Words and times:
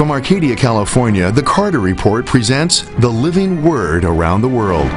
From 0.00 0.12
Arcadia, 0.12 0.56
California, 0.56 1.30
the 1.30 1.42
Carter 1.42 1.78
Report 1.78 2.24
presents 2.24 2.84
the 3.00 3.08
living 3.10 3.62
word 3.62 4.06
around 4.06 4.40
the 4.40 4.48
world. 4.48 4.90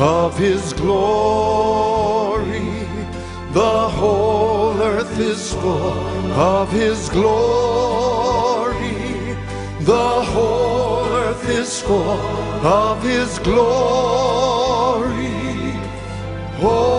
Of 0.00 0.38
His 0.38 0.72
glory. 0.72 2.86
The 3.52 3.88
whole 3.88 4.80
earth 4.80 5.18
is 5.18 5.52
full 5.54 6.32
of 6.32 6.72
His 6.72 7.08
glory. 7.10 8.80
The 9.80 10.24
whole 10.32 11.04
earth 11.06 11.48
is 11.48 11.82
full 11.82 12.66
of 12.66 13.02
His 13.02 13.38
glory. 13.40 15.10
Holy 16.58 16.89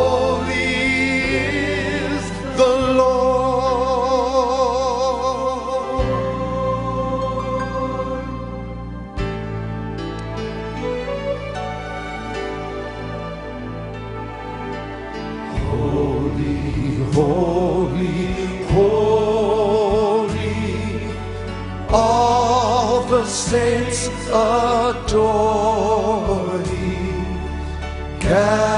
나 28.41 28.70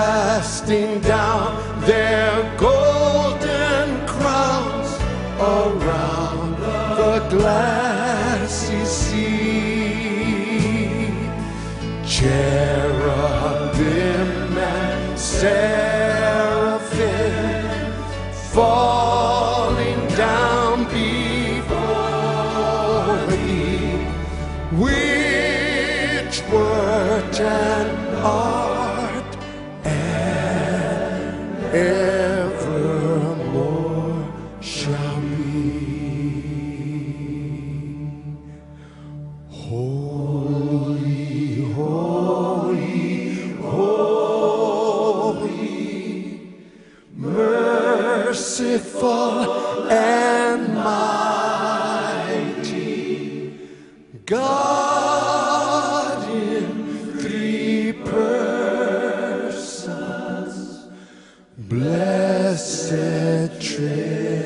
blessed 61.74 63.60
Trinity. 63.60 64.44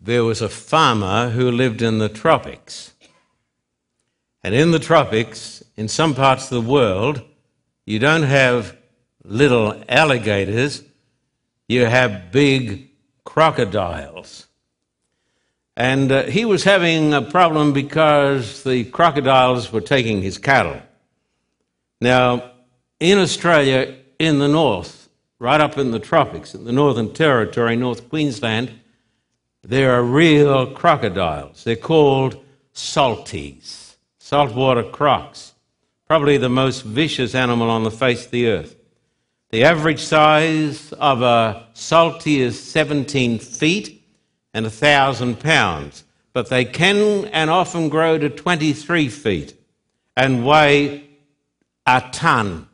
There 0.00 0.24
was 0.24 0.40
a 0.40 0.48
farmer 0.48 1.30
who 1.30 1.50
lived 1.50 1.82
in 1.82 1.98
the 1.98 2.08
tropics. 2.08 2.94
And 4.42 4.54
in 4.54 4.70
the 4.70 4.78
tropics, 4.78 5.62
in 5.76 5.88
some 5.88 6.14
parts 6.14 6.44
of 6.44 6.50
the 6.50 6.70
world, 6.70 7.22
you 7.84 7.98
don't 7.98 8.22
have 8.22 8.76
little 9.24 9.82
alligators, 9.88 10.82
you 11.68 11.84
have 11.84 12.30
big 12.32 12.88
crocodiles. 13.24 14.47
And 15.78 16.10
uh, 16.10 16.24
he 16.24 16.44
was 16.44 16.64
having 16.64 17.14
a 17.14 17.22
problem 17.22 17.72
because 17.72 18.64
the 18.64 18.82
crocodiles 18.86 19.70
were 19.72 19.80
taking 19.80 20.22
his 20.22 20.36
cattle. 20.36 20.82
Now, 22.00 22.50
in 22.98 23.18
Australia, 23.18 23.96
in 24.18 24.40
the 24.40 24.48
north, 24.48 25.08
right 25.38 25.60
up 25.60 25.78
in 25.78 25.92
the 25.92 26.00
tropics, 26.00 26.52
in 26.52 26.64
the 26.64 26.72
Northern 26.72 27.12
Territory, 27.12 27.76
North 27.76 28.08
Queensland, 28.08 28.72
there 29.62 29.92
are 29.92 30.02
real 30.02 30.66
crocodiles. 30.66 31.62
They're 31.62 31.76
called 31.76 32.44
salties, 32.74 33.94
saltwater 34.18 34.82
crocs, 34.82 35.52
probably 36.08 36.38
the 36.38 36.48
most 36.48 36.82
vicious 36.82 37.36
animal 37.36 37.70
on 37.70 37.84
the 37.84 37.92
face 37.92 38.24
of 38.24 38.32
the 38.32 38.48
earth. 38.48 38.74
The 39.50 39.62
average 39.62 40.00
size 40.00 40.92
of 40.94 41.22
a 41.22 41.68
salty 41.74 42.40
is 42.40 42.60
17 42.60 43.38
feet 43.38 43.97
and 44.54 44.64
1,000 44.64 45.40
pounds, 45.40 46.04
but 46.32 46.48
they 46.48 46.64
can 46.64 47.26
and 47.26 47.50
often 47.50 47.88
grow 47.88 48.18
to 48.18 48.28
23 48.28 49.08
feet 49.08 49.54
and 50.16 50.44
weigh 50.44 51.08
a 51.86 52.02
ton, 52.12 52.68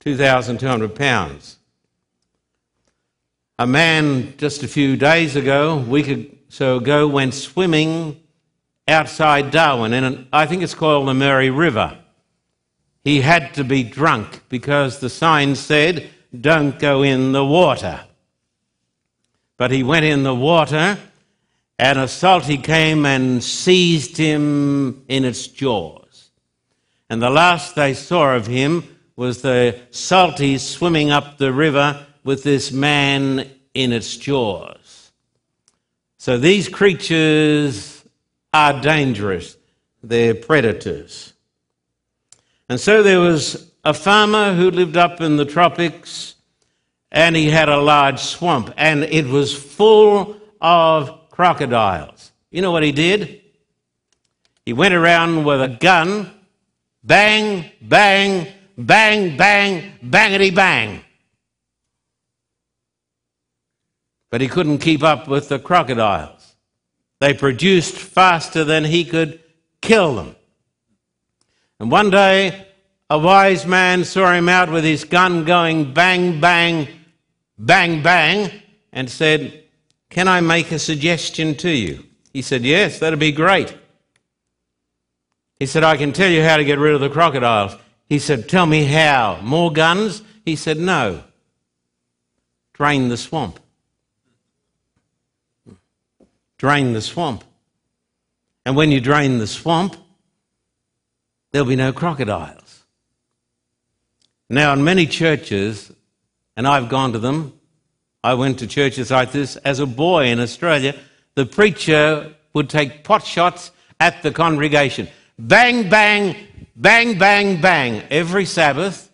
2,200 0.00 0.94
pounds. 0.94 1.58
A 3.58 3.66
man 3.66 4.34
just 4.38 4.62
a 4.62 4.68
few 4.68 4.96
days 4.96 5.36
ago, 5.36 5.76
week 5.76 6.08
or 6.08 6.24
so 6.48 6.78
ago, 6.78 7.06
went 7.06 7.34
swimming 7.34 8.20
outside 8.88 9.50
Darwin, 9.50 9.92
in 9.92 10.04
an, 10.04 10.28
I 10.32 10.46
think 10.46 10.62
it's 10.62 10.74
called 10.74 11.06
the 11.06 11.14
Murray 11.14 11.50
River. 11.50 11.98
He 13.04 13.20
had 13.20 13.54
to 13.54 13.64
be 13.64 13.82
drunk 13.82 14.42
because 14.48 15.00
the 15.00 15.10
sign 15.10 15.54
said 15.54 16.08
Don't 16.38 16.78
go 16.78 17.02
in 17.02 17.32
the 17.32 17.44
water. 17.44 18.00
But 19.62 19.70
he 19.70 19.84
went 19.84 20.04
in 20.04 20.24
the 20.24 20.34
water, 20.34 20.98
and 21.78 21.96
a 21.96 22.08
salty 22.08 22.58
came 22.58 23.06
and 23.06 23.40
seized 23.44 24.16
him 24.16 25.04
in 25.06 25.24
its 25.24 25.46
jaws. 25.46 26.32
And 27.08 27.22
the 27.22 27.30
last 27.30 27.76
they 27.76 27.94
saw 27.94 28.34
of 28.34 28.48
him 28.48 28.82
was 29.14 29.42
the 29.42 29.78
salty 29.92 30.58
swimming 30.58 31.12
up 31.12 31.38
the 31.38 31.52
river 31.52 32.04
with 32.24 32.42
this 32.42 32.72
man 32.72 33.48
in 33.72 33.92
its 33.92 34.16
jaws. 34.16 35.12
So 36.18 36.38
these 36.38 36.68
creatures 36.68 38.04
are 38.52 38.80
dangerous, 38.80 39.56
they're 40.02 40.34
predators. 40.34 41.34
And 42.68 42.80
so 42.80 43.04
there 43.04 43.20
was 43.20 43.70
a 43.84 43.94
farmer 43.94 44.54
who 44.54 44.72
lived 44.72 44.96
up 44.96 45.20
in 45.20 45.36
the 45.36 45.44
tropics 45.44 46.34
and 47.12 47.36
he 47.36 47.50
had 47.50 47.68
a 47.68 47.76
large 47.76 48.18
swamp 48.18 48.72
and 48.78 49.04
it 49.04 49.26
was 49.26 49.54
full 49.54 50.34
of 50.60 51.28
crocodiles. 51.30 52.32
You 52.50 52.62
know 52.62 52.72
what 52.72 52.82
he 52.82 52.90
did? 52.90 53.42
He 54.64 54.72
went 54.72 54.94
around 54.94 55.44
with 55.44 55.60
a 55.60 55.68
gun, 55.68 56.30
bang, 57.04 57.70
bang, 57.82 58.48
bang, 58.78 59.36
bang, 59.36 59.92
bangity 60.02 60.54
bang. 60.54 61.04
But 64.30 64.40
he 64.40 64.48
couldn't 64.48 64.78
keep 64.78 65.02
up 65.02 65.28
with 65.28 65.50
the 65.50 65.58
crocodiles. 65.58 66.54
They 67.20 67.34
produced 67.34 67.94
faster 67.94 68.64
than 68.64 68.84
he 68.84 69.04
could 69.04 69.40
kill 69.82 70.14
them. 70.16 70.34
And 71.78 71.90
one 71.90 72.08
day, 72.08 72.68
a 73.10 73.18
wise 73.18 73.66
man 73.66 74.04
saw 74.04 74.32
him 74.32 74.48
out 74.48 74.70
with 74.70 74.84
his 74.84 75.04
gun 75.04 75.44
going 75.44 75.92
bang, 75.92 76.40
bang, 76.40 76.88
bang, 77.62 78.02
bang, 78.02 78.50
and 78.92 79.08
said, 79.08 79.64
Can 80.10 80.28
I 80.28 80.40
make 80.40 80.70
a 80.72 80.78
suggestion 80.78 81.54
to 81.56 81.70
you? 81.70 82.04
He 82.32 82.42
said, 82.42 82.62
Yes, 82.62 82.98
that'd 82.98 83.18
be 83.18 83.32
great. 83.32 83.76
He 85.58 85.66
said, 85.66 85.84
I 85.84 85.96
can 85.96 86.12
tell 86.12 86.30
you 86.30 86.42
how 86.42 86.56
to 86.56 86.64
get 86.64 86.78
rid 86.78 86.94
of 86.94 87.00
the 87.00 87.08
crocodiles. 87.08 87.76
He 88.08 88.18
said, 88.18 88.48
Tell 88.48 88.66
me 88.66 88.84
how. 88.84 89.38
More 89.42 89.72
guns? 89.72 90.22
He 90.44 90.56
said, 90.56 90.78
No. 90.78 91.22
Drain 92.74 93.08
the 93.08 93.16
swamp. 93.16 93.60
Drain 96.58 96.92
the 96.92 97.00
swamp. 97.00 97.44
And 98.64 98.76
when 98.76 98.92
you 98.92 99.00
drain 99.00 99.38
the 99.38 99.46
swamp, 99.46 99.96
there'll 101.50 101.68
be 101.68 101.76
no 101.76 101.92
crocodiles. 101.92 102.84
Now, 104.48 104.72
in 104.72 104.84
many 104.84 105.06
churches, 105.06 105.92
and 106.62 106.68
I've 106.68 106.88
gone 106.88 107.12
to 107.14 107.18
them, 107.18 107.58
I 108.22 108.34
went 108.34 108.60
to 108.60 108.68
churches 108.68 109.10
like 109.10 109.32
this 109.32 109.56
as 109.56 109.80
a 109.80 109.86
boy 109.86 110.26
in 110.26 110.38
Australia, 110.38 110.94
the 111.34 111.44
preacher 111.44 112.36
would 112.54 112.70
take 112.70 113.02
pot 113.02 113.26
shots 113.26 113.72
at 113.98 114.22
the 114.22 114.30
congregation. 114.30 115.08
Bang, 115.36 115.90
bang, 115.90 116.36
bang, 116.76 117.18
bang, 117.18 117.60
bang. 117.60 118.04
Every 118.10 118.44
Sabbath, 118.44 119.10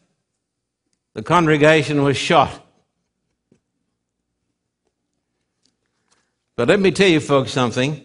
the 1.14 1.22
congregation 1.22 2.02
was 2.02 2.18
shot. 2.18 2.66
But 6.54 6.68
let 6.68 6.80
me 6.80 6.90
tell 6.90 7.08
you, 7.08 7.20
folks, 7.20 7.50
something. 7.50 8.04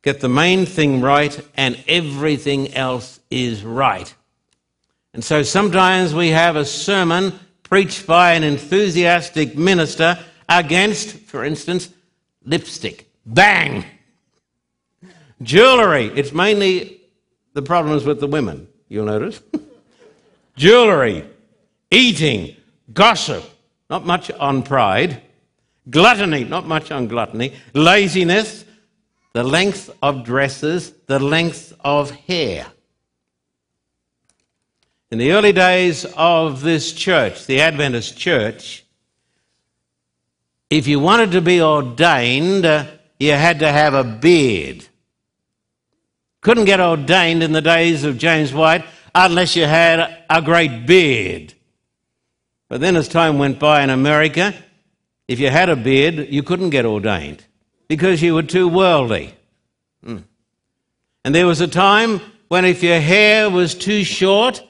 Get 0.00 0.20
the 0.20 0.30
main 0.30 0.64
thing 0.64 1.02
right, 1.02 1.38
and 1.54 1.78
everything 1.86 2.72
else 2.72 3.20
is 3.30 3.62
right. 3.62 4.14
And 5.12 5.22
so 5.22 5.42
sometimes 5.42 6.14
we 6.14 6.28
have 6.28 6.56
a 6.56 6.64
sermon 6.64 7.38
preached 7.70 8.06
by 8.06 8.32
an 8.32 8.42
enthusiastic 8.42 9.56
minister 9.56 10.18
against, 10.48 11.16
for 11.16 11.44
instance, 11.44 11.88
lipstick. 12.44 13.08
Bang! 13.24 13.84
Jewelry. 15.40 16.06
It's 16.16 16.32
mainly 16.32 17.00
the 17.54 17.62
problems 17.62 18.04
with 18.04 18.20
the 18.20 18.26
women, 18.26 18.68
you'll 18.88 19.06
notice. 19.06 19.40
Jewelry, 20.56 21.24
eating, 21.90 22.56
gossip, 22.92 23.44
not 23.88 24.04
much 24.04 24.30
on 24.32 24.62
pride, 24.62 25.22
gluttony, 25.88 26.44
not 26.44 26.66
much 26.66 26.90
on 26.90 27.06
gluttony, 27.06 27.54
laziness, 27.72 28.64
the 29.32 29.44
length 29.44 29.90
of 30.02 30.24
dresses, 30.24 30.92
the 31.06 31.20
length 31.20 31.72
of 31.80 32.10
hair. 32.10 32.66
In 35.10 35.18
the 35.18 35.32
early 35.32 35.52
days 35.52 36.04
of 36.16 36.60
this 36.60 36.92
church, 36.92 37.46
the 37.46 37.60
Adventist 37.60 38.16
church, 38.16 38.84
if 40.70 40.86
you 40.86 41.00
wanted 41.00 41.32
to 41.32 41.40
be 41.40 41.60
ordained, 41.60 42.64
uh, 42.64 42.86
you 43.18 43.32
had 43.32 43.58
to 43.58 43.72
have 43.72 43.92
a 43.92 44.04
beard. 44.04 44.86
Couldn't 46.42 46.66
get 46.66 46.80
ordained 46.80 47.42
in 47.42 47.50
the 47.50 47.60
days 47.60 48.04
of 48.04 48.18
James 48.18 48.54
White 48.54 48.84
unless 49.12 49.56
you 49.56 49.64
had 49.64 50.24
a 50.30 50.40
great 50.40 50.86
beard. 50.86 51.54
But 52.68 52.80
then, 52.80 52.94
as 52.94 53.08
time 53.08 53.36
went 53.36 53.58
by 53.58 53.82
in 53.82 53.90
America, 53.90 54.54
if 55.26 55.40
you 55.40 55.50
had 55.50 55.68
a 55.68 55.76
beard, 55.76 56.28
you 56.30 56.44
couldn't 56.44 56.70
get 56.70 56.86
ordained 56.86 57.44
because 57.88 58.22
you 58.22 58.34
were 58.34 58.44
too 58.44 58.68
worldly. 58.68 59.34
Hmm. 60.04 60.18
And 61.24 61.34
there 61.34 61.48
was 61.48 61.60
a 61.60 61.66
time 61.66 62.20
when 62.46 62.64
if 62.64 62.80
your 62.84 63.00
hair 63.00 63.50
was 63.50 63.74
too 63.74 64.04
short, 64.04 64.62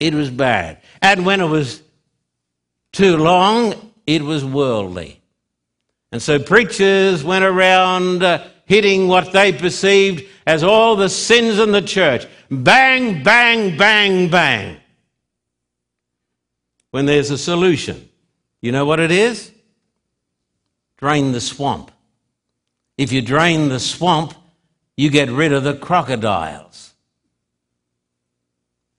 it 0.00 0.14
was 0.14 0.30
bad. 0.30 0.80
And 1.02 1.26
when 1.26 1.40
it 1.40 1.46
was 1.46 1.82
too 2.92 3.16
long, 3.16 3.92
it 4.06 4.22
was 4.22 4.44
worldly. 4.44 5.20
And 6.10 6.22
so 6.22 6.38
preachers 6.38 7.22
went 7.22 7.44
around 7.44 8.22
uh, 8.22 8.46
hitting 8.64 9.08
what 9.08 9.32
they 9.32 9.52
perceived 9.52 10.24
as 10.46 10.62
all 10.62 10.96
the 10.96 11.08
sins 11.08 11.58
in 11.58 11.72
the 11.72 11.82
church. 11.82 12.26
Bang, 12.50 13.22
bang, 13.22 13.76
bang, 13.76 14.30
bang. 14.30 14.76
When 16.90 17.04
there's 17.04 17.30
a 17.30 17.38
solution, 17.38 18.08
you 18.62 18.72
know 18.72 18.86
what 18.86 19.00
it 19.00 19.10
is? 19.10 19.52
Drain 20.96 21.32
the 21.32 21.40
swamp. 21.40 21.90
If 22.96 23.12
you 23.12 23.22
drain 23.22 23.68
the 23.68 23.78
swamp, 23.78 24.34
you 24.96 25.10
get 25.10 25.28
rid 25.28 25.52
of 25.52 25.64
the 25.64 25.74
crocodiles. 25.74 26.87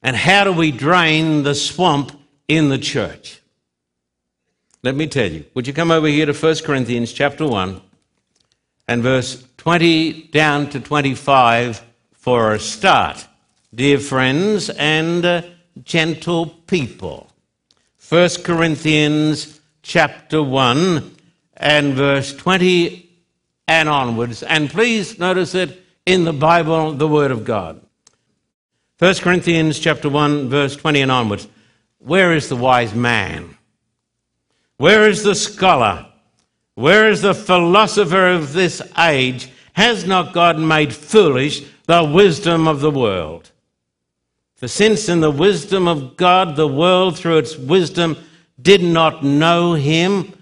And 0.01 0.15
how 0.15 0.43
do 0.45 0.53
we 0.53 0.71
drain 0.71 1.43
the 1.43 1.55
swamp 1.55 2.11
in 2.47 2.69
the 2.69 2.77
church? 2.77 3.41
Let 4.81 4.95
me 4.95 5.07
tell 5.07 5.29
you. 5.29 5.45
Would 5.53 5.67
you 5.67 5.73
come 5.73 5.91
over 5.91 6.07
here 6.07 6.25
to 6.25 6.33
1 6.33 6.55
Corinthians 6.63 7.11
chapter 7.11 7.45
1 7.45 7.81
and 8.87 9.03
verse 9.03 9.45
20 9.57 10.29
down 10.29 10.69
to 10.69 10.79
25 10.79 11.83
for 12.13 12.53
a 12.53 12.59
start? 12.59 13.27
Dear 13.75 13.99
friends 13.99 14.69
and 14.69 15.45
gentle 15.83 16.45
people. 16.47 17.29
1 18.07 18.29
Corinthians 18.43 19.59
chapter 19.83 20.41
1 20.41 21.15
and 21.57 21.93
verse 21.93 22.33
20 22.33 23.09
and 23.67 23.89
onwards. 23.89 24.43
And 24.43 24.69
please 24.69 25.19
notice 25.19 25.53
it 25.55 25.83
in 26.05 26.23
the 26.23 26.33
Bible, 26.33 26.93
the 26.93 27.07
Word 27.07 27.31
of 27.31 27.43
God. 27.43 27.81
1 28.99 29.15
Corinthians 29.15 29.79
chapter 29.79 30.09
1, 30.09 30.49
verse 30.49 30.75
20 30.75 30.99
and 30.99 31.11
onwards. 31.11 31.47
Where 31.99 32.33
is 32.33 32.49
the 32.49 32.57
wise 32.57 32.93
man? 32.93 33.57
Where 34.75 35.07
is 35.07 35.23
the 35.23 35.35
scholar? 35.35 36.05
Where 36.75 37.09
is 37.09 37.21
the 37.21 37.33
philosopher 37.33 38.27
of 38.27 38.51
this 38.51 38.81
age? 38.97 39.49
Has 39.71 40.05
not 40.05 40.33
God 40.33 40.59
made 40.59 40.93
foolish 40.93 41.63
the 41.85 42.03
wisdom 42.03 42.67
of 42.67 42.81
the 42.81 42.91
world? 42.91 43.51
For 44.55 44.67
since 44.67 45.07
in 45.07 45.21
the 45.21 45.31
wisdom 45.31 45.87
of 45.87 46.17
God 46.17 46.57
the 46.57 46.67
world 46.67 47.17
through 47.17 47.37
its 47.37 47.55
wisdom 47.55 48.17
did 48.61 48.83
not 48.83 49.23
know 49.23 49.75
him, 49.75 50.33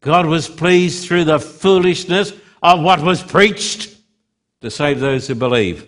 God 0.00 0.24
was 0.24 0.48
pleased 0.48 1.06
through 1.06 1.24
the 1.24 1.38
foolishness 1.38 2.32
of 2.62 2.80
what 2.80 3.02
was 3.02 3.22
preached 3.22 3.94
to 4.62 4.70
save 4.70 5.00
those 5.00 5.28
who 5.28 5.34
believe. 5.34 5.86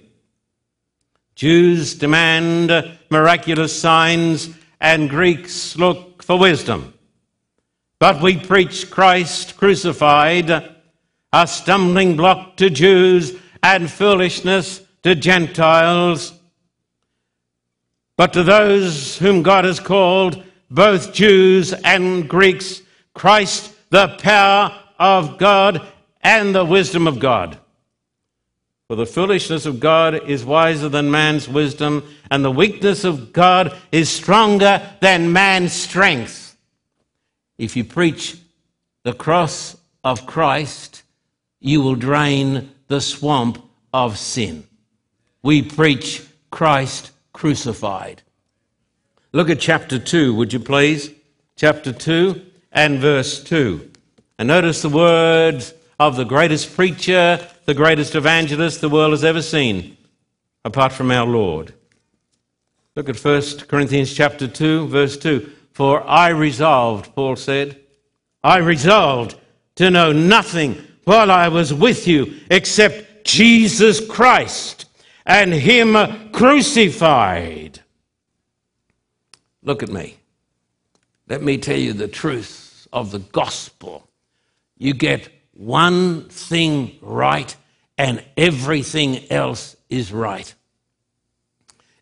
Jews 1.38 1.94
demand 1.94 2.98
miraculous 3.10 3.80
signs, 3.80 4.50
and 4.80 5.08
Greeks 5.08 5.76
look 5.76 6.20
for 6.20 6.36
wisdom. 6.36 6.92
But 8.00 8.20
we 8.20 8.38
preach 8.38 8.90
Christ 8.90 9.56
crucified, 9.56 10.50
a 11.32 11.46
stumbling 11.46 12.16
block 12.16 12.56
to 12.56 12.70
Jews 12.70 13.36
and 13.62 13.88
foolishness 13.88 14.82
to 15.04 15.14
Gentiles. 15.14 16.32
But 18.16 18.32
to 18.32 18.42
those 18.42 19.16
whom 19.18 19.44
God 19.44 19.64
has 19.64 19.78
called, 19.78 20.42
both 20.72 21.12
Jews 21.12 21.72
and 21.72 22.28
Greeks, 22.28 22.82
Christ, 23.14 23.72
the 23.90 24.08
power 24.18 24.76
of 24.98 25.38
God 25.38 25.86
and 26.20 26.52
the 26.52 26.64
wisdom 26.64 27.06
of 27.06 27.20
God. 27.20 27.58
For 28.88 28.96
the 28.96 29.04
foolishness 29.04 29.66
of 29.66 29.80
God 29.80 30.26
is 30.30 30.46
wiser 30.46 30.88
than 30.88 31.10
man's 31.10 31.46
wisdom, 31.46 32.08
and 32.30 32.42
the 32.42 32.50
weakness 32.50 33.04
of 33.04 33.34
God 33.34 33.76
is 33.92 34.08
stronger 34.08 34.82
than 35.00 35.30
man's 35.30 35.74
strength. 35.74 36.56
If 37.58 37.76
you 37.76 37.84
preach 37.84 38.38
the 39.02 39.12
cross 39.12 39.76
of 40.02 40.24
Christ, 40.24 41.02
you 41.60 41.82
will 41.82 41.96
drain 41.96 42.70
the 42.86 43.02
swamp 43.02 43.62
of 43.92 44.16
sin. 44.16 44.66
We 45.42 45.60
preach 45.60 46.24
Christ 46.50 47.10
crucified. 47.34 48.22
Look 49.32 49.50
at 49.50 49.60
chapter 49.60 49.98
2, 49.98 50.34
would 50.34 50.54
you 50.54 50.60
please? 50.60 51.10
Chapter 51.56 51.92
2 51.92 52.40
and 52.72 53.00
verse 53.00 53.44
2. 53.44 53.90
And 54.38 54.48
notice 54.48 54.80
the 54.80 54.88
words 54.88 55.74
of 56.00 56.16
the 56.16 56.24
greatest 56.24 56.74
preacher, 56.74 57.46
the 57.68 57.74
greatest 57.74 58.14
evangelist 58.14 58.80
the 58.80 58.88
world 58.88 59.10
has 59.10 59.22
ever 59.22 59.42
seen, 59.42 59.94
apart 60.64 60.90
from 60.90 61.10
our 61.10 61.26
Lord. 61.26 61.74
Look 62.96 63.10
at 63.10 63.22
1 63.22 63.42
Corinthians 63.68 64.14
chapter 64.14 64.48
2, 64.48 64.88
verse 64.88 65.18
2. 65.18 65.52
For 65.72 66.02
I 66.02 66.30
resolved, 66.30 67.14
Paul 67.14 67.36
said, 67.36 67.78
I 68.42 68.56
resolved 68.56 69.38
to 69.74 69.90
know 69.90 70.12
nothing 70.12 70.82
while 71.04 71.30
I 71.30 71.48
was 71.48 71.74
with 71.74 72.08
you 72.08 72.38
except 72.50 73.26
Jesus 73.26 74.00
Christ 74.00 74.86
and 75.26 75.52
Him 75.52 76.30
crucified. 76.32 77.80
Look 79.62 79.82
at 79.82 79.90
me. 79.90 80.16
Let 81.28 81.42
me 81.42 81.58
tell 81.58 81.78
you 81.78 81.92
the 81.92 82.08
truth 82.08 82.88
of 82.94 83.10
the 83.10 83.18
gospel. 83.18 84.08
You 84.78 84.94
get 84.94 85.28
one 85.58 86.28
thing 86.28 86.96
right, 87.02 87.54
and 87.98 88.24
everything 88.36 89.28
else 89.30 89.76
is 89.90 90.12
right. 90.12 90.54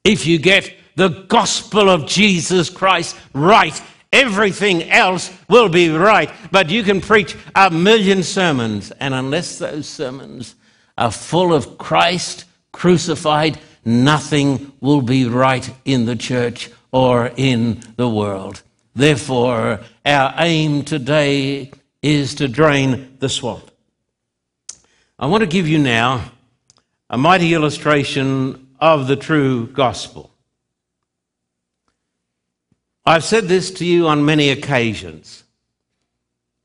If 0.05 0.27
you 0.27 0.39
get 0.39 0.73
the 0.95 1.09
gospel 1.09 1.89
of 1.89 2.07
Jesus 2.07 2.69
Christ 2.69 3.17
right, 3.33 3.81
everything 4.13 4.83
else 4.91 5.33
will 5.49 5.71
be 5.71 5.89
right. 5.89 6.31
But 6.51 6.69
you 6.69 6.83
can 6.83 7.01
preach 7.01 7.35
a 7.55 7.71
million 7.71 8.23
sermons, 8.23 8.91
and 8.93 9.15
unless 9.15 9.59
those 9.59 9.89
sermons 9.89 10.55
are 10.99 11.11
full 11.11 11.55
of 11.55 11.79
Christ 11.79 12.45
crucified, 12.73 13.59
nothing 13.87 14.73
will 14.81 15.01
be 15.01 15.25
right 15.25 15.69
in 15.87 16.05
the 16.05 16.17
church 16.17 16.71
or 16.93 17.33
in 17.37 17.81
the 17.97 18.09
world. 18.09 18.63
Therefore, 18.95 19.81
our 20.05 20.35
aim 20.39 20.83
today 20.83 21.73
is 22.07 22.37
to 22.37 22.47
drain 22.47 23.17
the 23.19 23.29
swamp. 23.29 23.69
I 25.19 25.27
want 25.27 25.41
to 25.41 25.47
give 25.47 25.67
you 25.67 25.79
now 25.79 26.31
a 27.11 27.19
mighty 27.19 27.53
illustration 27.53 28.69
of 28.79 29.09
the 29.09 29.17
true 29.17 29.67
gospel. 29.67 30.31
I've 33.05 33.25
said 33.25 33.49
this 33.49 33.73
to 33.73 33.85
you 33.85 34.07
on 34.07 34.25
many 34.25 34.51
occasions. 34.51 35.43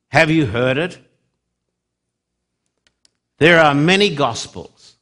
Have 0.10 0.30
you 0.30 0.46
heard 0.46 0.78
it? 0.78 1.00
There 3.40 3.60
are 3.60 3.74
many 3.74 4.14
gospels. 4.14 4.96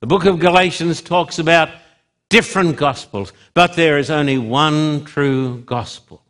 The 0.00 0.08
book 0.08 0.24
of 0.24 0.40
Galatians 0.40 1.00
talks 1.00 1.38
about 1.38 1.68
different 2.28 2.76
gospels, 2.76 3.32
but 3.54 3.74
there 3.74 3.98
is 3.98 4.10
only 4.10 4.38
one 4.38 5.04
true 5.04 5.60
gospel. 5.60 6.25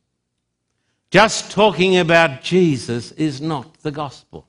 Just 1.17 1.51
talking 1.51 1.97
about 1.97 2.43
Jesus 2.43 3.11
is 3.13 3.41
not 3.41 3.81
the 3.81 3.91
gospel. 3.91 4.47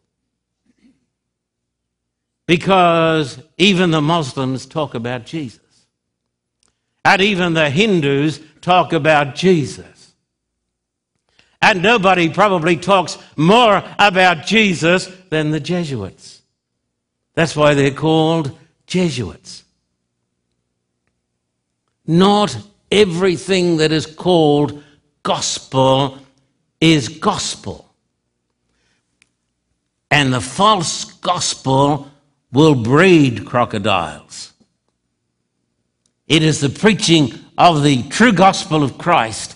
Because 2.46 3.42
even 3.58 3.92
the 3.92 4.02
Muslims 4.02 4.66
talk 4.66 4.94
about 4.94 5.26
Jesus. 5.26 5.88
And 7.06 7.22
even 7.22 7.54
the 7.54 7.70
Hindus 7.70 8.42
talk 8.60 8.92
about 8.92 9.34
Jesus. 9.34 10.14
And 11.62 11.82
nobody 11.82 12.28
probably 12.28 12.76
talks 12.76 13.18
more 13.38 13.82
about 13.98 14.46
Jesus 14.46 15.06
than 15.30 15.52
the 15.52 15.62
Jesuits. 15.62 16.42
That's 17.34 17.56
why 17.56 17.76
they're 17.76 17.92
called 17.92 18.52
Jesuits. 18.88 19.64
Not 22.06 22.58
everything 22.92 23.78
that 23.78 23.94
is 23.94 24.06
called 24.06 24.84
gospel 25.24 26.20
is 26.80 27.10
gospel. 27.10 27.90
And 30.10 30.34
the 30.34 30.42
false 30.42 31.06
gospel 31.06 32.10
will 32.52 32.76
breed 32.76 33.46
crocodiles. 33.46 34.54
It 36.28 36.44
is 36.44 36.60
the 36.60 36.70
preaching 36.70 37.34
of 37.58 37.84
the 37.84 38.04
true 38.04 38.34
gospel 38.34 38.84
of 38.84 38.98
Christ 38.98 39.56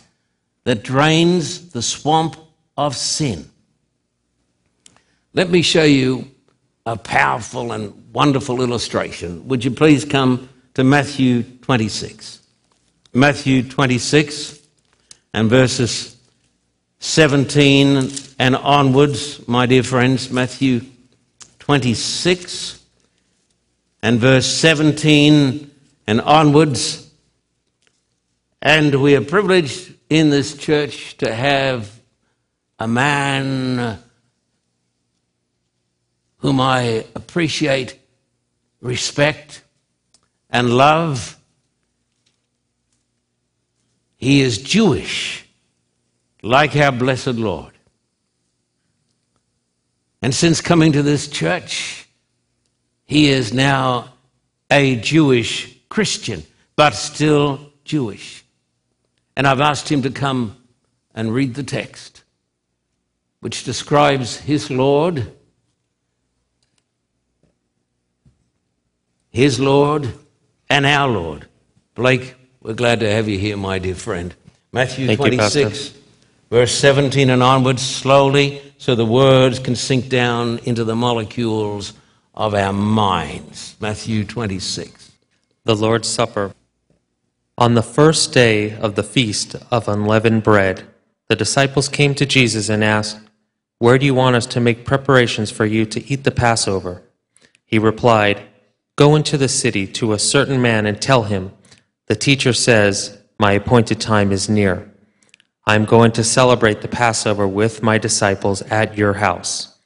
that 0.63 0.83
drains 0.83 1.69
the 1.71 1.81
swamp 1.81 2.35
of 2.77 2.95
sin. 2.95 3.49
Let 5.33 5.49
me 5.49 5.61
show 5.61 5.83
you 5.83 6.29
a 6.85 6.97
powerful 6.97 7.71
and 7.71 7.93
wonderful 8.13 8.61
illustration. 8.61 9.47
Would 9.47 9.63
you 9.63 9.71
please 9.71 10.03
come 10.03 10.49
to 10.73 10.83
Matthew 10.83 11.43
26? 11.43 12.41
Matthew 13.13 13.63
26 13.63 14.59
and 15.33 15.49
verses 15.49 16.10
17 17.01 18.09
and 18.39 18.55
onwards, 18.55 19.45
my 19.47 19.65
dear 19.65 19.83
friends, 19.83 20.31
Matthew 20.31 20.81
26 21.59 22.81
and 24.01 24.19
verse 24.19 24.45
17 24.45 25.69
and 26.07 26.21
onwards. 26.21 27.11
And 28.61 28.95
we 29.01 29.15
are 29.15 29.21
privileged 29.21 29.93
in 30.09 30.29
this 30.29 30.55
church 30.55 31.17
to 31.17 31.33
have 31.33 31.91
a 32.79 32.87
man 32.87 33.99
whom 36.37 36.61
I 36.61 37.05
appreciate, 37.15 37.99
respect, 38.79 39.63
and 40.49 40.69
love 40.69 41.37
he 44.21 44.41
is 44.41 44.59
Jewish, 44.59 45.47
like 46.41 46.75
our 46.75 46.91
blessed 46.91 47.35
Lord. 47.35 47.73
And 50.21 50.33
since 50.33 50.61
coming 50.61 50.91
to 50.91 51.01
this 51.01 51.27
church, 51.27 52.07
he 53.05 53.29
is 53.29 53.53
now 53.53 54.13
a 54.69 54.95
Jewish 54.95 55.77
Christian, 55.89 56.43
but 56.75 56.93
still 56.93 57.71
Jewish. 57.83 58.45
And 59.35 59.47
I've 59.47 59.61
asked 59.61 59.89
him 59.89 60.03
to 60.03 60.11
come 60.11 60.57
and 61.13 61.33
read 61.33 61.55
the 61.55 61.63
text, 61.63 62.23
which 63.39 63.63
describes 63.63 64.37
his 64.37 64.69
Lord, 64.69 65.31
his 69.29 69.59
Lord, 69.59 70.13
and 70.69 70.85
our 70.85 71.09
Lord. 71.09 71.47
Blake, 71.95 72.35
we're 72.61 72.73
glad 72.73 72.99
to 73.01 73.11
have 73.11 73.27
you 73.27 73.37
here, 73.37 73.57
my 73.57 73.79
dear 73.79 73.95
friend. 73.95 74.33
Matthew 74.71 75.07
Thank 75.07 75.19
26, 75.19 75.69
Pastor. 75.69 76.00
Verse 76.51 76.73
17 76.73 77.29
and 77.29 77.41
onwards, 77.41 77.81
slowly, 77.81 78.61
so 78.77 78.93
the 78.93 79.05
words 79.05 79.57
can 79.57 79.75
sink 79.75 80.09
down 80.09 80.59
into 80.65 80.83
the 80.83 80.95
molecules 80.95 81.93
of 82.35 82.53
our 82.53 82.73
minds. 82.73 83.77
Matthew 83.79 84.25
26. 84.25 85.13
The 85.63 85.75
Lord's 85.75 86.09
Supper. 86.09 86.53
On 87.57 87.73
the 87.73 87.81
first 87.81 88.33
day 88.33 88.75
of 88.75 88.95
the 88.95 89.03
feast 89.03 89.55
of 89.71 89.87
unleavened 89.87 90.43
bread, 90.43 90.83
the 91.29 91.35
disciples 91.37 91.87
came 91.87 92.13
to 92.15 92.25
Jesus 92.25 92.67
and 92.67 92.83
asked, 92.83 93.19
Where 93.79 93.97
do 93.97 94.05
you 94.05 94.13
want 94.13 94.35
us 94.35 94.45
to 94.47 94.59
make 94.59 94.85
preparations 94.85 95.51
for 95.51 95.65
you 95.65 95.85
to 95.85 96.05
eat 96.11 96.25
the 96.25 96.31
Passover? 96.31 97.01
He 97.65 97.79
replied, 97.79 98.41
Go 98.97 99.15
into 99.15 99.37
the 99.37 99.47
city 99.47 99.87
to 99.87 100.11
a 100.11 100.19
certain 100.19 100.61
man 100.61 100.85
and 100.85 101.01
tell 101.01 101.23
him, 101.23 101.53
The 102.07 102.15
teacher 102.15 102.51
says, 102.51 103.17
My 103.39 103.53
appointed 103.53 104.01
time 104.01 104.33
is 104.33 104.49
near. 104.49 104.90
I 105.65 105.75
am 105.75 105.85
going 105.85 106.11
to 106.13 106.23
celebrate 106.23 106.81
the 106.81 106.87
Passover 106.87 107.47
with 107.47 107.83
my 107.83 107.97
disciples 107.97 108.61
at 108.63 108.97
your 108.97 109.13
house. 109.13 109.77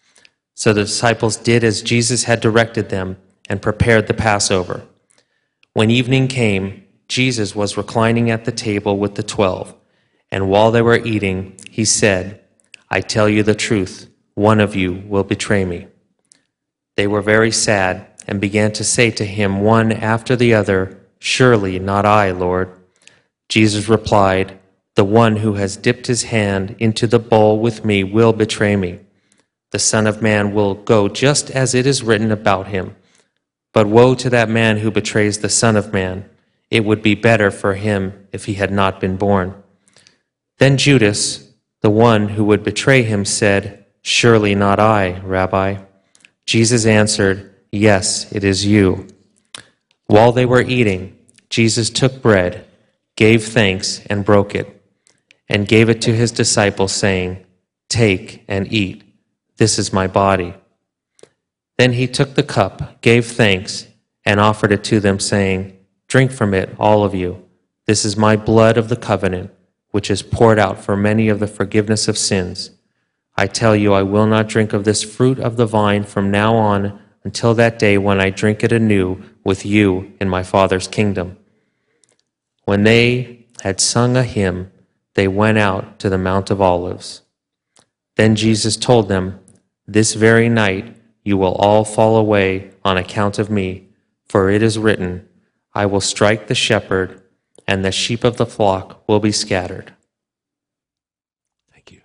So 0.53 0.72
the 0.72 0.84
disciples 0.84 1.36
did 1.36 1.63
as 1.63 1.82
Jesus 1.82 2.24
had 2.24 2.39
directed 2.39 2.89
them 2.89 3.17
and 3.50 3.62
prepared 3.62 4.08
the 4.08 4.13
Passover. 4.13 4.84
When 5.74 5.91
evening 5.91 6.29
came, 6.29 6.86
Jesus 7.10 7.55
was 7.55 7.77
reclining 7.77 8.32
at 8.32 8.46
the 8.46 8.51
table 8.51 8.98
with 8.98 9.15
the 9.15 9.24
twelve, 9.24 9.75
and 10.32 10.50
while 10.50 10.72
they 10.72 10.82
were 10.82 10.98
eating, 10.98 11.60
he 11.70 11.86
said, 11.86 12.41
I 12.89 13.01
tell 13.01 13.27
you 13.27 13.44
the 13.44 13.53
truth, 13.53 14.10
one 14.34 14.60
of 14.60 14.75
you 14.75 15.03
will 15.05 15.24
betray 15.24 15.65
me. 15.65 15.88
They 16.96 17.08
were 17.08 17.22
very 17.22 17.51
sad 17.51 18.08
and 18.27 18.39
began 18.39 18.72
to 18.74 18.84
say 18.84 19.12
to 19.12 19.25
him 19.25 19.62
one 19.62 19.91
after 19.91 20.36
the 20.36 20.53
other, 20.53 21.01
Surely 21.20 21.79
not 21.79 22.05
I, 22.05 22.32
Lord. 22.32 22.72
Jesus 23.50 23.89
replied, 23.89 24.58
The 24.96 25.06
one 25.06 25.38
who 25.38 25.54
has 25.54 25.78
dipped 25.78 26.08
his 26.08 26.24
hand 26.24 26.75
into 26.80 27.06
the 27.06 27.20
bowl 27.20 27.60
with 27.60 27.84
me 27.86 28.04
will 28.04 28.34
betray 28.34 28.75
me. 28.75 29.00
The 29.72 29.80
Son 29.80 30.08
of 30.08 30.22
Man 30.22 30.54
will 30.54 30.74
go 30.74 31.10
just 31.10 31.52
as 31.52 31.75
it 31.75 31.86
is 31.86 32.02
written 32.02 32.32
about 32.32 32.68
him. 32.68 32.96
But 33.74 33.88
woe 33.88 34.16
to 34.16 34.30
that 34.30 34.50
man 34.50 34.78
who 34.78 34.90
betrays 34.92 35.40
the 35.40 35.50
Son 35.50 35.75
of 35.75 35.92
Man. 35.92 36.30
It 36.72 36.86
would 36.86 37.02
be 37.02 37.16
better 37.16 37.52
for 37.52 37.75
him 37.75 38.28
if 38.32 38.46
he 38.46 38.54
had 38.54 38.72
not 38.72 39.00
been 39.00 39.18
born. 39.18 39.62
Then 40.58 40.78
Judas, 40.78 41.52
The 41.82 41.90
one 41.90 42.30
who 42.30 42.46
would 42.46 42.64
betray 42.64 43.04
him 43.04 43.25
said, 43.25 43.86
Surely 44.02 44.56
not 44.56 44.80
I, 44.80 45.20
Rabbi. 45.20 45.78
Jesus 46.46 46.86
answered, 46.86 47.54
Yes, 47.72 48.32
it 48.32 48.44
is 48.44 48.66
you. 48.66 49.08
While 50.08 50.32
they 50.32 50.46
were 50.46 50.62
eating, 50.62 51.18
Jesus 51.50 51.90
took 51.90 52.22
bread, 52.22 52.66
gave 53.16 53.46
thanks, 53.46 54.00
and 54.08 54.25
broke 54.25 54.56
it, 54.56 54.75
and 55.48 55.68
gave 55.68 55.90
it 55.90 56.02
to 56.02 56.14
his 56.14 56.32
disciples, 56.32 56.92
saying, 56.92 57.46
Take 57.90 58.44
and 58.48 58.72
eat. 58.72 59.04
This 59.58 59.78
is 59.78 59.94
my 59.94 60.08
body. 60.08 60.54
Then 61.78 61.94
he 61.94 62.08
took 62.08 62.36
the 62.36 62.44
cup, 62.44 63.02
gave 63.02 63.25
thanks, 63.25 63.88
and 64.25 64.40
offered 64.40 64.72
it 64.72 64.84
to 64.86 65.00
them, 65.00 65.20
saying, 65.20 65.78
Drink 66.08 66.32
from 66.32 66.54
it, 66.54 66.74
all 66.80 67.04
of 67.04 67.14
you. 67.14 67.46
This 67.86 68.06
is 68.06 68.18
my 68.18 68.36
blood 68.36 68.78
of 68.78 68.90
the 68.90 68.96
covenant 68.96 69.52
which 69.96 70.12
is 70.12 70.22
poured 70.22 70.60
out 70.60 70.84
for 70.84 70.98
many 70.98 71.30
of 71.30 71.40
the 71.40 71.48
forgiveness 71.48 72.10
of 72.10 72.18
sins. 72.18 72.72
I 73.38 73.48
tell 73.48 73.74
you, 73.74 73.94
I 73.94 74.04
will 74.04 74.28
not 74.28 74.50
drink 74.50 74.74
of 74.74 74.84
this 74.84 75.04
fruit 75.04 75.40
of 75.40 75.56
the 75.56 75.66
vine 75.66 76.04
from 76.04 76.30
now 76.30 76.58
on 76.58 77.00
until 77.24 77.54
that 77.54 77.80
day 77.80 77.98
when 77.98 78.20
I 78.20 78.30
drink 78.30 78.62
it 78.62 78.74
anew 78.74 79.24
with 79.46 79.66
you 79.66 80.12
in 80.20 80.28
my 80.28 80.44
Father's 80.44 80.90
kingdom. 80.90 81.38
When 82.66 82.84
they 82.84 83.46
had 83.62 83.80
sung 83.80 84.18
a 84.18 84.24
hymn, 84.24 84.70
they 85.15 85.27
went 85.27 85.57
out 85.57 85.98
to 86.00 86.10
the 86.10 86.17
Mount 86.17 86.51
of 86.51 86.62
Olives. 86.62 87.22
Then 88.15 88.36
Jesus 88.36 88.77
told 88.77 89.10
them, 89.10 89.39
This 89.88 90.13
very 90.13 90.48
night 90.48 90.95
you 91.24 91.38
will 91.38 91.55
all 91.55 91.84
fall 91.84 92.17
away 92.17 92.72
on 92.84 92.98
account 92.98 93.39
of 93.39 93.50
me, 93.50 93.89
for 94.27 94.50
it 94.50 94.62
is 94.62 94.77
written, 94.77 95.27
I 95.74 95.86
will 95.88 96.01
strike 96.01 96.48
the 96.48 96.55
shepherd 96.55 97.22
and 97.67 97.84
the 97.84 97.91
sheep 97.91 98.24
of 98.24 98.38
the 98.38 98.45
flock 98.45 99.03
will 99.07 99.19
be 99.19 99.31
scattered. 99.31 99.93
Thank 101.72 101.91
you. 101.91 102.01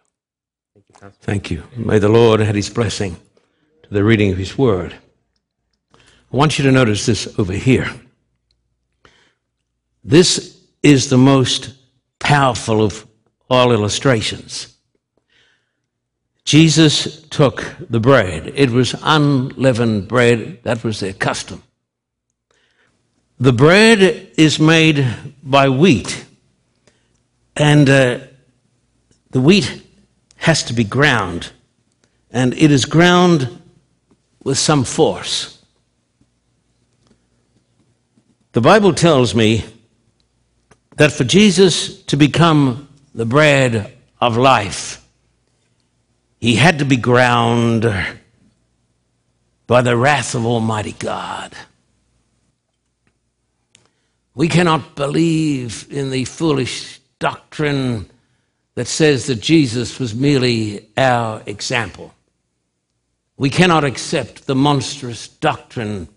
Thank 1.21 1.50
you. 1.50 1.64
May 1.76 1.99
the 1.99 2.09
Lord 2.09 2.40
add 2.40 2.55
his 2.55 2.71
blessing 2.71 3.17
to 3.83 3.90
the 3.90 4.02
reading 4.05 4.33
of 4.33 4.38
his 4.38 4.57
word. 4.57 4.95
I 5.95 6.37
want 6.37 6.59
you 6.59 6.64
to 6.64 6.73
notice 6.73 7.07
this 7.07 7.38
over 7.38 7.52
here. 7.52 7.90
This 10.02 10.61
is 10.83 11.11
the 11.11 11.19
most 11.19 11.75
powerful 12.31 12.81
of 12.81 13.09
all 13.49 13.73
illustrations. 13.73 14.77
Jesus 16.45 17.23
took 17.23 17.75
the 17.91 17.99
bread. 17.99 18.53
It 18.55 18.71
was 18.71 18.95
unleavened 19.03 20.07
bread. 20.07 20.63
That 20.63 20.85
was 20.85 21.01
their 21.01 21.13
custom. 21.13 21.65
The 23.41 23.53
bread 23.53 24.29
is 24.37 24.61
made 24.61 25.05
by 25.43 25.71
wheat, 25.71 26.25
and 27.57 27.91
uh, 27.91 28.21
the 29.33 29.41
wheat 29.41 29.83
has 30.37 30.63
to 30.65 30.73
be 30.73 30.85
ground, 30.85 31.51
and 32.31 32.55
it 32.55 32.71
is 32.71 32.85
ground 32.85 33.61
with 34.45 34.57
some 34.57 34.85
force. 34.85 35.59
The 38.53 38.61
Bible 38.61 38.95
tells 38.95 39.35
me 39.35 39.65
that 41.00 41.12
for 41.12 41.25
Jesus 41.25 42.02
to 42.02 42.16
become 42.19 42.87
the 43.14 43.25
bread 43.25 43.90
of 44.21 44.37
life, 44.37 45.02
he 46.38 46.57
had 46.57 46.80
to 46.80 46.85
be 46.85 46.99
ground 46.99 47.90
by 49.66 49.80
the 49.80 49.97
wrath 49.97 50.35
of 50.35 50.45
Almighty 50.45 50.92
God. 50.92 51.57
We 54.35 54.47
cannot 54.49 54.95
believe 54.95 55.87
in 55.90 56.11
the 56.11 56.26
foolish 56.26 57.00
doctrine 57.19 58.10
that 58.75 58.86
says 58.86 59.25
that 59.28 59.41
Jesus 59.41 59.99
was 59.99 60.15
merely 60.15 60.86
our 60.99 61.43
example. 61.47 62.13
We 63.39 63.49
cannot 63.49 63.84
accept 63.84 64.47
the 64.47 64.54
monstrous 64.54 65.28
doctrine 65.28 66.08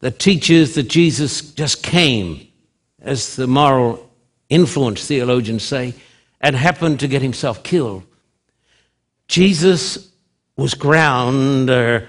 that 0.00 0.18
teaches 0.18 0.74
that 0.74 0.88
Jesus 0.88 1.52
just 1.52 1.84
came, 1.84 2.48
as 3.02 3.36
the 3.36 3.46
moral 3.46 4.10
influence 4.48 5.06
theologians 5.06 5.62
say, 5.62 5.94
and 6.40 6.56
happened 6.56 7.00
to 7.00 7.08
get 7.08 7.22
himself 7.22 7.62
killed. 7.62 8.04
Jesus 9.28 10.10
was 10.56 10.74
ground 10.74 11.70
uh, 11.70 12.00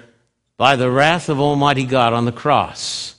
by 0.57 0.75
the 0.75 0.89
wrath 0.89 1.29
of 1.29 1.39
Almighty 1.39 1.85
God 1.85 2.13
on 2.13 2.25
the 2.25 2.31
cross 2.31 3.13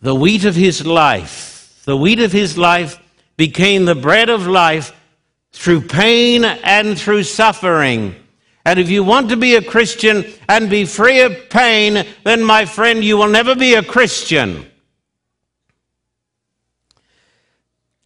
the 0.00 0.14
wheat 0.14 0.44
of 0.44 0.54
his 0.54 0.86
life, 0.86 1.82
the 1.84 1.96
wheat 1.96 2.20
of 2.20 2.32
his 2.32 2.56
life 2.56 2.98
became 3.36 3.84
the 3.84 3.94
bread 3.94 4.30
of 4.30 4.46
life 4.46 4.96
through 5.52 5.82
pain 5.82 6.44
and 6.44 6.98
through 6.98 7.22
suffering. 7.24 8.14
And 8.64 8.78
if 8.78 8.88
you 8.88 9.04
want 9.04 9.28
to 9.30 9.36
be 9.36 9.56
a 9.56 9.62
Christian 9.62 10.24
and 10.48 10.70
be 10.70 10.84
free 10.84 11.20
of 11.20 11.50
pain, 11.50 12.06
then, 12.24 12.42
my 12.44 12.64
friend, 12.64 13.04
you 13.04 13.16
will 13.16 13.28
never 13.28 13.54
be 13.54 13.74
a 13.74 13.82
Christian. 13.82 14.69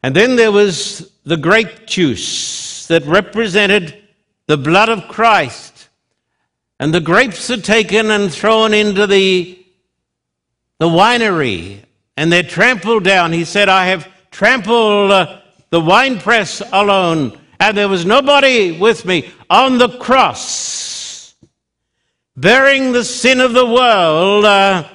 And 0.04 0.14
then 0.14 0.36
there 0.36 0.52
was 0.52 1.10
the 1.24 1.38
grape 1.38 1.86
juice 1.86 2.86
that 2.88 3.06
represented 3.06 4.02
the 4.46 4.58
blood 4.58 4.90
of 4.90 5.08
Christ. 5.08 5.88
And 6.78 6.92
the 6.92 7.00
grapes 7.00 7.48
are 7.48 7.56
taken 7.56 8.10
and 8.10 8.30
thrown 8.30 8.74
into 8.74 9.06
the 9.06 9.58
the 10.78 10.90
winery 10.90 11.84
and 12.18 12.30
they're 12.30 12.42
trampled 12.42 13.04
down. 13.04 13.32
He 13.32 13.46
said, 13.46 13.70
I 13.70 13.86
have 13.86 14.06
trampled 14.30 15.10
uh, 15.10 15.40
the 15.70 15.80
winepress 15.80 16.60
alone, 16.70 17.38
and 17.58 17.74
there 17.74 17.88
was 17.88 18.04
nobody 18.04 18.78
with 18.78 19.06
me 19.06 19.32
on 19.48 19.78
the 19.78 19.88
cross, 19.88 21.34
bearing 22.36 22.92
the 22.92 23.04
sin 23.04 23.40
of 23.40 23.54
the 23.54 23.64
world 23.64 24.44
uh, 24.44 24.86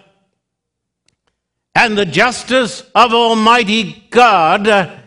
and 1.73 1.97
the 1.97 2.05
justice 2.05 2.83
of 2.93 3.11
Almighty 3.11 4.05
God. 4.11 4.67
Uh, 4.67 4.97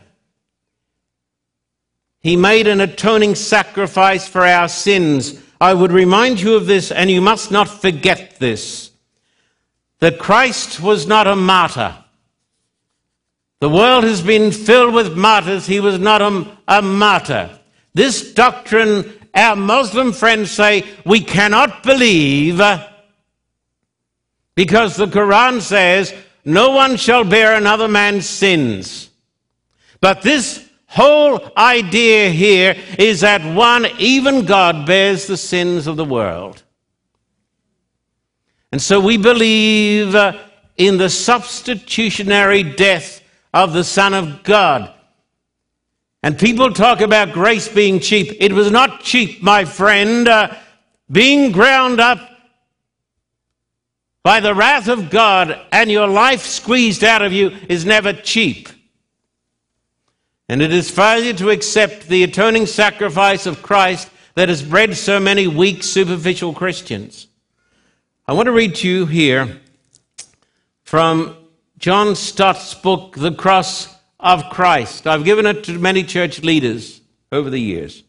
he 2.23 2.37
made 2.37 2.67
an 2.67 2.81
atoning 2.81 3.35
sacrifice 3.35 4.29
for 4.29 4.43
our 4.43 4.69
sins. 4.69 5.41
I 5.61 5.75
would 5.75 5.93
remind 5.93 6.41
you 6.41 6.55
of 6.55 6.67
this, 6.67 6.93
and 6.93 7.11
you 7.11 7.21
must 7.21 7.51
not 7.51 7.69
forget 7.69 8.39
this 8.39 8.91
that 10.01 10.19
Christ 10.19 10.81
was 10.81 11.07
not 11.07 11.29
a 11.29 11.37
martyr. 11.37 11.97
The 13.61 13.69
world 13.69 14.03
has 14.03 14.21
been 14.21 14.51
filled 14.51 14.93
with 14.93 15.17
martyrs. 15.17 15.65
He 15.65 15.79
was 15.79 15.97
not 16.01 16.21
a, 16.21 16.59
a 16.67 16.83
martyr. 16.83 17.57
This 17.95 18.35
doctrine, 18.35 19.13
our 19.33 19.55
Muslim 19.55 20.13
friends 20.13 20.51
say, 20.51 20.85
we 21.07 21.21
cannot 21.21 21.85
believe 21.85 22.61
because 24.57 24.97
the 24.97 25.07
Quran 25.07 25.61
says, 25.61 26.13
no 26.45 26.71
one 26.71 26.97
shall 26.97 27.23
bear 27.23 27.55
another 27.55 27.87
man's 27.87 28.29
sins. 28.29 29.09
But 30.01 30.23
this 30.23 30.69
whole 30.93 31.41
idea 31.57 32.29
here 32.29 32.77
is 32.99 33.21
that 33.21 33.43
one, 33.55 33.87
even 33.99 34.45
God, 34.45 34.85
bears 34.85 35.27
the 35.27 35.39
sins 35.39 35.87
of 35.87 35.97
the 35.97 36.05
world. 36.05 36.63
And 38.73 38.81
so 38.81 39.01
we 39.01 39.17
believe 39.17 40.15
uh, 40.15 40.39
in 40.77 40.99
the 40.99 41.09
substitutionary 41.09 42.63
death 42.63 43.23
of 43.55 43.73
the 43.73 43.85
Son 43.85 44.13
of 44.13 44.43
God. 44.43 44.93
And 46.23 46.39
people 46.39 46.71
talk 46.75 47.01
about 47.01 47.33
grace 47.33 47.69
being 47.69 47.99
cheap. 47.99 48.37
It 48.39 48.53
was 48.53 48.71
not 48.71 49.01
cheap, 49.01 49.43
my 49.43 49.65
friend. 49.65 50.29
Uh, 50.29 50.55
being 51.11 51.53
ground 51.53 52.01
up 52.01 52.21
by 54.23 54.41
the 54.41 54.55
wrath 54.55 54.89
of 54.89 55.09
God 55.09 55.59
and 55.73 55.91
your 55.91 56.07
life 56.07 56.43
squeezed 56.43 57.03
out 57.03 57.23
of 57.23 57.33
you 57.33 57.51
is 57.71 57.87
never 57.87 58.13
cheap. 58.13 58.69
And 60.53 60.61
it 60.61 60.71
is 60.71 60.91
failure 60.91 61.33
to 61.33 61.49
accept 61.49 62.09
the 62.09 62.25
atoning 62.25 62.67
sacrifice 62.67 63.47
of 63.47 63.63
Christ 63.63 64.11
that 64.35 64.51
has 64.51 64.63
bred 64.63 64.95
so 64.95 65.19
many 65.19 65.47
weak, 65.47 65.83
superficial 65.83 66.53
Christians. 66.53 67.27
I 68.29 68.35
want 68.35 68.49
to 68.49 68.53
read 68.53 68.75
to 68.75 68.87
you 68.87 69.07
here 69.07 69.63
from 70.83 71.35
John 71.79 72.15
Stott's 72.15 72.75
book, 72.75 73.17
The 73.17 73.33
Cross 73.33 73.97
of 74.21 74.51
Christ. 74.51 75.07
I've 75.07 75.25
given 75.25 75.47
it 75.47 75.65
to 75.65 75.79
many 75.79 76.05
church 76.05 76.43
leaders 76.43 77.01
over 77.33 77.49
the 77.49 77.59
years. 77.59 78.03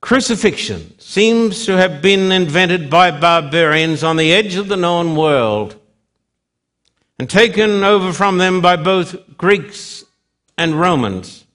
Crucifixion 0.00 0.98
seems 0.98 1.66
to 1.66 1.76
have 1.76 2.00
been 2.00 2.32
invented 2.32 2.88
by 2.88 3.10
barbarians 3.10 4.02
on 4.02 4.16
the 4.16 4.32
edge 4.32 4.54
of 4.54 4.68
the 4.68 4.78
known 4.78 5.16
world 5.16 5.78
and 7.18 7.28
taken 7.28 7.84
over 7.84 8.14
from 8.14 8.38
them 8.38 8.62
by 8.62 8.76
both 8.76 9.36
Greeks 9.36 10.06
and 10.60 10.78
Romans. 10.78 11.46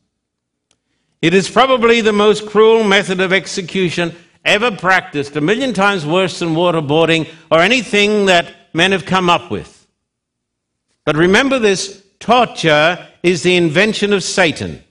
It 1.22 1.36
is 1.36 1.48
probably 1.48 2.02
the 2.02 2.12
most 2.12 2.48
cruel 2.48 2.84
method 2.84 3.22
of 3.22 3.32
execution 3.32 4.16
ever 4.44 4.72
practiced, 4.72 5.36
a 5.36 5.42
million 5.42 5.74
times 5.74 6.08
worse 6.08 6.40
than 6.40 6.56
waterboarding 6.56 7.30
or 7.52 7.60
anything 7.60 8.26
that 8.26 8.52
men 8.74 8.92
have 8.94 9.06
come 9.06 9.30
up 9.30 9.52
with. 9.52 9.88
But 11.04 11.16
remember 11.16 11.60
this 11.60 12.04
torture 12.20 13.08
is 13.22 13.44
the 13.44 13.56
invention 13.56 14.12
of 14.12 14.24
Satan. 14.24 14.84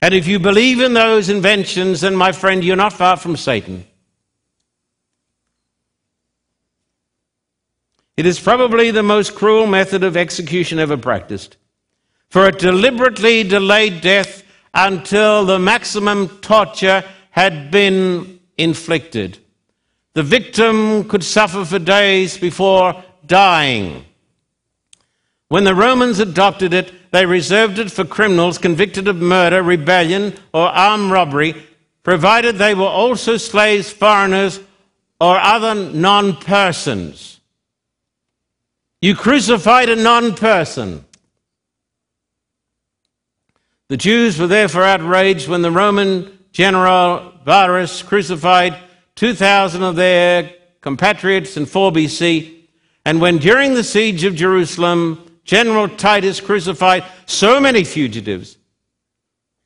And 0.00 0.14
if 0.14 0.28
you 0.28 0.38
believe 0.38 0.80
in 0.80 0.92
those 0.92 1.28
inventions, 1.28 2.02
then, 2.02 2.14
my 2.14 2.30
friend, 2.30 2.62
you're 2.62 2.76
not 2.76 2.92
far 2.92 3.16
from 3.16 3.36
Satan. 3.36 3.84
It 8.16 8.24
is 8.24 8.38
probably 8.38 8.92
the 8.92 9.02
most 9.02 9.34
cruel 9.34 9.66
method 9.66 10.04
of 10.04 10.16
execution 10.16 10.78
ever 10.78 10.96
practiced, 10.96 11.56
for 12.30 12.48
it 12.48 12.58
deliberately 12.58 13.42
delayed 13.42 14.00
death 14.00 14.42
until 14.74 15.44
the 15.44 15.58
maximum 15.58 16.28
torture 16.40 17.02
had 17.30 17.70
been 17.70 18.40
inflicted. 18.58 19.38
The 20.14 20.22
victim 20.22 21.08
could 21.08 21.22
suffer 21.22 21.64
for 21.64 21.78
days 21.78 22.38
before 22.38 23.02
dying. 23.26 24.04
When 25.48 25.64
the 25.64 25.74
Romans 25.74 26.18
adopted 26.18 26.74
it, 26.74 26.92
they 27.12 27.26
reserved 27.26 27.78
it 27.78 27.90
for 27.90 28.04
criminals 28.04 28.58
convicted 28.58 29.08
of 29.08 29.16
murder, 29.16 29.62
rebellion, 29.62 30.34
or 30.52 30.68
armed 30.68 31.12
robbery, 31.12 31.54
provided 32.02 32.56
they 32.56 32.74
were 32.74 32.84
also 32.84 33.36
slaves, 33.36 33.90
foreigners, 33.90 34.60
or 35.20 35.38
other 35.38 35.74
non 35.74 36.36
persons. 36.36 37.40
You 39.00 39.14
crucified 39.14 39.88
a 39.88 39.96
non 39.96 40.34
person. 40.34 41.04
The 43.88 43.96
Jews 43.96 44.38
were 44.38 44.48
therefore 44.48 44.82
outraged 44.82 45.46
when 45.46 45.62
the 45.62 45.70
Roman 45.70 46.38
general 46.50 47.32
Varus 47.44 48.02
crucified 48.02 48.76
2,000 49.14 49.82
of 49.82 49.94
their 49.94 50.52
compatriots 50.80 51.56
in 51.56 51.66
4 51.66 51.92
BC, 51.92 52.64
and 53.04 53.20
when 53.20 53.38
during 53.38 53.74
the 53.74 53.84
siege 53.84 54.24
of 54.24 54.34
Jerusalem, 54.34 55.38
General 55.44 55.88
Titus 55.88 56.40
crucified 56.40 57.04
so 57.26 57.60
many 57.60 57.84
fugitives 57.84 58.58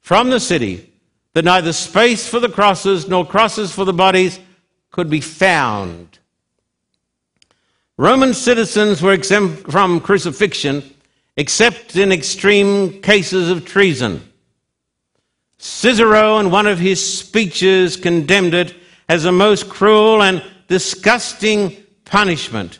from 0.00 0.28
the 0.28 0.40
city 0.40 0.92
that 1.32 1.46
neither 1.46 1.72
space 1.72 2.28
for 2.28 2.40
the 2.40 2.48
crosses 2.50 3.08
nor 3.08 3.24
crosses 3.24 3.72
for 3.72 3.86
the 3.86 3.92
bodies 3.94 4.38
could 4.90 5.08
be 5.08 5.22
found. 5.22 6.18
Roman 7.96 8.34
citizens 8.34 9.00
were 9.00 9.12
exempt 9.12 9.70
from 9.70 10.00
crucifixion 10.00 10.82
except 11.36 11.96
in 11.96 12.12
extreme 12.12 13.00
cases 13.02 13.50
of 13.50 13.64
treason. 13.64 14.26
Cicero, 15.58 16.38
in 16.38 16.50
one 16.50 16.66
of 16.66 16.78
his 16.78 17.18
speeches, 17.18 17.96
condemned 17.96 18.54
it 18.54 18.74
as 19.08 19.24
a 19.24 19.32
most 19.32 19.68
cruel 19.68 20.22
and 20.22 20.42
disgusting 20.68 21.76
punishment. 22.04 22.78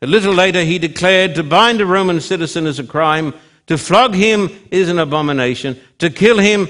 A 0.00 0.06
little 0.06 0.32
later, 0.32 0.62
he 0.62 0.78
declared 0.78 1.34
to 1.34 1.42
bind 1.42 1.80
a 1.80 1.86
Roman 1.86 2.20
citizen 2.20 2.66
is 2.66 2.78
a 2.78 2.84
crime, 2.84 3.34
to 3.66 3.76
flog 3.76 4.14
him 4.14 4.50
is 4.70 4.88
an 4.88 4.98
abomination, 4.98 5.78
to 5.98 6.08
kill 6.08 6.38
him 6.38 6.68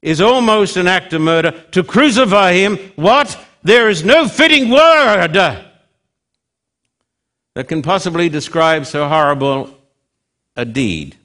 is 0.00 0.20
almost 0.20 0.76
an 0.76 0.86
act 0.86 1.12
of 1.12 1.20
murder, 1.20 1.50
to 1.72 1.82
crucify 1.82 2.52
him, 2.52 2.76
what? 2.96 3.38
There 3.62 3.90
is 3.90 4.04
no 4.04 4.26
fitting 4.26 4.70
word 4.70 5.32
that 7.54 7.68
can 7.68 7.82
possibly 7.82 8.28
describe 8.28 8.86
so 8.86 9.08
horrible 9.08 9.76
a 10.56 10.64
deed. 10.64 11.16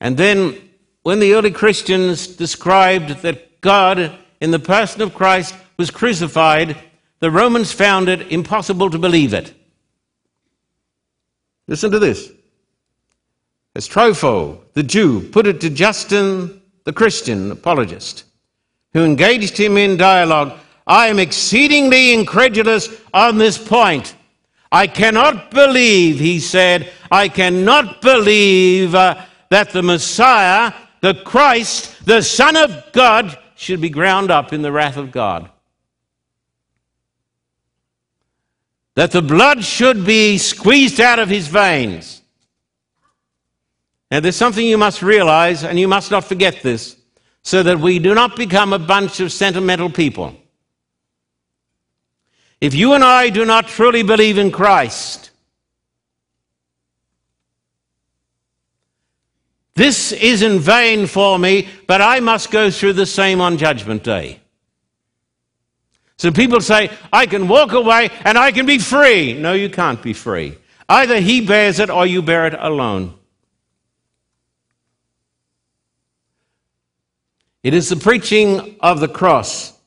And 0.00 0.16
then, 0.16 0.56
when 1.02 1.20
the 1.20 1.34
early 1.34 1.50
Christians 1.50 2.26
described 2.26 3.22
that 3.22 3.60
God, 3.60 4.16
in 4.40 4.50
the 4.50 4.58
person 4.58 5.02
of 5.02 5.14
Christ, 5.14 5.54
was 5.76 5.90
crucified, 5.90 6.76
the 7.20 7.30
Romans 7.30 7.72
found 7.72 8.08
it 8.08 8.32
impossible 8.32 8.90
to 8.90 8.98
believe 8.98 9.34
it. 9.34 9.54
Listen 11.68 11.90
to 11.90 11.98
this. 11.98 12.30
As 13.76 13.88
Trypho, 13.88 14.60
the 14.72 14.82
Jew, 14.82 15.20
put 15.20 15.46
it 15.46 15.60
to 15.60 15.70
Justin, 15.70 16.60
the 16.84 16.92
Christian 16.92 17.52
apologist, 17.52 18.24
who 18.92 19.04
engaged 19.04 19.56
him 19.56 19.76
in 19.76 19.96
dialogue, 19.96 20.58
I 20.86 21.06
am 21.06 21.20
exceedingly 21.20 22.12
incredulous 22.12 22.88
on 23.14 23.38
this 23.38 23.56
point. 23.56 24.16
I 24.72 24.86
cannot 24.86 25.50
believe, 25.50 26.20
he 26.20 26.38
said, 26.38 26.90
I 27.10 27.28
cannot 27.28 28.00
believe 28.00 28.94
uh, 28.94 29.24
that 29.48 29.70
the 29.70 29.82
Messiah, 29.82 30.72
the 31.00 31.14
Christ, 31.14 32.04
the 32.04 32.22
Son 32.22 32.56
of 32.56 32.92
God, 32.92 33.36
should 33.56 33.80
be 33.80 33.90
ground 33.90 34.30
up 34.30 34.52
in 34.52 34.62
the 34.62 34.70
wrath 34.70 34.96
of 34.96 35.10
God. 35.10 35.50
That 38.94 39.10
the 39.10 39.22
blood 39.22 39.64
should 39.64 40.04
be 40.06 40.38
squeezed 40.38 41.00
out 41.00 41.18
of 41.18 41.28
his 41.28 41.48
veins. 41.48 42.22
Now, 44.10 44.20
there's 44.20 44.36
something 44.36 44.66
you 44.66 44.78
must 44.78 45.02
realize, 45.02 45.64
and 45.64 45.78
you 45.78 45.88
must 45.88 46.10
not 46.10 46.24
forget 46.24 46.62
this, 46.62 46.96
so 47.42 47.62
that 47.62 47.78
we 47.78 47.98
do 47.98 48.14
not 48.14 48.36
become 48.36 48.72
a 48.72 48.78
bunch 48.78 49.20
of 49.20 49.32
sentimental 49.32 49.90
people. 49.90 50.36
If 52.60 52.74
you 52.74 52.92
and 52.92 53.02
I 53.02 53.30
do 53.30 53.44
not 53.44 53.68
truly 53.68 54.02
believe 54.02 54.36
in 54.36 54.50
Christ, 54.50 55.30
this 59.74 60.12
is 60.12 60.42
in 60.42 60.58
vain 60.58 61.06
for 61.06 61.38
me, 61.38 61.68
but 61.86 62.02
I 62.02 62.20
must 62.20 62.50
go 62.50 62.70
through 62.70 62.92
the 62.94 63.06
same 63.06 63.40
on 63.40 63.56
Judgment 63.56 64.04
Day. 64.04 64.40
So 66.18 66.30
people 66.30 66.60
say, 66.60 66.90
I 67.10 67.24
can 67.24 67.48
walk 67.48 67.72
away 67.72 68.10
and 68.24 68.36
I 68.36 68.52
can 68.52 68.66
be 68.66 68.78
free. 68.78 69.32
No, 69.32 69.54
you 69.54 69.70
can't 69.70 70.02
be 70.02 70.12
free. 70.12 70.58
Either 70.86 71.18
he 71.18 71.40
bears 71.40 71.78
it 71.78 71.88
or 71.88 72.04
you 72.04 72.20
bear 72.20 72.46
it 72.46 72.54
alone. 72.58 73.14
It 77.62 77.72
is 77.72 77.88
the 77.88 77.96
preaching 77.96 78.76
of 78.80 79.00
the 79.00 79.08
cross 79.08 79.79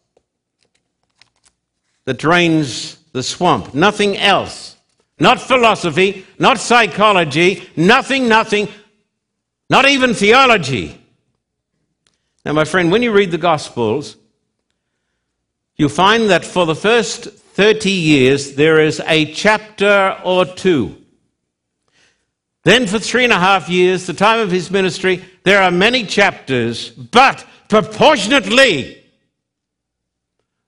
that 2.05 2.17
drains 2.17 2.97
the 3.13 3.23
swamp. 3.23 3.73
Nothing 3.73 4.17
else. 4.17 4.75
Not 5.19 5.39
philosophy, 5.39 6.25
not 6.39 6.59
psychology, 6.59 7.69
nothing, 7.75 8.27
nothing, 8.27 8.67
not 9.69 9.87
even 9.87 10.13
theology. 10.13 10.99
Now, 12.45 12.53
my 12.53 12.65
friend, 12.65 12.91
when 12.91 13.03
you 13.03 13.13
read 13.13 13.31
the 13.31 13.37
Gospels, 13.37 14.17
you 15.75 15.87
find 15.87 16.29
that 16.29 16.43
for 16.43 16.65
the 16.65 16.75
first 16.75 17.25
30 17.25 17.89
years 17.89 18.55
there 18.55 18.79
is 18.81 19.01
a 19.05 19.31
chapter 19.33 20.17
or 20.23 20.45
two. 20.45 20.97
Then, 22.63 22.87
for 22.87 22.97
three 22.97 23.25
and 23.25 23.33
a 23.33 23.39
half 23.39 23.69
years, 23.69 24.07
the 24.07 24.13
time 24.13 24.39
of 24.39 24.49
his 24.49 24.71
ministry, 24.71 25.23
there 25.43 25.61
are 25.61 25.71
many 25.71 26.05
chapters, 26.05 26.89
but 26.91 27.45
proportionately, 27.67 29.02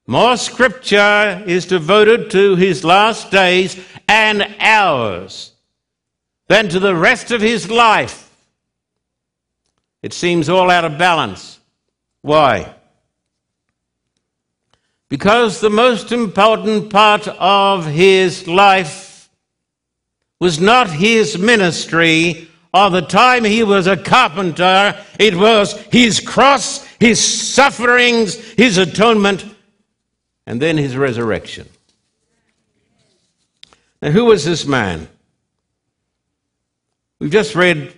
more 0.07 0.37
scripture 0.37 1.43
is 1.47 1.65
devoted 1.65 2.29
to 2.31 2.55
his 2.55 2.83
last 2.83 3.31
days 3.31 3.79
and 4.07 4.55
hours 4.59 5.51
than 6.47 6.69
to 6.69 6.79
the 6.79 6.95
rest 6.95 7.31
of 7.31 7.41
his 7.41 7.71
life. 7.71 8.31
It 10.03 10.13
seems 10.13 10.49
all 10.49 10.69
out 10.69 10.85
of 10.85 10.99
balance. 10.99 11.59
Why? 12.21 12.75
Because 15.09 15.59
the 15.59 15.71
most 15.71 16.11
important 16.11 16.91
part 16.91 17.27
of 17.27 17.87
his 17.87 18.47
life 18.47 19.29
was 20.39 20.59
not 20.59 20.91
his 20.91 21.37
ministry 21.37 22.47
or 22.71 22.89
the 22.91 23.01
time 23.01 23.43
he 23.43 23.63
was 23.63 23.87
a 23.87 23.97
carpenter, 23.97 24.95
it 25.17 25.33
was 25.35 25.79
his 25.91 26.19
cross, 26.19 26.83
his 26.99 27.23
sufferings, 27.23 28.35
his 28.53 28.77
atonement 28.77 29.54
and 30.45 30.61
then 30.61 30.77
his 30.77 30.95
resurrection. 30.95 31.67
Now, 34.01 34.11
who 34.11 34.25
was 34.25 34.45
this 34.45 34.65
man? 34.65 35.07
We've 37.19 37.31
just 37.31 37.55
read 37.55 37.93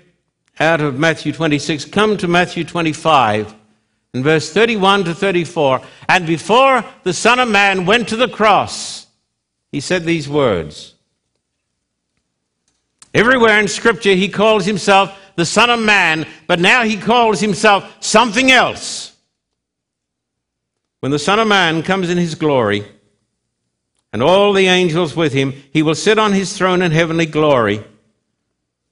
out 0.59 0.81
of 0.81 0.97
Matthew 0.97 1.33
26. 1.33 1.85
Come 1.85 2.17
to 2.17 2.27
Matthew 2.27 2.63
25 2.63 3.53
in 4.13 4.23
verse 4.23 4.51
31 4.51 5.05
to 5.05 5.15
34. 5.15 5.81
And 6.07 6.25
before 6.25 6.85
the 7.03 7.13
Son 7.13 7.39
of 7.39 7.49
Man 7.49 7.85
went 7.85 8.07
to 8.09 8.15
the 8.15 8.27
cross, 8.27 9.07
he 9.71 9.79
said 9.79 10.03
these 10.03 10.29
words. 10.29 10.93
Everywhere 13.13 13.59
in 13.59 13.67
Scripture, 13.67 14.13
he 14.13 14.29
calls 14.29 14.65
himself 14.65 15.19
the 15.35 15.45
Son 15.45 15.69
of 15.69 15.79
Man, 15.79 16.25
but 16.45 16.59
now 16.59 16.83
he 16.83 16.97
calls 16.97 17.39
himself 17.39 17.97
something 17.99 18.51
else. 18.51 19.16
When 20.99 21.11
the 21.11 21.19
Son 21.19 21.39
of 21.39 21.47
Man 21.47 21.83
comes 21.83 22.09
in 22.09 22.17
his 22.17 22.35
glory, 22.35 22.85
and 24.13 24.23
all 24.23 24.53
the 24.53 24.67
angels 24.67 25.15
with 25.15 25.33
him, 25.33 25.53
he 25.71 25.83
will 25.83 25.95
sit 25.95 26.17
on 26.17 26.33
his 26.33 26.57
throne 26.57 26.81
in 26.81 26.91
heavenly 26.91 27.25
glory. 27.25 27.83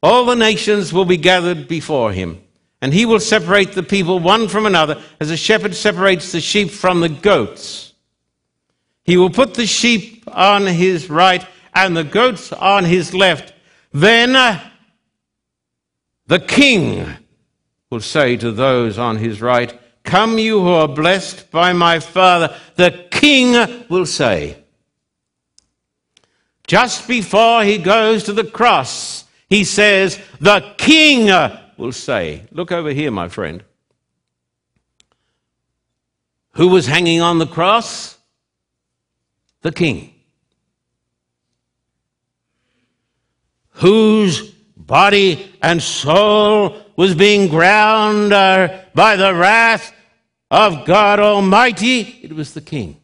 All 0.03 0.25
the 0.25 0.35
nations 0.35 0.93
will 0.93 1.05
be 1.05 1.17
gathered 1.17 1.67
before 1.67 2.11
him, 2.11 2.41
and 2.81 2.93
he 2.93 3.05
will 3.05 3.19
separate 3.19 3.73
the 3.73 3.81
people 3.81 4.19
one 4.19 4.47
from 4.47 4.65
another 4.65 5.01
as 5.19 5.31
a 5.31 5.37
shepherd 5.37 5.73
separates 5.73 6.31
the 6.31 6.41
sheep 6.41 6.69
from 6.69 6.99
the 6.99 7.09
goats. 7.09 7.93
He 9.03 9.17
will 9.17 9.29
put 9.29 9.53
the 9.53 9.65
sheep 9.65 10.23
on 10.27 10.67
his 10.67 11.09
right 11.09 11.45
and 11.73 11.95
the 11.95 12.03
goats 12.03 12.53
on 12.53 12.85
his 12.85 13.13
left. 13.13 13.53
Then 13.91 14.35
uh, 14.35 14.59
the 16.27 16.39
king 16.39 17.07
will 17.89 17.99
say 17.99 18.35
to 18.37 18.51
those 18.51 18.97
on 18.97 19.17
his 19.17 19.41
right, 19.41 19.79
Come, 20.05 20.37
you 20.37 20.61
who 20.61 20.69
are 20.69 20.87
blessed 20.87 21.49
by 21.49 21.73
my 21.73 21.99
Father, 21.99 22.55
the 22.75 23.07
King 23.09 23.85
will 23.89 24.05
say. 24.05 24.63
Just 26.67 27.07
before 27.07 27.63
he 27.63 27.79
goes 27.79 28.23
to 28.23 28.33
the 28.33 28.43
cross, 28.43 29.25
he 29.49 29.63
says, 29.63 30.19
The 30.39 30.73
King 30.77 31.27
will 31.77 31.91
say. 31.91 32.45
Look 32.51 32.71
over 32.71 32.91
here, 32.91 33.11
my 33.11 33.27
friend. 33.27 33.63
Who 36.51 36.69
was 36.69 36.85
hanging 36.85 37.21
on 37.21 37.39
the 37.39 37.47
cross? 37.47 38.17
The 39.61 39.71
King. 39.71 40.13
Whose 43.71 44.51
body 44.77 45.51
and 45.63 45.81
soul 45.81 46.77
was 46.95 47.15
being 47.15 47.49
ground 47.49 48.31
uh, 48.31 48.81
by 48.93 49.15
the 49.15 49.33
wrath 49.33 49.91
of 50.49 50.85
God 50.85 51.19
Almighty? 51.19 52.01
It 52.21 52.33
was 52.33 52.53
the 52.53 52.61
King. 52.61 52.99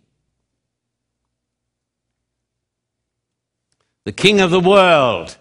The 4.04 4.12
King 4.12 4.42
of 4.42 4.52
the 4.52 4.60
world. 4.60 5.38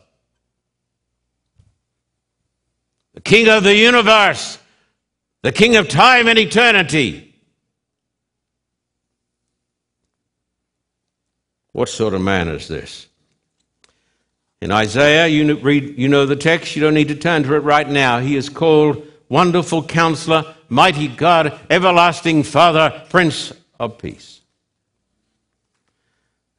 The 3.14 3.20
King 3.20 3.48
of 3.48 3.64
the 3.64 3.74
universe. 3.74 4.58
The 5.42 5.52
King 5.52 5.76
of 5.76 5.88
time 5.88 6.28
and 6.28 6.38
eternity. 6.38 7.34
What 11.72 11.88
sort 11.88 12.14
of 12.14 12.20
man 12.20 12.48
is 12.48 12.68
this? 12.68 13.06
In 14.60 14.70
Isaiah, 14.70 15.26
you, 15.26 15.54
read, 15.56 15.98
you 15.98 16.08
know 16.08 16.26
the 16.26 16.36
text, 16.36 16.76
you 16.76 16.82
don't 16.82 16.92
need 16.92 17.08
to 17.08 17.14
turn 17.14 17.44
to 17.44 17.54
it 17.54 17.60
right 17.60 17.88
now. 17.88 18.18
He 18.18 18.36
is 18.36 18.50
called 18.50 19.06
Wonderful 19.30 19.84
Counselor, 19.84 20.54
Mighty 20.70 21.08
God, 21.08 21.58
Everlasting 21.68 22.44
Father, 22.44 23.04
Prince 23.10 23.52
of 23.78 23.98
Peace. 23.98 24.40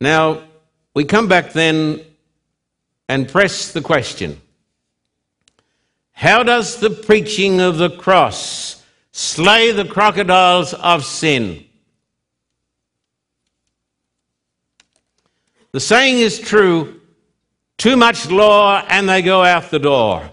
Now, 0.02 0.44
we 0.94 1.06
come 1.06 1.30
back 1.30 1.54
then 1.54 2.02
and 3.08 3.28
press 3.28 3.72
the 3.72 3.82
question 3.82 4.42
How 6.12 6.44
does 6.44 6.78
the 6.78 6.90
preaching 6.90 7.62
of 7.62 7.78
the 7.78 7.90
cross 7.90 8.84
slay 9.14 9.72
the 9.72 9.86
crocodiles 9.86 10.74
of 10.74 11.06
sin? 11.06 11.66
The 15.72 15.80
saying 15.80 16.18
is 16.18 16.38
true 16.38 17.00
too 17.78 17.96
much 17.96 18.30
law 18.30 18.84
and 18.90 19.08
they 19.08 19.22
go 19.22 19.42
out 19.44 19.72
the 19.72 19.80
door. 19.80 20.31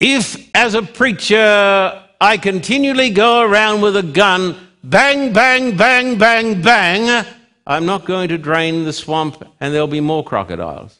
If, 0.00 0.50
as 0.54 0.74
a 0.74 0.82
preacher, 0.82 2.02
I 2.20 2.36
continually 2.36 3.10
go 3.10 3.40
around 3.40 3.80
with 3.80 3.96
a 3.96 4.02
gun, 4.02 4.56
bang, 4.84 5.32
bang, 5.32 5.76
bang, 5.76 6.18
bang, 6.18 6.62
bang, 6.62 7.26
I'm 7.66 7.84
not 7.84 8.04
going 8.04 8.28
to 8.28 8.38
drain 8.38 8.84
the 8.84 8.92
swamp 8.92 9.42
and 9.60 9.74
there'll 9.74 9.86
be 9.86 10.00
more 10.00 10.24
crocodiles. 10.24 10.98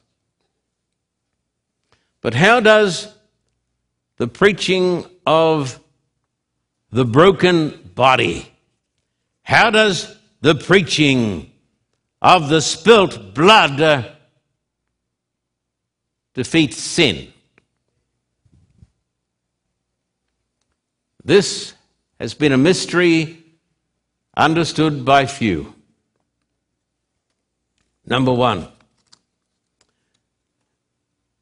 But 2.20 2.34
how 2.34 2.60
does 2.60 3.14
the 4.16 4.26
preaching 4.26 5.04
of 5.26 5.80
the 6.90 7.04
broken 7.04 7.90
body, 7.94 8.50
how 9.42 9.70
does 9.70 10.16
the 10.40 10.54
preaching 10.54 11.50
of 12.20 12.48
the 12.48 12.60
spilt 12.60 13.34
blood 13.34 14.14
defeat 16.34 16.74
sin. 16.74 17.32
This 21.28 21.74
has 22.18 22.32
been 22.32 22.52
a 22.52 22.56
mystery 22.56 23.36
understood 24.34 25.04
by 25.04 25.26
few. 25.26 25.74
Number 28.06 28.32
one, 28.32 28.66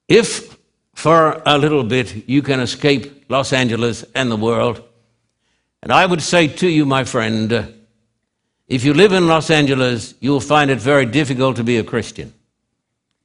if 0.08 0.58
for 0.92 1.40
a 1.46 1.56
little 1.56 1.84
bit 1.84 2.28
you 2.28 2.42
can 2.42 2.58
escape 2.58 3.26
Los 3.28 3.52
Angeles 3.52 4.04
and 4.12 4.28
the 4.28 4.36
world, 4.36 4.82
and 5.84 5.92
I 5.92 6.04
would 6.04 6.20
say 6.20 6.48
to 6.48 6.68
you, 6.68 6.84
my 6.84 7.04
friend, 7.04 7.72
if 8.66 8.84
you 8.84 8.92
live 8.92 9.12
in 9.12 9.28
Los 9.28 9.50
Angeles, 9.50 10.14
you'll 10.18 10.40
find 10.40 10.68
it 10.68 10.80
very 10.80 11.06
difficult 11.06 11.54
to 11.56 11.62
be 11.62 11.76
a 11.78 11.84
Christian. 11.84 12.34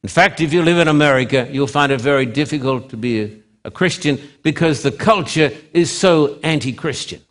In 0.04 0.10
fact, 0.10 0.40
if 0.42 0.54
you 0.54 0.62
live 0.62 0.78
in 0.78 0.88
America, 0.88 1.50
you'll 1.52 1.66
find 1.66 1.92
it 1.92 2.02
very 2.02 2.28
difficult 2.28 2.92
to 2.92 2.98
be 2.98 3.22
a, 3.24 3.41
a 3.64 3.72
Christian 3.72 4.20
because 4.44 4.82
the 4.82 4.92
culture 4.92 5.52
is 5.74 5.92
so 5.92 6.40
anti 6.44 6.74
Christian. 6.74 7.22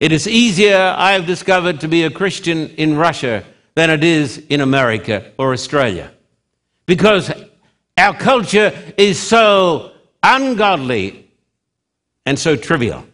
It 0.00 0.10
is 0.10 0.26
easier, 0.26 0.94
I 0.96 1.12
have 1.12 1.26
discovered, 1.26 1.80
to 1.80 1.88
be 1.88 2.02
a 2.02 2.10
Christian 2.10 2.70
in 2.70 2.96
Russia 2.96 3.44
than 3.74 3.88
it 3.88 4.02
is 4.02 4.38
in 4.48 4.60
America 4.60 5.32
or 5.38 5.52
Australia 5.52 6.12
because 6.86 7.30
our 7.96 8.14
culture 8.14 8.72
is 8.96 9.18
so 9.18 9.92
ungodly 10.22 11.30
and 12.26 12.38
so 12.38 12.56
trivial. 12.56 13.04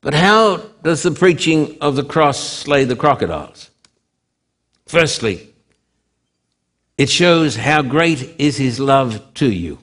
But 0.00 0.14
how 0.14 0.58
does 0.82 1.02
the 1.02 1.12
preaching 1.12 1.78
of 1.80 1.96
the 1.96 2.04
cross 2.04 2.38
slay 2.38 2.84
the 2.84 2.96
crocodiles? 2.96 3.70
Firstly, 4.86 5.53
it 6.96 7.10
shows 7.10 7.56
how 7.56 7.82
great 7.82 8.34
is 8.38 8.56
his 8.56 8.78
love 8.78 9.34
to 9.34 9.50
you. 9.50 9.78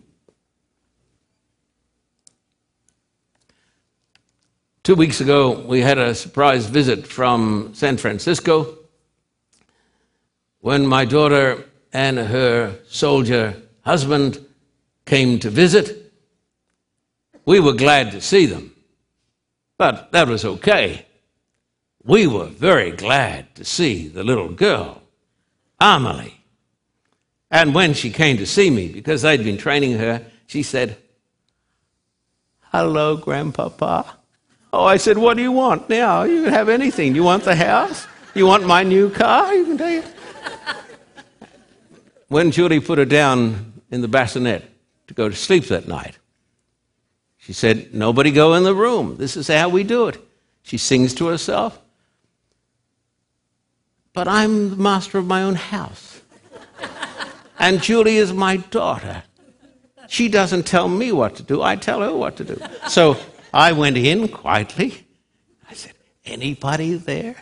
Two 4.84 4.95
weeks 4.95 5.21
ago, 5.21 5.60
we 5.60 5.82
had 5.82 5.97
a 5.97 6.15
surprise 6.15 6.65
visit 6.65 7.06
from 7.06 7.71
San 7.74 7.97
Francisco 7.97 8.78
when 10.60 10.88
my 10.88 11.06
daughter 11.06 11.65
and 11.93 12.17
her 12.17 12.80
soldier 12.88 13.62
husband 13.82 14.43
came 15.06 15.39
to 15.39 15.50
visit. 15.50 16.12
We 17.45 17.60
were 17.60 17.74
glad 17.74 18.12
to 18.12 18.21
see 18.21 18.45
them. 18.45 18.76
But 19.78 20.12
that 20.12 20.28
was 20.28 20.45
okay. 20.45 21.06
We 22.04 22.28
were 22.28 22.45
very 22.47 22.91
glad 22.91 23.56
to 23.56 23.65
see 23.65 24.08
the 24.08 24.24
little 24.24 24.50
girl, 24.50 25.02
Amelie. 25.80 26.40
And 27.51 27.75
when 27.75 27.93
she 27.93 28.09
came 28.09 28.37
to 28.37 28.45
see 28.45 28.69
me, 28.69 28.87
because 28.87 29.25
I'd 29.25 29.43
been 29.43 29.57
training 29.57 29.97
her, 29.97 30.25
she 30.47 30.63
said, 30.63 30.97
Hello, 32.71 33.17
Grandpapa. 33.17 34.05
Oh, 34.71 34.85
I 34.85 34.95
said, 34.95 35.17
What 35.17 35.35
do 35.35 35.43
you 35.43 35.51
want 35.51 35.89
now? 35.89 36.23
You 36.23 36.45
can 36.45 36.53
have 36.53 36.69
anything. 36.69 37.13
You 37.13 37.23
want 37.23 37.43
the 37.43 37.55
house? 37.55 38.07
You 38.33 38.47
want 38.47 38.65
my 38.65 38.83
new 38.83 39.09
car? 39.09 39.53
You 39.53 39.65
can 39.65 39.77
take 39.77 40.05
it. 40.05 40.15
when 42.29 42.51
Julie 42.51 42.79
put 42.79 42.97
her 42.97 43.05
down 43.05 43.73
in 43.91 43.99
the 43.99 44.07
bassinet 44.07 44.63
to 45.07 45.13
go 45.13 45.27
to 45.27 45.35
sleep 45.35 45.65
that 45.65 45.89
night, 45.89 46.17
she 47.37 47.51
said, 47.51 47.93
Nobody 47.93 48.31
go 48.31 48.53
in 48.53 48.63
the 48.63 48.75
room. 48.75 49.17
This 49.17 49.35
is 49.35 49.49
how 49.49 49.67
we 49.67 49.83
do 49.83 50.07
it. 50.07 50.17
She 50.63 50.77
sings 50.77 51.13
to 51.15 51.27
herself. 51.27 51.77
But 54.13 54.29
I'm 54.29 54.69
the 54.69 54.75
master 54.77 55.17
of 55.17 55.25
my 55.25 55.43
own 55.43 55.55
house. 55.55 56.11
And 57.62 57.82
Julie 57.82 58.17
is 58.17 58.34
my 58.34 58.58
daughter. 58.58 59.24
She 60.10 60.28
doesn't 60.28 60.63
tell 60.63 60.89
me 60.89 61.12
what 61.12 61.36
to 61.36 61.43
do, 61.43 61.62
I 61.62 61.76
tell 61.76 62.02
her 62.02 62.13
what 62.13 62.36
to 62.38 62.43
do. 62.43 62.60
So 62.89 63.17
I 63.54 63.71
went 63.71 63.97
in 63.97 64.28
quietly. 64.28 65.06
I 65.69 65.74
said, 65.76 65.93
Anybody 66.26 66.95
there? 66.95 67.36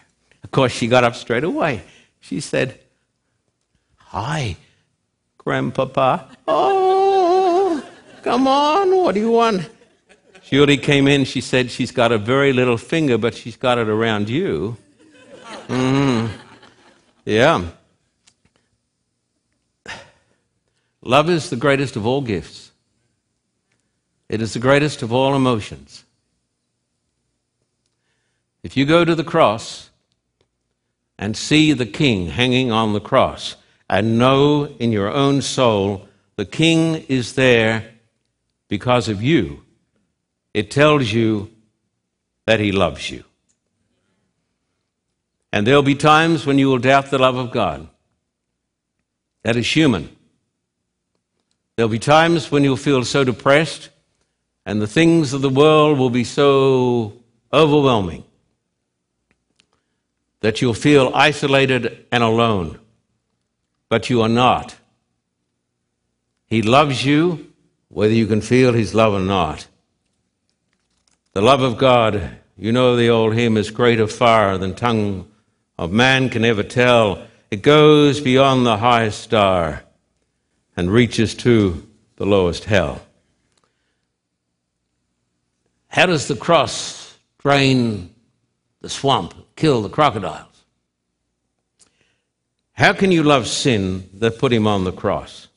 Of 0.43 0.51
course, 0.51 0.73
she 0.73 0.87
got 0.87 1.03
up 1.03 1.15
straight 1.15 1.45
away. 1.45 1.81
She 2.19 2.41
said, 2.41 2.79
Hi, 3.95 4.57
Grandpapa. 5.37 6.27
Oh, 6.47 7.83
come 8.21 8.45
on, 8.47 8.95
what 8.97 9.15
do 9.15 9.21
you 9.21 9.31
want? 9.31 9.69
Julie 10.43 10.77
came 10.77 11.07
in, 11.07 11.23
she 11.23 11.41
said 11.41 11.71
she's 11.71 11.91
got 11.91 12.11
a 12.11 12.17
very 12.17 12.51
little 12.51 12.77
finger, 12.77 13.17
but 13.17 13.35
she's 13.35 13.55
got 13.55 13.77
it 13.77 13.87
around 13.87 14.27
you. 14.27 14.75
Mm. 15.67 16.29
Yeah. 17.23 17.69
Love 21.09 21.27
is 21.27 21.49
the 21.49 21.55
greatest 21.55 21.95
of 21.95 22.05
all 22.05 22.21
gifts. 22.21 22.71
It 24.29 24.43
is 24.43 24.53
the 24.53 24.59
greatest 24.59 25.01
of 25.01 25.11
all 25.11 25.33
emotions. 25.33 26.03
If 28.61 28.77
you 28.77 28.85
go 28.85 29.03
to 29.03 29.15
the 29.15 29.23
cross 29.23 29.89
and 31.17 31.35
see 31.35 31.73
the 31.73 31.87
king 31.87 32.27
hanging 32.27 32.71
on 32.71 32.93
the 32.93 32.99
cross 32.99 33.55
and 33.89 34.19
know 34.19 34.65
in 34.77 34.91
your 34.91 35.11
own 35.11 35.41
soul 35.41 36.07
the 36.35 36.45
king 36.45 37.03
is 37.09 37.33
there 37.33 37.89
because 38.67 39.09
of 39.09 39.23
you, 39.23 39.63
it 40.53 40.69
tells 40.69 41.11
you 41.11 41.49
that 42.45 42.59
He 42.59 42.71
loves 42.71 43.09
you. 43.09 43.23
And 45.51 45.65
there'll 45.65 45.81
be 45.81 45.95
times 45.95 46.45
when 46.45 46.59
you 46.59 46.67
will 46.67 46.77
doubt 46.77 47.09
the 47.09 47.17
love 47.17 47.35
of 47.35 47.49
God. 47.49 47.89
That 49.41 49.55
is 49.55 49.75
human. 49.75 50.15
There'll 51.79 51.87
be 51.87 51.97
times 51.97 52.51
when 52.51 52.65
you'll 52.65 52.75
feel 52.75 53.05
so 53.05 53.23
depressed 53.23 53.87
and 54.65 54.81
the 54.81 54.85
things 54.85 55.31
of 55.31 55.41
the 55.41 55.49
world 55.49 55.97
will 55.97 56.09
be 56.09 56.25
so 56.25 57.13
overwhelming 57.53 58.25
that 60.41 60.61
you'll 60.61 60.73
feel 60.73 61.09
isolated 61.15 62.05
and 62.11 62.21
alone. 62.21 62.79
But 63.87 64.09
you 64.09 64.21
are 64.23 64.27
not. 64.27 64.75
He 66.47 66.61
loves 66.61 67.05
you, 67.05 67.49
whether 67.87 68.13
you 68.13 68.27
can 68.27 68.41
feel 68.41 68.73
His 68.73 68.93
love 68.93 69.13
or 69.13 69.21
not. 69.21 69.65
The 71.31 71.41
love 71.41 71.61
of 71.61 71.77
God, 71.77 72.39
you 72.57 72.73
know 72.73 72.97
the 72.97 73.07
old 73.07 73.35
hymn, 73.35 73.55
is 73.55 73.71
greater 73.71 74.05
far 74.05 74.57
than 74.57 74.75
tongue 74.75 75.31
of 75.77 75.93
man 75.93 76.27
can 76.27 76.43
ever 76.43 76.63
tell. 76.63 77.25
It 77.49 77.61
goes 77.61 78.19
beyond 78.19 78.65
the 78.65 78.75
highest 78.75 79.21
star 79.21 79.85
and 80.79 80.89
reaches 80.89 81.35
to 81.35 81.85
the 82.15 82.25
lowest 82.25 82.63
hell. 82.63 83.01
How 85.89 86.05
does 86.05 86.29
the 86.29 86.37
cross 86.37 87.17
drain 87.39 88.15
the 88.79 88.87
swamp, 88.87 89.33
kill 89.57 89.81
the 89.81 89.89
crocodiles? 89.89 90.63
How 92.71 92.93
can 92.93 93.11
you 93.11 93.23
love 93.23 93.45
sin 93.45 94.09
that 94.13 94.39
put 94.39 94.53
him 94.53 94.67
on 94.67 94.85
the 94.85 94.93
cross? 94.93 95.49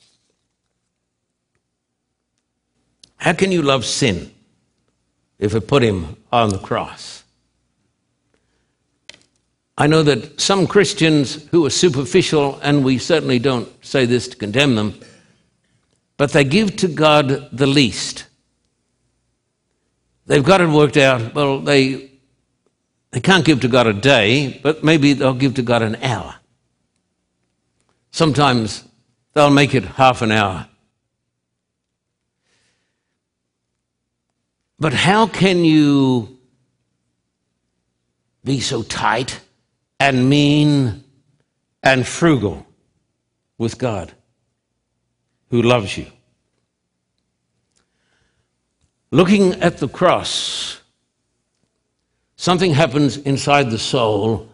How 3.15 3.31
can 3.31 3.53
you 3.53 3.61
love 3.61 3.85
sin 3.85 4.29
if 5.39 5.55
it 5.55 5.69
put 5.69 5.83
him 5.83 6.17
on 6.33 6.49
the 6.49 6.59
cross? 6.59 7.23
I 9.77 9.87
know 9.87 10.03
that 10.03 10.41
some 10.41 10.67
Christians 10.67 11.47
who 11.51 11.65
are 11.65 11.69
superficial, 11.69 12.59
and 12.61 12.83
we 12.83 12.97
certainly 12.97 13.39
don't 13.39 13.69
say 13.85 14.05
this 14.05 14.27
to 14.27 14.35
condemn 14.35 14.75
them, 14.75 14.99
but 16.17 16.31
they 16.31 16.43
give 16.43 16.75
to 16.77 16.87
God 16.87 17.49
the 17.51 17.67
least. 17.67 18.25
They've 20.25 20.43
got 20.43 20.61
it 20.61 20.69
worked 20.69 20.97
out. 20.97 21.33
Well, 21.33 21.59
they, 21.59 22.11
they 23.11 23.19
can't 23.19 23.43
give 23.43 23.61
to 23.61 23.67
God 23.67 23.87
a 23.87 23.93
day, 23.93 24.59
but 24.63 24.83
maybe 24.83 25.13
they'll 25.13 25.33
give 25.33 25.55
to 25.55 25.61
God 25.61 25.81
an 25.81 25.97
hour. 25.97 26.35
Sometimes 28.11 28.83
they'll 29.33 29.49
make 29.49 29.73
it 29.73 29.83
half 29.83 30.21
an 30.21 30.31
hour. 30.31 30.67
But 34.79 34.93
how 34.93 35.27
can 35.27 35.65
you 35.65 36.37
be 38.43 38.59
so 38.59 38.83
tight 38.83 39.39
and 39.99 40.29
mean 40.29 41.03
and 41.81 42.05
frugal 42.05 42.65
with 43.57 43.77
God 43.77 44.13
who 45.53 45.61
loves 45.61 45.95
you? 45.99 46.07
Looking 49.11 49.61
at 49.61 49.77
the 49.77 49.87
cross, 49.87 50.81
something 52.35 52.73
happens 52.73 53.17
inside 53.17 53.69
the 53.69 53.77
soul, 53.77 54.49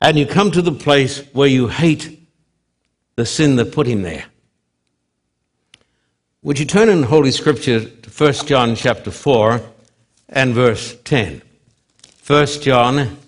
and 0.00 0.18
you 0.18 0.24
come 0.24 0.50
to 0.52 0.62
the 0.62 0.72
place 0.72 1.18
where 1.34 1.46
you 1.46 1.68
hate 1.68 2.26
the 3.16 3.26
sin 3.26 3.56
that 3.56 3.72
put 3.74 3.86
him 3.86 4.00
there. 4.00 4.24
Would 6.40 6.58
you 6.58 6.64
turn 6.64 6.88
in 6.88 7.02
Holy 7.02 7.30
Scripture 7.30 7.84
to 7.84 8.10
1 8.10 8.32
John 8.46 8.74
chapter 8.74 9.10
4 9.10 9.60
and 10.30 10.54
verse 10.54 10.96
10? 11.04 11.42
1 12.26 12.46
John 12.62 13.18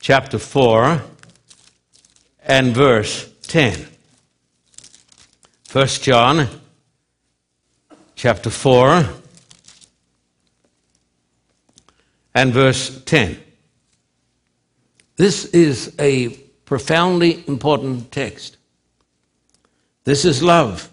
chapter 0.00 0.38
4 0.38 1.02
and 2.42 2.74
verse 2.74 3.32
10. 3.44 3.93
1 5.74 5.88
John 5.88 6.46
chapter 8.14 8.48
4 8.48 9.06
and 12.32 12.52
verse 12.52 13.02
10. 13.02 13.36
This 15.16 15.46
is 15.46 15.92
a 15.98 16.28
profoundly 16.64 17.42
important 17.48 18.12
text. 18.12 18.56
This 20.04 20.24
is 20.24 20.44
love. 20.44 20.92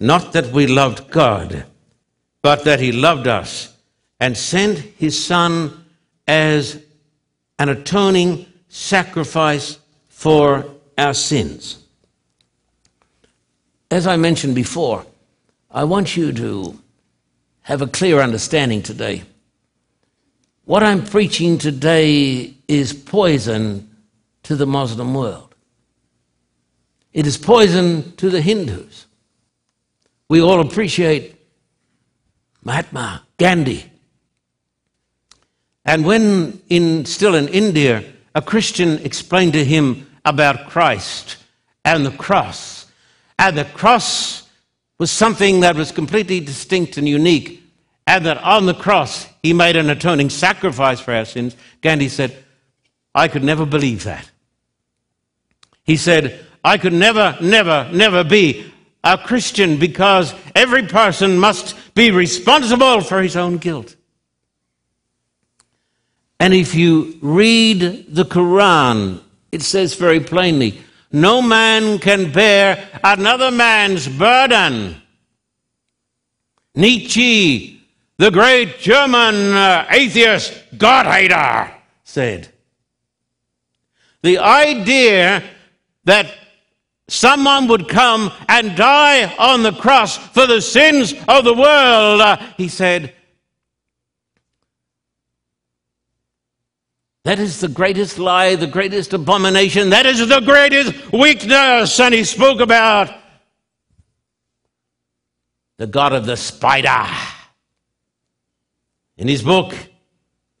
Not 0.00 0.32
that 0.32 0.50
we 0.50 0.66
loved 0.66 1.08
God, 1.12 1.64
but 2.42 2.64
that 2.64 2.80
He 2.80 2.90
loved 2.90 3.28
us 3.28 3.72
and 4.18 4.36
sent 4.36 4.80
His 4.80 5.24
Son 5.24 5.84
as 6.26 6.82
an 7.60 7.68
atoning 7.68 8.46
sacrifice 8.66 9.78
for 10.08 10.66
our 10.98 11.14
sins. 11.14 11.85
As 13.90 14.06
I 14.06 14.16
mentioned 14.16 14.54
before, 14.54 15.06
I 15.70 15.84
want 15.84 16.16
you 16.16 16.32
to 16.32 16.78
have 17.62 17.82
a 17.82 17.86
clear 17.86 18.20
understanding 18.20 18.82
today. 18.82 19.22
What 20.64 20.82
I'm 20.82 21.04
preaching 21.04 21.58
today 21.58 22.54
is 22.66 22.92
poison 22.92 23.88
to 24.42 24.56
the 24.56 24.66
Muslim 24.66 25.14
world. 25.14 25.54
It 27.12 27.26
is 27.26 27.38
poison 27.38 28.14
to 28.16 28.28
the 28.28 28.40
Hindus. 28.40 29.06
We 30.28 30.42
all 30.42 30.60
appreciate 30.60 31.36
Mahatma 32.62 33.22
Gandhi. 33.38 33.90
And 35.84 36.04
when 36.04 36.60
in, 36.68 37.04
still 37.06 37.36
in 37.36 37.46
India, 37.48 38.04
a 38.34 38.42
Christian 38.42 38.98
explained 38.98 39.54
to 39.54 39.64
him 39.64 40.10
about 40.24 40.68
Christ 40.68 41.36
and 41.84 42.04
the 42.04 42.10
cross, 42.10 42.75
and 43.38 43.56
the 43.56 43.64
cross 43.64 44.48
was 44.98 45.10
something 45.10 45.60
that 45.60 45.76
was 45.76 45.92
completely 45.92 46.40
distinct 46.40 46.96
and 46.96 47.08
unique, 47.08 47.62
and 48.06 48.24
that 48.24 48.38
on 48.38 48.66
the 48.66 48.74
cross 48.74 49.26
he 49.42 49.52
made 49.52 49.76
an 49.76 49.90
atoning 49.90 50.30
sacrifice 50.30 51.00
for 51.00 51.12
our 51.12 51.24
sins, 51.24 51.56
Gandhi 51.82 52.08
said, 52.08 52.36
I 53.14 53.28
could 53.28 53.44
never 53.44 53.66
believe 53.66 54.04
that. 54.04 54.30
He 55.84 55.96
said, 55.96 56.44
I 56.64 56.78
could 56.78 56.92
never, 56.92 57.36
never, 57.40 57.88
never 57.92 58.24
be 58.24 58.72
a 59.04 59.16
Christian 59.16 59.78
because 59.78 60.34
every 60.54 60.86
person 60.86 61.38
must 61.38 61.76
be 61.94 62.10
responsible 62.10 63.00
for 63.02 63.22
his 63.22 63.36
own 63.36 63.58
guilt. 63.58 63.94
And 66.40 66.52
if 66.52 66.74
you 66.74 67.16
read 67.22 68.06
the 68.08 68.24
Quran, 68.24 69.22
it 69.52 69.62
says 69.62 69.94
very 69.94 70.20
plainly 70.20 70.82
no 71.12 71.40
man 71.40 71.98
can 71.98 72.32
bear 72.32 72.88
another 73.02 73.50
man's 73.50 74.08
burden. 74.08 75.00
Nietzsche, 76.74 77.80
the 78.18 78.30
great 78.30 78.78
German 78.78 79.34
uh, 79.52 79.86
atheist 79.90 80.52
God 80.76 81.06
hater, 81.06 81.72
said. 82.04 82.48
The 84.22 84.38
idea 84.38 85.42
that 86.04 86.32
someone 87.08 87.68
would 87.68 87.88
come 87.88 88.32
and 88.48 88.76
die 88.76 89.34
on 89.36 89.62
the 89.62 89.72
cross 89.72 90.16
for 90.18 90.46
the 90.46 90.60
sins 90.60 91.14
of 91.28 91.44
the 91.44 91.54
world, 91.54 92.20
uh, 92.20 92.36
he 92.56 92.68
said, 92.68 93.14
That 97.26 97.40
is 97.40 97.58
the 97.60 97.66
greatest 97.66 98.20
lie, 98.20 98.54
the 98.54 98.68
greatest 98.68 99.12
abomination. 99.12 99.90
That 99.90 100.06
is 100.06 100.28
the 100.28 100.38
greatest 100.38 101.10
weakness. 101.10 101.98
And 101.98 102.14
he 102.14 102.22
spoke 102.22 102.60
about 102.60 103.12
the 105.76 105.88
God 105.88 106.12
of 106.12 106.24
the 106.24 106.36
spider. 106.36 107.04
In 109.16 109.26
his 109.26 109.42
book, 109.42 109.74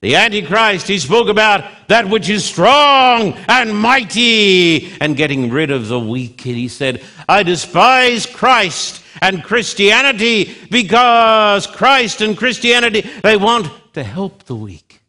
The 0.00 0.16
Antichrist, 0.16 0.88
he 0.88 0.98
spoke 0.98 1.28
about 1.28 1.62
that 1.86 2.10
which 2.10 2.28
is 2.28 2.44
strong 2.44 3.34
and 3.46 3.78
mighty 3.78 4.90
and 5.00 5.16
getting 5.16 5.50
rid 5.50 5.70
of 5.70 5.86
the 5.86 6.00
weak. 6.00 6.44
And 6.46 6.56
He 6.56 6.66
said, 6.66 7.00
I 7.28 7.44
despise 7.44 8.26
Christ 8.26 9.04
and 9.22 9.44
Christianity 9.44 10.52
because 10.68 11.68
Christ 11.68 12.22
and 12.22 12.36
Christianity, 12.36 13.08
they 13.22 13.36
want 13.36 13.70
to 13.92 14.02
help 14.02 14.42
the 14.46 14.56
weak. 14.56 15.05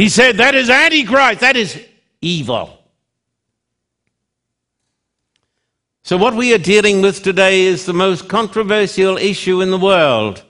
He 0.00 0.08
said 0.08 0.38
that 0.38 0.54
is 0.54 0.70
Antichrist, 0.70 1.40
that 1.40 1.58
is 1.58 1.78
evil. 2.22 2.78
So, 6.02 6.16
what 6.16 6.32
we 6.32 6.54
are 6.54 6.58
dealing 6.58 7.02
with 7.02 7.22
today 7.22 7.60
is 7.66 7.84
the 7.84 7.92
most 7.92 8.26
controversial 8.26 9.18
issue 9.18 9.60
in 9.60 9.70
the 9.70 9.78
world. 9.78 10.42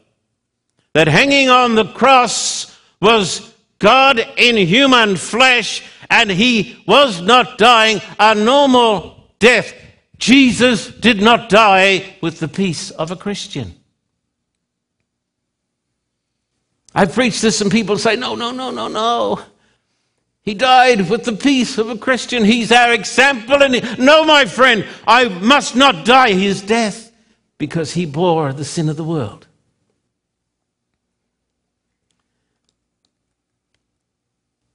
That 0.94 1.08
hanging 1.08 1.48
on 1.48 1.74
the 1.74 1.84
cross 1.84 2.78
was 3.00 3.52
God 3.80 4.24
in 4.36 4.56
human 4.56 5.16
flesh, 5.16 5.82
and 6.08 6.30
he 6.30 6.80
was 6.86 7.20
not 7.20 7.58
dying 7.58 8.00
a 8.20 8.36
normal 8.36 9.16
death. 9.40 9.74
Jesus 10.18 10.86
did 10.86 11.20
not 11.20 11.48
die 11.48 12.16
with 12.20 12.38
the 12.38 12.46
peace 12.46 12.92
of 12.92 13.10
a 13.10 13.16
Christian. 13.16 13.79
I 16.94 17.06
preach 17.06 17.40
this 17.40 17.60
and 17.60 17.70
people 17.70 17.98
say, 17.98 18.16
no, 18.16 18.34
no, 18.34 18.50
no, 18.50 18.70
no, 18.70 18.88
no. 18.88 19.40
He 20.42 20.54
died 20.54 21.08
with 21.08 21.24
the 21.24 21.34
peace 21.34 21.78
of 21.78 21.90
a 21.90 21.98
Christian. 21.98 22.44
He's 22.44 22.72
our 22.72 22.92
example. 22.92 23.62
And 23.62 23.98
no, 23.98 24.24
my 24.24 24.46
friend, 24.46 24.86
I 25.06 25.28
must 25.28 25.76
not 25.76 26.04
die 26.04 26.32
his 26.32 26.62
death 26.62 27.12
because 27.58 27.92
he 27.92 28.06
bore 28.06 28.52
the 28.52 28.64
sin 28.64 28.88
of 28.88 28.96
the 28.96 29.04
world. 29.04 29.46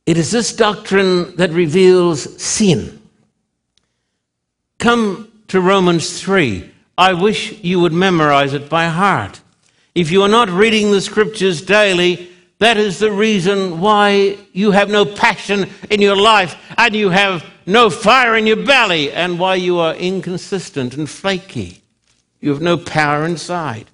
It 0.05 0.17
is 0.17 0.31
this 0.31 0.55
doctrine 0.55 1.35
that 1.37 1.49
reveals 1.49 2.41
sin. 2.41 3.01
Come 4.77 5.31
to 5.47 5.59
Romans 5.59 6.21
3. 6.21 6.71
I 6.97 7.13
wish 7.13 7.63
you 7.63 7.79
would 7.79 7.91
memorize 7.91 8.53
it 8.53 8.69
by 8.69 8.85
heart. 8.85 9.41
If 9.95 10.11
you 10.11 10.23
are 10.23 10.29
not 10.29 10.49
reading 10.49 10.91
the 10.91 10.99
scriptures 10.99 11.61
daily, 11.61 12.29
that 12.59 12.75
is 12.75 12.99
the 12.99 13.11
reason 13.11 13.79
why 13.79 14.37
you 14.51 14.71
have 14.71 14.89
no 14.89 15.05
passion 15.05 15.69
in 15.89 16.01
your 16.01 16.17
life 16.17 16.57
and 16.77 16.93
you 16.93 17.09
have 17.09 17.45
no 17.65 17.89
fire 17.89 18.35
in 18.35 18.45
your 18.45 18.65
belly 18.65 19.11
and 19.11 19.39
why 19.39 19.55
you 19.55 19.79
are 19.79 19.95
inconsistent 19.95 20.95
and 20.95 21.09
flaky. 21.09 21.81
You 22.41 22.49
have 22.51 22.61
no 22.61 22.77
power 22.77 23.25
inside. 23.25 23.89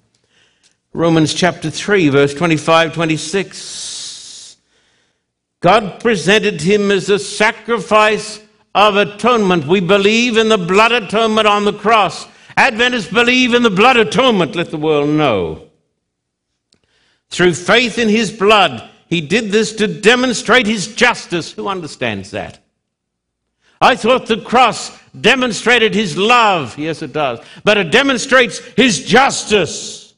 Romans 0.91 1.35
chapter 1.35 1.69
3, 1.69 2.09
verse 2.09 2.33
25 2.33 2.93
26. 2.93 4.57
God 5.59 5.99
presented 5.99 6.61
him 6.61 6.89
as 6.89 7.09
a 7.09 7.19
sacrifice 7.19 8.41
of 8.73 8.95
atonement. 8.95 9.67
We 9.67 9.79
believe 9.79 10.37
in 10.37 10.49
the 10.49 10.57
blood 10.57 10.91
atonement 10.91 11.47
on 11.47 11.65
the 11.65 11.73
cross. 11.73 12.27
Adventists 12.57 13.11
believe 13.11 13.53
in 13.53 13.61
the 13.61 13.69
blood 13.69 13.97
atonement, 13.97 14.55
let 14.55 14.71
the 14.71 14.77
world 14.77 15.09
know. 15.09 15.70
Through 17.31 17.53
faith 17.53 17.97
in 17.97 18.09
his 18.09 18.31
blood, 18.31 18.89
he 19.07 19.21
did 19.21 19.51
this 19.51 19.73
to 19.73 19.87
demonstrate 19.87 20.67
his 20.67 20.93
justice. 20.93 21.51
Who 21.53 21.67
understands 21.67 22.31
that? 22.31 22.59
I 23.79 23.95
thought 23.95 24.27
the 24.27 24.41
cross 24.41 24.97
demonstrated 25.19 25.95
his 25.95 26.17
love. 26.17 26.77
Yes, 26.77 27.01
it 27.01 27.13
does. 27.13 27.39
But 27.63 27.77
it 27.77 27.91
demonstrates 27.91 28.59
his 28.75 29.03
justice. 29.03 30.13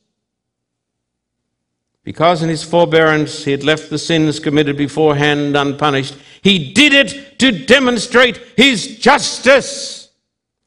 Because 2.04 2.44
in 2.44 2.50
his 2.50 2.64
forbearance 2.64 3.46
he 3.46 3.52
had 3.52 3.64
left 3.64 3.90
the 3.90 3.98
sins 3.98 4.40
committed 4.40 4.76
beforehand 4.76 5.56
unpunished, 5.56 6.18
he 6.42 6.74
did 6.74 6.94
it 6.94 7.40
to 7.40 7.66
demonstrate 7.66 8.38
his 8.58 8.98
justice 9.00 10.10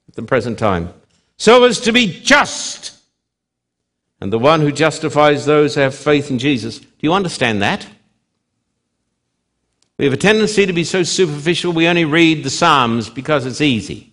at 0.09 0.15
the 0.15 0.23
present 0.23 0.59
time, 0.59 0.95
so 1.37 1.65
as 1.65 1.79
to 1.81 1.93
be 1.93 2.21
just 2.21 2.96
and 4.21 4.33
the 4.33 4.39
one 4.39 4.61
who 4.61 4.73
justifies 4.73 5.45
those 5.45 5.75
who 5.75 5.83
have 5.83 5.95
faith 5.95 6.31
in 6.31 6.39
Jesus. 6.39 6.79
Do 6.79 6.89
you 7.01 7.13
understand 7.13 7.63
that? 7.63 7.87
We 9.99 10.05
have 10.05 10.15
a 10.15 10.19
tendency 10.19 10.67
to 10.67 10.73
be 10.73 10.85
so 10.85 11.03
superficial 11.03 11.73
we 11.73 11.89
only 11.89 12.05
read 12.05 12.45
the 12.45 12.51
Psalms 12.51 13.09
because 13.09 13.47
it's 13.47 13.61
easy. 13.61 14.13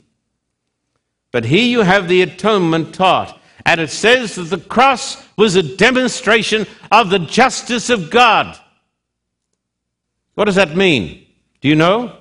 But 1.31 1.45
here 1.45 1.65
you 1.65 1.81
have 1.81 2.07
the 2.07 2.21
atonement 2.21 2.93
taught, 2.93 3.39
and 3.65 3.81
it 3.81 3.89
says 3.89 4.35
that 4.35 4.43
the 4.43 4.59
cross 4.59 5.21
was 5.35 5.55
a 5.55 5.75
demonstration 5.77 6.67
of 6.91 7.09
the 7.09 7.19
justice 7.19 7.89
of 7.89 8.09
God. 8.09 8.57
What 10.35 10.45
does 10.45 10.55
that 10.55 10.75
mean? 10.75 11.25
Do 11.61 11.67
you 11.67 11.75
know? 11.75 12.17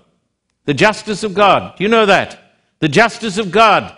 The 0.64 0.74
justice 0.74 1.22
of 1.24 1.34
God. 1.34 1.76
Do 1.76 1.84
you 1.84 1.90
know 1.90 2.06
that? 2.06 2.54
The 2.78 2.88
justice 2.88 3.38
of 3.38 3.50
God. 3.50 3.94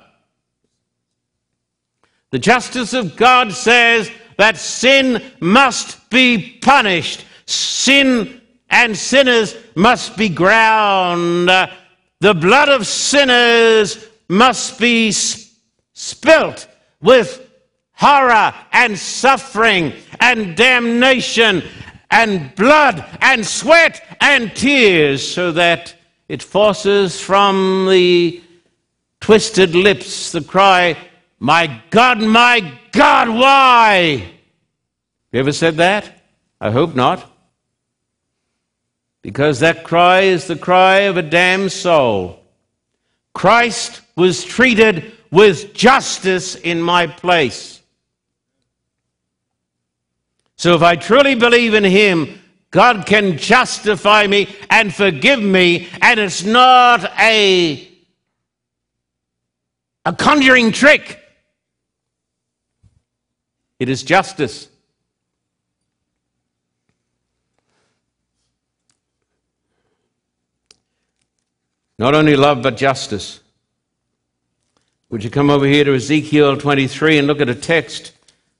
The 2.34 2.40
justice 2.40 2.94
of 2.94 3.14
God 3.14 3.52
says 3.52 4.10
that 4.38 4.56
sin 4.56 5.22
must 5.38 6.10
be 6.10 6.58
punished. 6.60 7.24
Sin 7.46 8.40
and 8.68 8.96
sinners 8.96 9.54
must 9.76 10.16
be 10.16 10.28
ground. 10.28 11.48
The 12.18 12.34
blood 12.34 12.70
of 12.70 12.88
sinners 12.88 14.04
must 14.28 14.80
be 14.80 15.12
spilt 15.12 16.66
with 17.00 17.48
horror 17.92 18.52
and 18.72 18.98
suffering 18.98 19.92
and 20.18 20.56
damnation 20.56 21.62
and 22.10 22.52
blood 22.56 23.04
and 23.20 23.46
sweat 23.46 24.04
and 24.20 24.52
tears 24.56 25.24
so 25.24 25.52
that 25.52 25.94
it 26.28 26.42
forces 26.42 27.20
from 27.20 27.86
the 27.88 28.42
twisted 29.20 29.76
lips 29.76 30.32
the 30.32 30.40
cry, 30.40 30.96
my 31.44 31.82
God, 31.90 32.22
my 32.22 32.72
God, 32.90 33.28
why? 33.28 34.32
You 35.30 35.40
ever 35.40 35.52
said 35.52 35.76
that? 35.76 36.22
I 36.58 36.70
hope 36.70 36.94
not. 36.94 37.30
Because 39.20 39.60
that 39.60 39.84
cry 39.84 40.20
is 40.20 40.46
the 40.46 40.56
cry 40.56 41.00
of 41.00 41.18
a 41.18 41.22
damned 41.22 41.70
soul. 41.70 42.42
Christ 43.34 44.00
was 44.16 44.42
treated 44.42 45.12
with 45.30 45.74
justice 45.74 46.54
in 46.54 46.80
my 46.80 47.08
place. 47.08 47.82
So 50.56 50.74
if 50.74 50.80
I 50.82 50.96
truly 50.96 51.34
believe 51.34 51.74
in 51.74 51.84
Him, 51.84 52.40
God 52.70 53.04
can 53.04 53.36
justify 53.36 54.26
me 54.26 54.48
and 54.70 54.94
forgive 54.94 55.42
me, 55.42 55.90
and 56.00 56.18
it's 56.18 56.42
not 56.42 57.04
a, 57.20 57.86
a 60.06 60.14
conjuring 60.14 60.72
trick. 60.72 61.20
It 63.78 63.88
is 63.88 64.02
justice. 64.02 64.68
Not 71.98 72.14
only 72.14 72.36
love, 72.36 72.62
but 72.62 72.76
justice. 72.76 73.40
Would 75.10 75.22
you 75.22 75.30
come 75.30 75.50
over 75.50 75.66
here 75.66 75.84
to 75.84 75.94
Ezekiel 75.94 76.56
23 76.56 77.18
and 77.18 77.26
look 77.26 77.40
at 77.40 77.48
a 77.48 77.54
text 77.54 78.12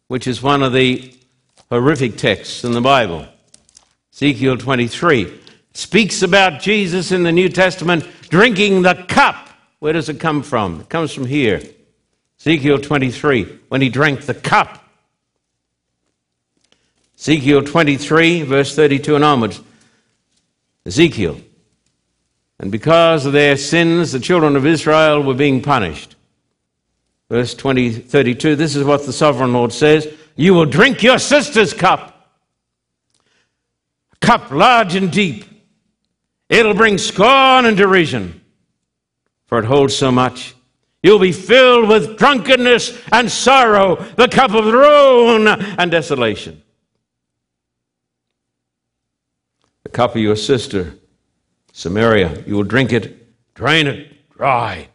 which 0.07 0.27
is 0.27 0.43
one 0.43 0.63
of 0.63 0.73
the 0.73 1.13
horrific 1.69 2.17
texts 2.17 2.65
in 2.65 2.73
the 2.73 2.81
Bible? 2.81 3.27
Ezekiel 4.13 4.57
23 4.57 5.41
speaks 5.73 6.23
about 6.23 6.61
Jesus 6.61 7.11
in 7.11 7.25
the 7.25 7.33
New 7.33 7.49
Testament 7.49 8.07
drinking 8.29 8.83
the 8.83 8.95
cup. 9.09 9.49
Where 9.81 9.93
does 9.93 10.09
it 10.09 10.21
come 10.21 10.43
from? 10.43 10.81
It 10.81 10.89
comes 10.89 11.13
from 11.13 11.27
here. 11.27 11.61
Ezekiel 12.39 12.79
23, 12.79 13.61
when 13.69 13.81
he 13.81 13.89
drank 13.89 14.23
the 14.23 14.35
cup 14.35 14.84
Ezekiel 17.19 17.63
23, 17.63 18.43
verse 18.43 18.75
32 18.75 19.15
and 19.15 19.25
onwards. 19.25 19.61
Ezekiel. 20.87 21.41
And 22.59 22.71
because 22.71 23.27
of 23.27 23.33
their 23.33 23.57
sins, 23.57 24.13
the 24.13 24.21
children 24.21 24.57
of 24.57 24.67
Israel 24.67 25.23
were 25.23 25.35
being 25.35 25.63
punished. 25.63 26.17
Verse 27.31 27.55
20, 27.55 27.91
32, 27.91 28.57
this 28.57 28.77
is 28.77 28.85
what 28.85 29.07
the 29.07 29.13
sovereign 29.13 29.53
Lord 29.53 29.73
says 29.73 30.07
You 30.37 30.55
will 30.55 30.67
drink 30.67 31.03
your 31.03 31.19
sister's 31.19 31.73
cup, 31.73 32.31
a 34.13 34.17
cup 34.27 34.51
large 34.51 34.95
and 34.95 35.11
deep. 35.11 35.45
It'll 36.49 36.75
bring 36.75 36.99
scorn 36.99 37.65
and 37.65 37.77
derision, 37.77 38.43
for 39.47 39.59
it 39.59 39.65
holds 39.65 39.97
so 39.97 40.13
much. 40.13 40.55
You'll 41.03 41.19
be 41.19 41.33
filled 41.33 41.89
with 41.89 42.17
drunkenness 42.17 42.99
and 43.13 43.31
sorrow, 43.31 43.97
the 44.17 44.29
cup 44.29 44.53
of 44.53 44.65
ruin 44.65 45.47
and 45.49 45.91
desolation. 45.91 46.63
Cup 49.95 50.15
of 50.15 50.21
your 50.21 50.37
sister, 50.37 50.95
Samaria. 51.73 52.45
You 52.47 52.57
will 52.57 52.65
drink 52.65 52.93
it, 52.93 53.55
drain 53.55 53.87
it 53.87 54.11
dry. 54.37 54.89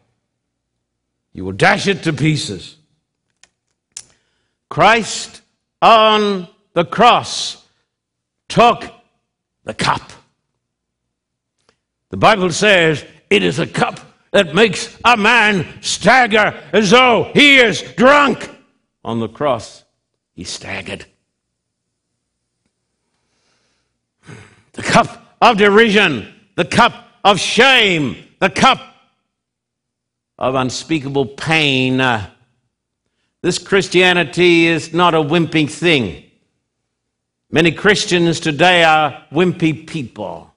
You 1.33 1.45
will 1.45 1.53
dash 1.53 1.87
it 1.87 2.03
to 2.03 2.13
pieces. 2.13 2.75
Christ 4.69 5.41
on 5.81 6.47
the 6.73 6.85
cross 6.85 7.65
took 8.47 8.83
the 9.63 9.73
cup. 9.73 10.11
The 12.09 12.17
Bible 12.17 12.51
says 12.51 13.05
it 13.29 13.43
is 13.43 13.59
a 13.59 13.67
cup 13.67 13.99
that 14.31 14.53
makes 14.53 14.97
a 15.05 15.15
man 15.15 15.81
stagger 15.81 16.61
as 16.73 16.91
though 16.91 17.31
he 17.33 17.57
is 17.57 17.81
drunk. 17.95 18.49
On 19.03 19.19
the 19.19 19.29
cross, 19.29 19.85
he 20.33 20.43
staggered. 20.43 21.05
The 24.79 24.85
cup 24.85 25.35
of 25.41 25.57
derision, 25.57 26.33
the 26.55 26.63
cup 26.63 26.93
of 27.25 27.37
shame, 27.37 28.15
the 28.39 28.49
cup 28.49 28.79
of 30.37 30.55
unspeakable 30.55 31.25
pain. 31.25 31.99
Uh, 31.99 32.29
this 33.41 33.57
Christianity 33.57 34.67
is 34.67 34.93
not 34.93 35.13
a 35.13 35.17
wimpy 35.17 35.69
thing. 35.69 36.23
Many 37.51 37.73
Christians 37.73 38.39
today 38.39 38.85
are 38.85 39.25
wimpy 39.33 39.85
people. 39.85 40.53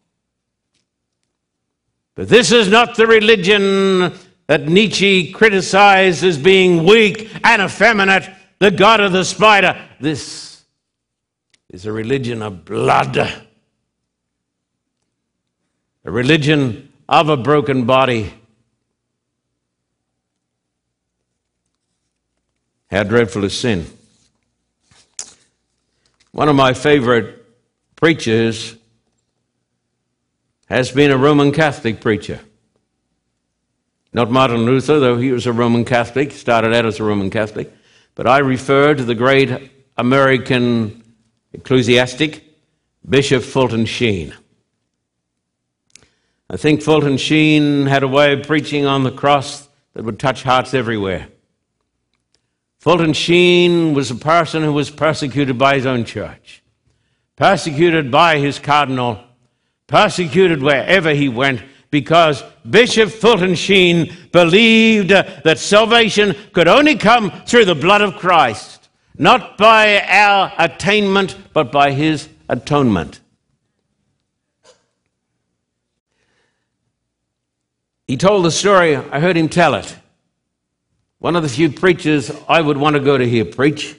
But 2.14 2.28
this 2.28 2.52
is 2.52 2.68
not 2.68 2.94
the 2.94 3.08
religion 3.08 4.16
that 4.46 4.68
Nietzsche 4.68 5.32
criticized 5.32 6.22
as 6.22 6.38
being 6.38 6.84
weak 6.84 7.28
and 7.42 7.60
effeminate, 7.60 8.30
the 8.60 8.70
God 8.70 9.00
of 9.00 9.10
the 9.10 9.24
spider. 9.24 9.76
This 9.98 10.62
is 11.70 11.86
a 11.86 11.92
religion 11.92 12.40
of 12.40 12.64
blood 12.64 13.48
a 16.04 16.10
religion 16.10 16.92
of 17.08 17.28
a 17.28 17.36
broken 17.36 17.84
body. 17.84 18.32
How 22.90 23.04
dreadful 23.04 23.44
is 23.44 23.58
sin. 23.58 23.86
One 26.32 26.48
of 26.48 26.56
my 26.56 26.72
favorite 26.74 27.44
preachers 27.96 28.74
has 30.66 30.90
been 30.90 31.10
a 31.10 31.18
Roman 31.18 31.52
Catholic 31.52 32.00
preacher. 32.00 32.40
Not 34.12 34.30
Martin 34.30 34.64
Luther, 34.64 34.98
though 34.98 35.18
he 35.18 35.32
was 35.32 35.46
a 35.46 35.52
Roman 35.52 35.84
Catholic, 35.84 36.32
started 36.32 36.74
out 36.74 36.84
as 36.84 37.00
a 37.00 37.04
Roman 37.04 37.30
Catholic, 37.30 37.72
but 38.14 38.26
I 38.26 38.38
refer 38.38 38.94
to 38.94 39.04
the 39.04 39.14
great 39.14 39.70
American 39.96 41.02
ecclesiastic, 41.52 42.44
Bishop 43.08 43.42
Fulton 43.42 43.86
Sheen. 43.86 44.34
I 46.52 46.58
think 46.58 46.82
Fulton 46.82 47.16
Sheen 47.16 47.86
had 47.86 48.02
a 48.02 48.08
way 48.08 48.34
of 48.34 48.46
preaching 48.46 48.84
on 48.84 49.04
the 49.04 49.10
cross 49.10 49.70
that 49.94 50.04
would 50.04 50.18
touch 50.18 50.42
hearts 50.42 50.74
everywhere. 50.74 51.28
Fulton 52.78 53.14
Sheen 53.14 53.94
was 53.94 54.10
a 54.10 54.16
person 54.16 54.62
who 54.62 54.74
was 54.74 54.90
persecuted 54.90 55.56
by 55.56 55.76
his 55.76 55.86
own 55.86 56.04
church, 56.04 56.62
persecuted 57.36 58.10
by 58.10 58.38
his 58.38 58.58
cardinal, 58.58 59.18
persecuted 59.86 60.62
wherever 60.62 61.14
he 61.14 61.30
went 61.30 61.62
because 61.90 62.44
Bishop 62.68 63.08
Fulton 63.08 63.54
Sheen 63.54 64.14
believed 64.30 65.08
that 65.08 65.58
salvation 65.58 66.36
could 66.52 66.68
only 66.68 66.96
come 66.96 67.30
through 67.46 67.64
the 67.64 67.74
blood 67.74 68.02
of 68.02 68.16
Christ, 68.16 68.90
not 69.16 69.56
by 69.56 70.02
our 70.02 70.52
attainment, 70.58 71.34
but 71.54 71.72
by 71.72 71.92
his 71.92 72.28
atonement. 72.50 73.21
He 78.12 78.18
told 78.18 78.44
the 78.44 78.50
story, 78.50 78.94
I 78.94 79.20
heard 79.20 79.38
him 79.38 79.48
tell 79.48 79.72
it. 79.72 79.96
One 81.18 81.34
of 81.34 81.42
the 81.42 81.48
few 81.48 81.70
preachers 81.70 82.30
I 82.46 82.60
would 82.60 82.76
want 82.76 82.92
to 82.92 83.00
go 83.00 83.16
to 83.16 83.26
hear 83.26 83.46
preach. 83.46 83.98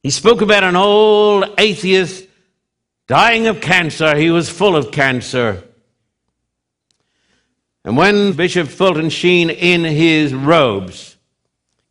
He 0.00 0.10
spoke 0.10 0.42
about 0.42 0.62
an 0.62 0.76
old 0.76 1.46
atheist 1.58 2.28
dying 3.08 3.48
of 3.48 3.60
cancer. 3.60 4.14
He 4.14 4.30
was 4.30 4.48
full 4.48 4.76
of 4.76 4.92
cancer. 4.92 5.64
And 7.84 7.96
when 7.96 8.34
Bishop 8.34 8.68
Fulton 8.68 9.10
Sheen, 9.10 9.50
in 9.50 9.82
his 9.82 10.32
robes, 10.32 11.16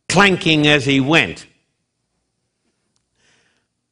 clanking 0.08 0.66
as 0.66 0.86
he 0.86 1.00
went, 1.00 1.46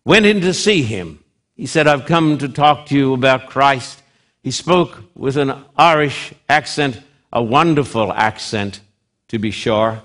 went 0.03 0.25
in 0.25 0.41
to 0.41 0.55
see 0.55 0.81
him, 0.83 1.23
he 1.57 1.67
said, 1.67 1.87
I've 1.87 2.07
come 2.07 2.39
to 2.39 2.49
talk 2.49 2.87
to 2.87 2.97
you 2.97 3.13
about 3.13 3.51
Christ 3.51 4.01
he 4.45 4.51
spoke 4.51 5.03
with 5.15 5.39
an 5.39 5.55
Irish 5.75 6.35
accent, 6.51 7.01
a 7.33 7.43
wonderful 7.43 8.13
accent, 8.13 8.81
to 9.29 9.39
be 9.39 9.51
sure. 9.51 10.03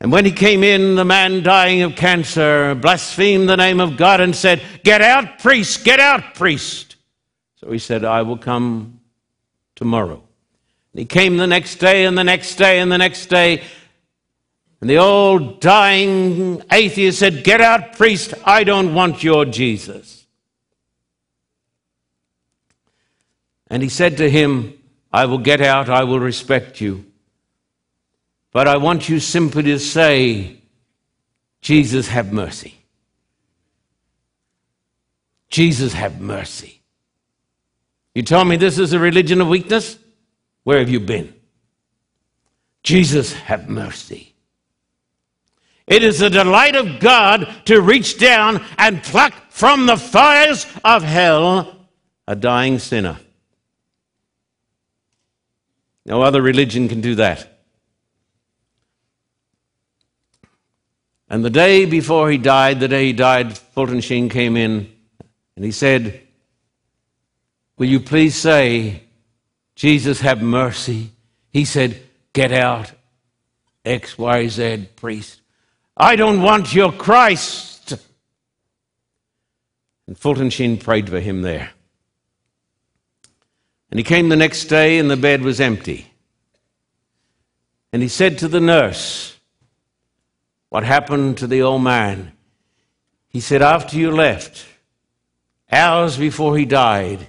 And 0.00 0.12
when 0.12 0.24
he 0.24 0.30
came 0.30 0.62
in, 0.62 0.94
the 0.94 1.04
man 1.04 1.42
dying 1.42 1.82
of 1.82 1.96
cancer 1.96 2.76
blasphemed 2.76 3.48
the 3.48 3.56
name 3.56 3.80
of 3.80 3.96
God 3.96 4.20
and 4.20 4.36
said, 4.36 4.62
Get 4.84 5.02
out, 5.02 5.40
priest, 5.40 5.82
get 5.82 5.98
out, 5.98 6.36
priest. 6.36 6.94
So 7.56 7.72
he 7.72 7.80
said, 7.80 8.04
I 8.04 8.22
will 8.22 8.38
come 8.38 9.00
tomorrow. 9.74 10.22
And 10.92 11.00
he 11.00 11.06
came 11.06 11.36
the 11.38 11.48
next 11.48 11.80
day 11.80 12.04
and 12.04 12.16
the 12.16 12.22
next 12.22 12.54
day 12.54 12.78
and 12.78 12.92
the 12.92 12.98
next 12.98 13.26
day. 13.26 13.64
And 14.80 14.88
the 14.88 14.98
old 14.98 15.60
dying 15.60 16.62
atheist 16.70 17.18
said, 17.18 17.42
Get 17.42 17.60
out, 17.60 17.96
priest, 17.96 18.32
I 18.44 18.62
don't 18.62 18.94
want 18.94 19.24
your 19.24 19.44
Jesus. 19.44 20.13
And 23.68 23.82
he 23.82 23.88
said 23.88 24.18
to 24.18 24.30
him, 24.30 24.74
I 25.12 25.26
will 25.26 25.38
get 25.38 25.60
out, 25.60 25.88
I 25.88 26.04
will 26.04 26.20
respect 26.20 26.80
you. 26.80 27.04
But 28.52 28.68
I 28.68 28.76
want 28.76 29.08
you 29.08 29.20
simply 29.20 29.62
to 29.64 29.78
say, 29.78 30.58
Jesus, 31.60 32.08
have 32.08 32.32
mercy. 32.32 32.74
Jesus, 35.48 35.92
have 35.92 36.20
mercy. 36.20 36.82
You 38.14 38.22
tell 38.22 38.44
me 38.44 38.56
this 38.56 38.78
is 38.78 38.92
a 38.92 38.98
religion 38.98 39.40
of 39.40 39.48
weakness? 39.48 39.98
Where 40.62 40.78
have 40.78 40.88
you 40.88 41.00
been? 41.00 41.34
Jesus, 42.82 43.32
have 43.32 43.68
mercy. 43.68 44.34
It 45.86 46.02
is 46.02 46.18
the 46.18 46.30
delight 46.30 46.76
of 46.76 47.00
God 47.00 47.52
to 47.66 47.80
reach 47.80 48.18
down 48.18 48.64
and 48.78 49.02
pluck 49.02 49.34
from 49.50 49.86
the 49.86 49.96
fires 49.96 50.66
of 50.84 51.02
hell 51.02 51.76
a 52.26 52.34
dying 52.34 52.78
sinner. 52.78 53.18
No 56.06 56.22
other 56.22 56.42
religion 56.42 56.88
can 56.88 57.00
do 57.00 57.14
that. 57.16 57.50
And 61.28 61.44
the 61.44 61.50
day 61.50 61.84
before 61.86 62.30
he 62.30 62.38
died, 62.38 62.80
the 62.80 62.88
day 62.88 63.06
he 63.06 63.12
died, 63.12 63.56
Fulton 63.56 64.00
Sheen 64.00 64.28
came 64.28 64.56
in 64.56 64.92
and 65.56 65.64
he 65.64 65.72
said, 65.72 66.20
Will 67.76 67.88
you 67.88 67.98
please 67.98 68.36
say, 68.36 69.02
Jesus, 69.74 70.20
have 70.20 70.42
mercy? 70.42 71.10
He 71.50 71.64
said, 71.64 72.00
Get 72.32 72.52
out, 72.52 72.92
XYZ 73.84 74.94
priest. 74.96 75.40
I 75.96 76.16
don't 76.16 76.42
want 76.42 76.74
your 76.74 76.92
Christ. 76.92 77.94
And 80.06 80.18
Fulton 80.18 80.50
Sheen 80.50 80.78
prayed 80.78 81.08
for 81.08 81.20
him 81.20 81.42
there. 81.42 81.70
And 83.94 84.00
he 84.00 84.02
came 84.02 84.28
the 84.28 84.34
next 84.34 84.64
day, 84.64 84.98
and 84.98 85.08
the 85.08 85.16
bed 85.16 85.42
was 85.42 85.60
empty. 85.60 86.10
And 87.92 88.02
he 88.02 88.08
said 88.08 88.38
to 88.38 88.48
the 88.48 88.58
nurse, 88.58 89.38
What 90.68 90.82
happened 90.82 91.38
to 91.38 91.46
the 91.46 91.62
old 91.62 91.82
man? 91.82 92.32
He 93.28 93.38
said, 93.38 93.62
After 93.62 93.96
you 93.96 94.10
left, 94.10 94.66
hours 95.70 96.18
before 96.18 96.58
he 96.58 96.64
died, 96.64 97.28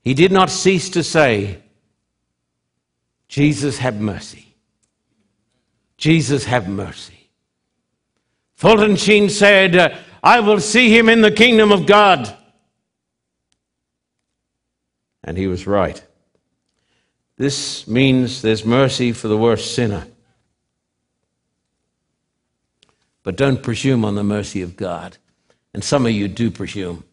he 0.00 0.14
did 0.14 0.32
not 0.32 0.48
cease 0.48 0.88
to 0.88 1.02
say, 1.02 1.62
Jesus, 3.28 3.76
have 3.76 4.00
mercy. 4.00 4.54
Jesus, 5.98 6.44
have 6.44 6.70
mercy. 6.70 7.28
Fulton 8.54 8.96
Sheen 8.96 9.28
said, 9.28 9.98
I 10.22 10.40
will 10.40 10.60
see 10.60 10.88
him 10.88 11.10
in 11.10 11.20
the 11.20 11.30
kingdom 11.30 11.70
of 11.70 11.84
God. 11.84 12.34
And 15.26 15.36
he 15.36 15.48
was 15.48 15.66
right. 15.66 16.02
This 17.36 17.86
means 17.86 18.40
there's 18.40 18.64
mercy 18.64 19.12
for 19.12 19.28
the 19.28 19.36
worst 19.36 19.74
sinner. 19.74 20.06
But 23.22 23.36
don't 23.36 23.62
presume 23.62 24.04
on 24.04 24.14
the 24.14 24.24
mercy 24.24 24.62
of 24.62 24.76
God. 24.76 25.18
And 25.74 25.84
some 25.84 26.06
of 26.06 26.12
you 26.12 26.28
do 26.28 26.50
presume. 26.50 27.04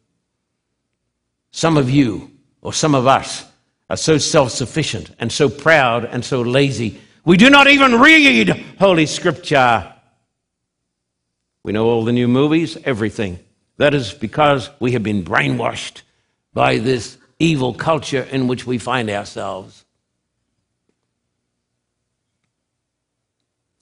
Some 1.52 1.76
of 1.76 1.90
you, 1.90 2.32
or 2.62 2.72
some 2.72 2.96
of 2.96 3.08
us, 3.08 3.46
are 3.90 3.98
so 3.98 4.18
self 4.18 4.52
sufficient 4.52 5.12
and 5.20 5.32
so 5.32 5.50
proud 5.50 6.06
and 6.06 6.24
so 6.24 6.42
lazy. 6.42 7.02
We 7.26 7.38
do 7.38 7.50
not 7.50 7.68
even 7.68 8.00
read 8.00 8.50
Holy 8.80 9.06
Scripture. 9.06 9.94
We 11.64 11.74
know 11.74 11.88
all 11.88 12.06
the 12.06 12.12
new 12.12 12.28
movies, 12.28 12.78
everything. 12.86 13.40
That 13.78 13.94
is 13.94 14.14
because 14.14 14.70
we 14.80 14.92
have 14.92 15.04
been 15.04 15.24
brainwashed 15.24 16.04
by 16.54 16.78
this 16.78 17.18
evil 17.40 17.74
culture 17.74 18.24
in 18.24 18.48
which 18.48 18.66
we 18.66 18.78
find 18.78 19.10
ourselves. 19.10 19.86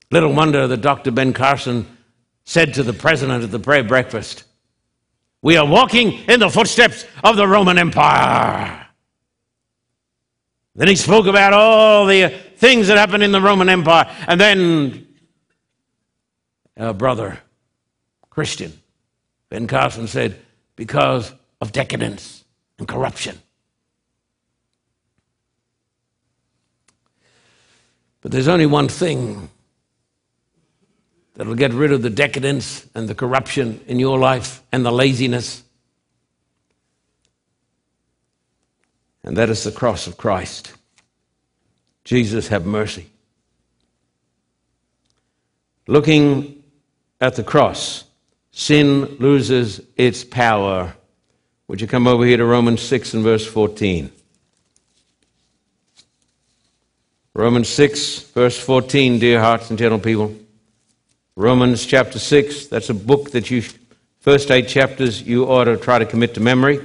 Little 0.10 0.34
wonder 0.34 0.68
that 0.68 0.82
Dr. 0.82 1.12
Ben 1.12 1.34
Carson 1.34 1.98
said 2.44 2.74
to 2.74 2.84
the 2.84 2.94
president 2.94 3.44
at 3.44 3.52
the 3.52 3.60
prayer 3.60 3.84
breakfast, 3.84 4.44
We 5.42 5.58
are 5.58 5.66
walking 5.66 6.12
in 6.28 6.40
the 6.40 6.50
footsteps 6.50 7.06
of 7.24 7.38
the 7.38 7.48
Roman 7.48 7.78
Empire. 7.78 8.88
Then 10.76 10.88
he 10.88 10.96
spoke 10.96 11.28
about 11.28 11.54
all 11.54 12.06
the 12.06 12.30
things 12.58 12.88
that 12.88 12.98
happened 12.98 13.24
in 13.24 13.32
the 13.32 13.42
Roman 13.42 13.70
Empire. 13.70 14.10
And 14.28 14.40
then 14.40 15.08
our 16.78 16.94
brother, 16.94 17.40
Christian, 18.30 18.74
Ben 19.50 19.68
Carson 19.68 20.08
said, 20.08 20.40
Because 20.76 21.34
of 21.60 21.72
decadence 21.72 22.41
and 22.82 22.88
corruption. 22.88 23.40
But 28.22 28.32
there's 28.32 28.48
only 28.48 28.66
one 28.66 28.88
thing 28.88 29.52
that'll 31.36 31.54
get 31.54 31.74
rid 31.74 31.92
of 31.92 32.02
the 32.02 32.10
decadence 32.10 32.88
and 32.96 33.08
the 33.08 33.14
corruption 33.14 33.82
in 33.86 34.00
your 34.00 34.18
life 34.18 34.64
and 34.72 34.84
the 34.84 34.92
laziness. 34.92 35.62
And 39.24 39.38
that 39.38 39.50
is 39.50 39.64
the 39.64 39.72
cross 39.72 40.08
of 40.08 40.18
Christ. 40.18 40.74
Jesus, 42.04 42.48
have 42.48 42.66
mercy. 42.66 43.12
Looking 45.86 46.64
at 47.20 47.36
the 47.36 47.44
cross, 47.44 48.06
sin 48.52 49.18
loses 49.20 49.82
its 49.98 50.24
power 50.24 50.96
Would 51.72 51.80
you 51.80 51.88
come 51.88 52.06
over 52.06 52.26
here 52.26 52.36
to 52.36 52.44
Romans 52.44 52.82
6 52.82 53.14
and 53.14 53.24
verse 53.24 53.48
14? 53.48 54.12
Romans 57.34 57.70
6, 57.70 58.24
verse 58.34 58.60
14, 58.60 59.20
dear 59.20 59.40
hearts 59.40 59.70
and 59.70 59.80
gentle 59.80 59.98
people. 59.98 60.36
Romans 61.38 61.86
chapter 61.86 62.20
6, 62.20 62.68
that's 62.68 62.90
a 62.90 62.94
book 62.94 63.32
that 63.32 63.50
you, 63.50 63.64
first 64.20 64.52
eight 64.52 64.68
chapters, 64.68 65.22
you 65.22 65.46
ought 65.46 65.64
to 65.64 65.78
try 65.78 65.98
to 65.98 66.06
commit 66.06 66.34
to 66.34 66.42
memory. 66.42 66.82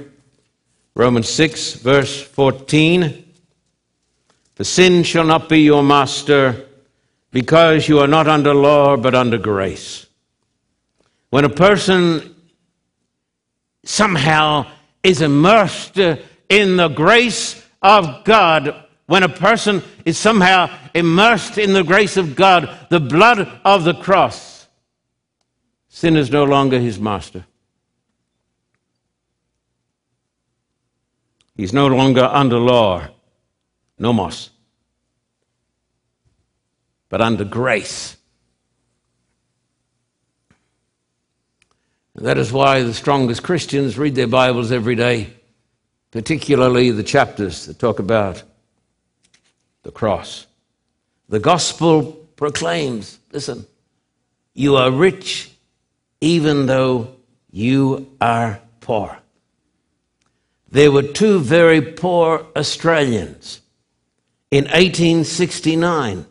Romans 0.95 1.27
6, 1.27 1.73
verse 1.73 2.21
14. 2.21 3.25
The 4.55 4.63
sin 4.63 5.03
shall 5.03 5.25
not 5.25 5.49
be 5.49 5.59
your 5.59 5.83
master, 5.83 6.65
because 7.31 7.89
you 7.89 7.99
are 7.99 8.07
not 8.07 8.29
under 8.29 8.53
law, 8.53 8.95
but 8.95 9.13
under 9.13 9.37
grace. 9.37 10.05
When 11.29 11.43
a 11.43 11.49
person 11.49 12.35
somehow 13.83 14.65
is 15.07 15.21
immersed 15.21 15.97
in 15.97 16.75
the 16.75 16.89
grace 16.89 17.65
of 17.81 18.25
God, 18.25 18.83
when 19.05 19.23
a 19.23 19.29
person 19.29 19.81
is 20.03 20.17
somehow 20.17 20.69
immersed 20.93 21.57
in 21.57 21.71
the 21.71 21.83
grace 21.83 22.17
of 22.17 22.35
God, 22.35 22.69
the 22.89 22.99
blood 22.99 23.39
of 23.63 23.85
the 23.85 23.93
cross, 23.93 24.67
sin 25.87 26.17
is 26.17 26.29
no 26.29 26.43
longer 26.43 26.77
his 26.77 26.99
master. 26.99 27.45
He's 31.55 31.71
no 31.71 31.87
longer 31.87 32.25
under 32.25 32.57
law, 32.57 33.07
nomos, 33.97 34.49
but 37.07 37.21
under 37.21 37.45
grace. 37.45 38.17
And 42.06 42.06
that 42.25 42.37
is 42.37 42.51
why 42.51 42.81
the 42.81 42.93
strongest 42.93 43.43
Christians 43.43 43.97
read 43.97 44.15
their 44.15 44.27
Bibles 44.27 44.71
every 44.71 44.95
day, 44.95 45.33
particularly 46.11 46.91
the 46.91 47.03
chapters 47.03 47.65
that 47.65 47.77
talk 47.77 47.99
about 47.99 48.41
the 49.83 49.91
cross. 49.91 50.47
The 51.29 51.39
gospel 51.39 52.13
proclaims 52.35 53.19
listen, 53.31 53.65
you 54.53 54.75
are 54.77 54.89
rich 54.89 55.51
even 56.19 56.65
though 56.65 57.15
you 57.51 58.15
are 58.19 58.59
poor. 58.81 59.19
There 60.69 60.91
were 60.91 61.03
two 61.03 61.39
very 61.39 61.81
poor 61.81 62.45
Australians 62.55 63.61
in 64.51 64.65
1869. 64.65 66.25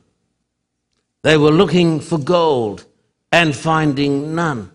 They 1.22 1.36
were 1.36 1.50
looking 1.50 2.00
for 2.00 2.18
gold 2.18 2.84
and 3.32 3.54
finding 3.54 4.34
none. 4.34 4.72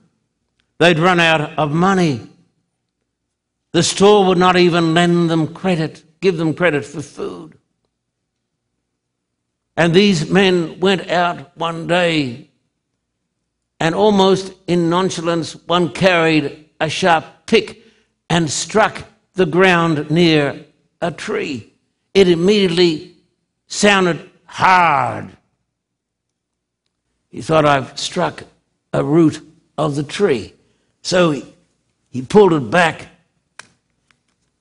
They'd 0.82 0.98
run 0.98 1.20
out 1.20 1.60
of 1.60 1.72
money. 1.72 2.28
The 3.72 3.84
store 3.84 4.26
would 4.26 4.40
not 4.40 4.58
even 4.58 4.96
lend 4.96 5.30
them 5.30 5.54
credit, 5.54 6.04
give 6.22 6.38
them 6.38 6.56
credit 6.56 6.84
for 6.84 7.04
food. 7.04 7.56
And 9.78 9.94
these 9.94 10.28
men 10.28 10.80
went 10.80 11.08
out 11.12 11.56
one 11.56 11.86
day, 11.86 12.50
and 13.80 13.94
almost 13.94 14.56
in 14.66 14.90
nonchalance, 14.90 15.54
one 15.68 15.90
carried 15.90 16.72
a 16.80 16.90
sharp 16.90 17.26
pick 17.46 17.86
and 18.28 18.50
struck 18.50 19.04
the 19.36 19.46
ground 19.46 20.10
near 20.10 20.66
a 21.00 21.12
tree. 21.12 21.76
It 22.16 22.28
immediately 22.28 23.18
sounded 23.68 24.32
hard. 24.46 25.38
He 27.30 27.44
thought, 27.44 27.66
I've 27.66 28.00
struck 28.00 28.46
a 28.92 29.04
root 29.04 29.48
of 29.78 29.94
the 29.94 30.02
tree. 30.02 30.56
So 31.02 31.32
he, 31.32 31.44
he 32.10 32.22
pulled 32.22 32.54
it 32.54 32.70
back, 32.70 33.08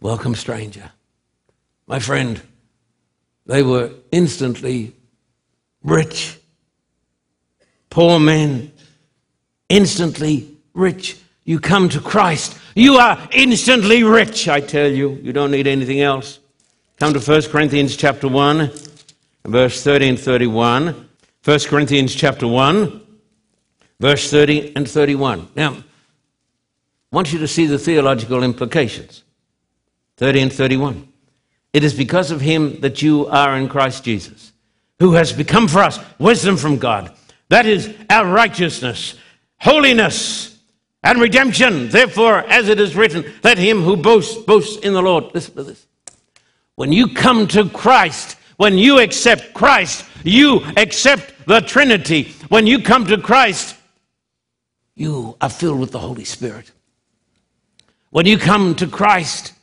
Welcome, 0.00 0.34
stranger. 0.34 0.90
My 1.86 1.98
friend, 1.98 2.40
they 3.44 3.62
were 3.62 3.90
instantly 4.10 4.94
rich. 5.82 6.38
Poor 7.90 8.18
men, 8.18 8.72
instantly 9.68 10.56
rich. 10.72 11.18
You 11.44 11.60
come 11.60 11.90
to 11.90 12.00
Christ, 12.00 12.56
you 12.74 12.96
are 12.96 13.28
instantly 13.32 14.04
rich, 14.04 14.48
I 14.48 14.60
tell 14.60 14.88
you. 14.88 15.18
You 15.22 15.34
don't 15.34 15.50
need 15.50 15.66
anything 15.66 16.00
else. 16.00 16.38
Come 16.98 17.12
to 17.12 17.20
1 17.20 17.42
Corinthians 17.50 17.94
chapter 17.94 18.28
1, 18.28 18.70
verse 19.44 19.82
30 19.82 20.08
and 20.10 20.18
31. 20.18 21.08
1 21.44 21.58
Corinthians 21.60 22.14
chapter 22.14 22.46
1, 22.46 23.02
verse 24.00 24.28
30 24.30 24.74
and 24.74 24.90
31. 24.90 25.48
Now, 25.54 25.74
I 25.74 27.16
want 27.16 27.32
you 27.32 27.38
to 27.38 27.48
see 27.48 27.66
the 27.66 27.78
theological 27.78 28.42
implications. 28.42 29.22
30 30.16 30.40
and 30.40 30.52
31. 30.52 31.06
It 31.72 31.84
is 31.84 31.94
because 31.94 32.30
of 32.30 32.40
him 32.40 32.80
that 32.80 33.00
you 33.02 33.26
are 33.28 33.56
in 33.56 33.68
Christ 33.68 34.04
Jesus, 34.04 34.52
who 34.98 35.12
has 35.12 35.32
become 35.32 35.68
for 35.68 35.80
us 35.80 36.00
wisdom 36.18 36.56
from 36.56 36.78
God. 36.78 37.14
That 37.48 37.66
is 37.66 37.94
our 38.08 38.26
righteousness, 38.26 39.14
holiness, 39.58 40.58
and 41.02 41.20
redemption. 41.20 41.88
Therefore, 41.88 42.38
as 42.38 42.68
it 42.68 42.80
is 42.80 42.96
written, 42.96 43.24
let 43.42 43.58
him 43.58 43.82
who 43.82 43.96
boasts 43.96 44.36
boast 44.42 44.84
in 44.84 44.92
the 44.92 45.02
Lord. 45.02 45.32
Listen 45.34 45.54
to 45.56 45.62
this. 45.62 45.86
When 46.74 46.92
you 46.92 47.14
come 47.14 47.46
to 47.48 47.68
Christ, 47.68 48.36
when 48.56 48.78
you 48.78 49.00
accept 49.00 49.54
Christ, 49.54 50.04
you 50.24 50.60
accept 50.76 51.46
the 51.46 51.60
Trinity. 51.60 52.32
When 52.48 52.66
you 52.66 52.82
come 52.82 53.06
to 53.06 53.18
Christ, 53.18 53.76
you 55.00 55.34
are 55.40 55.48
filled 55.48 55.80
with 55.80 55.92
the 55.92 55.98
Holy 55.98 56.24
Spirit. 56.24 56.70
When 58.10 58.26
you 58.26 58.36
come 58.36 58.74
to 58.76 58.86
Christ, 58.86 59.54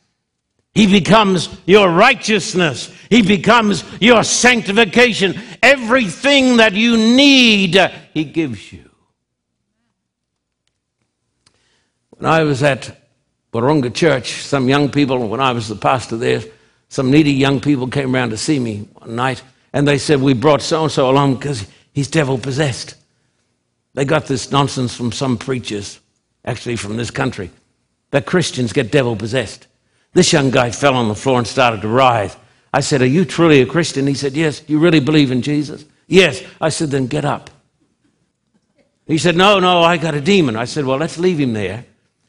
he 0.74 0.86
becomes 0.86 1.50
your 1.66 1.90
righteousness. 1.90 2.94
He 3.10 3.22
becomes 3.22 3.84
your 4.00 4.24
sanctification. 4.24 5.40
Everything 5.64 6.58
that 6.58 6.74
you 6.74 6.98
need, 6.98 7.76
He 8.14 8.24
gives 8.24 8.72
you. 8.72 8.90
When 12.12 12.32
I 12.32 12.44
was 12.44 12.62
at 12.62 12.96
Wahroonga 13.54 13.94
Church, 13.94 14.44
some 14.44 14.70
young 14.70 14.92
people, 14.92 15.28
when 15.28 15.40
I 15.40 15.52
was 15.52 15.68
the 15.68 15.76
pastor 15.76 16.18
there, 16.18 16.42
some 16.90 17.10
needy 17.10 17.34
young 17.34 17.60
people 17.60 17.88
came 17.88 18.16
around 18.16 18.30
to 18.30 18.38
see 18.38 18.60
me 18.60 18.88
one 18.94 19.16
night, 19.16 19.42
and 19.74 19.88
they 19.88 19.98
said, 19.98 20.22
We 20.22 20.34
brought 20.34 20.62
so 20.62 20.84
and 20.84 20.92
so 20.92 21.10
along 21.10 21.36
because 21.36 21.66
he's 21.92 22.08
devil 22.08 22.38
possessed. 22.38 22.97
They 23.98 24.06
got 24.06 24.28
this 24.28 24.52
nonsense 24.52 24.96
from 24.96 25.12
some 25.12 25.40
preachers, 25.40 26.00
actually 26.46 26.76
from 26.76 26.98
this 26.98 27.10
country, 27.10 27.50
that 28.12 28.28
Christians 28.28 28.72
get 28.72 28.92
devil 28.92 29.16
possessed. 29.16 29.66
This 30.14 30.32
young 30.32 30.52
guy 30.52 30.70
fell 30.70 30.94
on 30.94 31.08
the 31.08 31.16
floor 31.16 31.40
and 31.40 31.48
started 31.48 31.82
to 31.82 31.88
writhe. 31.88 32.38
I 32.72 32.82
said, 32.82 33.02
Are 33.02 33.08
you 33.08 33.26
truly 33.26 33.60
a 33.62 33.66
Christian? 33.66 34.06
He 34.06 34.14
said, 34.14 34.36
Yes. 34.36 34.62
You 34.68 34.78
really 34.78 35.00
believe 35.00 35.32
in 35.32 35.42
Jesus? 35.42 35.84
Yes. 36.06 36.44
I 36.62 36.70
said, 36.70 36.92
Then 36.92 37.08
get 37.08 37.26
up. 37.26 37.50
He 39.08 39.18
said, 39.18 39.36
No, 39.36 39.60
no, 39.60 39.82
I 39.82 39.98
got 39.98 40.14
a 40.14 40.22
demon. 40.22 40.56
I 40.56 40.66
said, 40.66 40.86
Well, 40.86 40.98
let's 40.98 41.18
leave 41.18 41.40
him 41.40 41.54
there. 41.54 41.84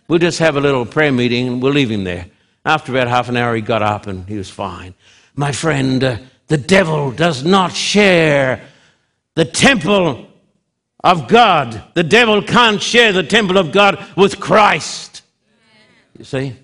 We'll 0.09 0.21
just 0.21 0.39
have 0.39 0.57
a 0.57 0.63
little 0.63 0.87
prayer 0.87 1.13
meeting 1.13 1.49
and 1.49 1.63
we'll 1.63 1.75
leave 1.75 1.91
him 1.91 2.05
there. 2.05 2.29
After 2.65 2.93
about 2.93 3.09
half 3.09 3.29
an 3.29 3.37
hour, 3.37 3.55
he 3.55 3.61
got 3.61 3.83
up 3.83 4.07
and 4.07 4.27
he 4.27 4.39
was 4.39 4.49
fine. 4.49 4.95
My 5.37 5.53
friend, 5.53 6.03
uh, 6.03 6.17
the 6.47 6.57
devil 6.57 7.11
does 7.11 7.45
not 7.45 7.75
share 7.75 8.63
the 9.35 9.45
temple 9.45 10.28
of 11.03 11.29
God. 11.29 11.83
The 11.95 12.03
devil 12.03 12.43
can't 12.43 12.83
share 12.83 13.13
the 13.13 13.23
temple 13.23 13.59
of 13.59 13.73
God 13.73 14.05
with 14.17 14.41
Christ. 14.41 15.23
You 16.19 16.25
see? 16.25 16.55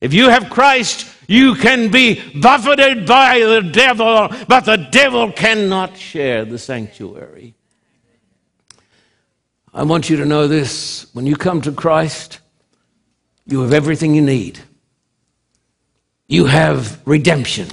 If 0.00 0.12
you 0.12 0.28
have 0.28 0.50
Christ, 0.50 1.06
you 1.26 1.54
can 1.54 1.90
be 1.90 2.20
buffeted 2.38 3.06
by 3.06 3.40
the 3.40 3.62
devil, 3.62 4.28
but 4.46 4.64
the 4.64 4.76
devil 4.76 5.32
cannot 5.32 5.96
share 5.96 6.44
the 6.44 6.58
sanctuary. 6.58 7.54
I 9.72 9.82
want 9.82 10.08
you 10.08 10.16
to 10.18 10.24
know 10.24 10.46
this 10.46 11.12
when 11.14 11.26
you 11.26 11.34
come 11.34 11.60
to 11.62 11.72
Christ, 11.72 12.40
you 13.46 13.62
have 13.62 13.72
everything 13.72 14.14
you 14.14 14.22
need. 14.22 14.60
You 16.28 16.46
have 16.46 17.00
redemption. 17.06 17.68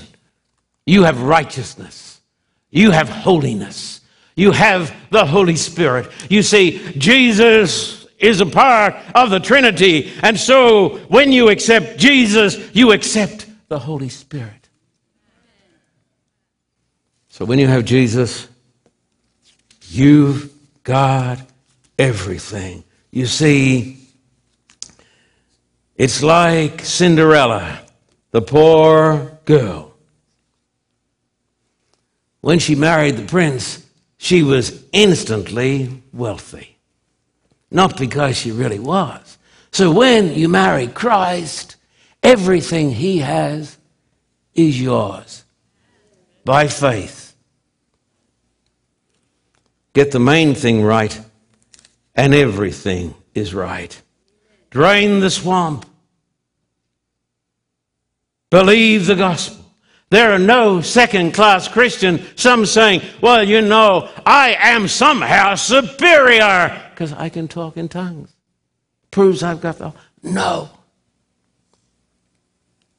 You 0.86 1.04
have 1.04 1.22
righteousness. 1.22 2.22
You 2.70 2.92
have 2.92 3.08
holiness. 3.08 4.01
You 4.36 4.52
have 4.52 4.96
the 5.10 5.26
Holy 5.26 5.56
Spirit. 5.56 6.10
You 6.30 6.44
see, 6.44 6.94
Jesus 6.98 8.06
is 8.18 8.40
a 8.40 8.46
part 8.46 8.96
of 9.16 9.30
the 9.30 9.40
Trinity. 9.40 10.12
And 10.22 10.40
so 10.40 10.98
when 11.08 11.32
you 11.32 11.50
accept 11.50 11.98
Jesus, 11.98 12.58
you 12.74 12.92
accept 12.92 13.48
the 13.68 13.80
Holy 13.80 14.10
Spirit. 14.10 14.70
So 17.30 17.46
when 17.46 17.60
you 17.60 17.68
have 17.68 17.86
Jesus, 17.86 18.48
you've 19.90 20.52
got 20.84 21.40
everything. 21.98 22.84
You 23.10 23.26
see, 23.26 23.98
it's 25.96 26.24
like 26.24 26.86
Cinderella, 26.86 27.82
the 28.32 28.42
poor 28.42 29.40
girl. 29.46 29.94
When 32.42 32.60
she 32.60 32.76
married 32.76 33.18
the 33.18 33.26
prince, 33.26 33.81
she 34.24 34.44
was 34.44 34.84
instantly 34.94 35.90
wealthy. 36.14 36.78
Not 37.72 37.98
because 37.98 38.38
she 38.38 38.52
really 38.52 38.78
was. 38.78 39.40
So 39.72 39.90
when 39.90 40.36
you 40.36 40.48
marry 40.48 40.86
Christ, 40.86 41.76
everything 42.22 42.92
he 42.92 43.18
has 43.18 43.80
is 44.54 44.80
yours 44.80 45.44
by 46.46 46.68
faith. 46.68 47.36
Get 49.94 50.12
the 50.12 50.20
main 50.20 50.54
thing 50.54 50.84
right, 50.84 51.20
and 52.14 52.36
everything 52.36 53.16
is 53.34 53.56
right. 53.56 54.00
Drain 54.70 55.20
the 55.20 55.32
swamp. 55.32 55.84
Believe 58.52 59.08
the 59.08 59.16
gospel. 59.16 59.61
There 60.12 60.34
are 60.34 60.40
no 60.40 60.82
second 60.82 61.34
class 61.34 61.70
Christians, 61.70 62.20
some 62.36 62.66
saying, 62.66 63.02
well, 63.22 63.48
you 63.48 63.62
know, 63.62 64.10
I 64.26 64.58
am 64.60 64.90
somehow 64.90 65.56
superior 65.56 66.82
because 66.90 67.14
I 67.14 67.30
can 67.30 67.48
talk 67.48 67.78
in 67.78 67.88
tongues. 67.88 68.36
Proves 69.10 69.42
I've 69.42 69.62
got 69.62 69.78
the. 69.78 69.94
No. 70.22 70.70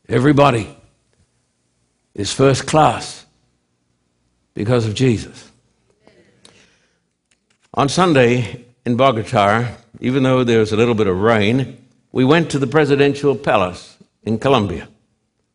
Everybody 0.08 0.74
is 2.14 2.32
first 2.32 2.66
class 2.66 3.26
because 4.54 4.86
of 4.86 4.94
Jesus. 4.94 5.52
On 7.74 7.90
Sunday 7.90 8.64
in 8.86 8.96
Bogota, 8.96 9.68
even 10.00 10.22
though 10.22 10.44
there 10.44 10.60
was 10.60 10.72
a 10.72 10.78
little 10.78 10.94
bit 10.94 11.08
of 11.08 11.18
rain, 11.18 11.76
we 12.10 12.24
went 12.24 12.50
to 12.52 12.58
the 12.58 12.66
presidential 12.66 13.36
palace 13.36 13.98
in 14.22 14.38
Colombia. 14.38 14.88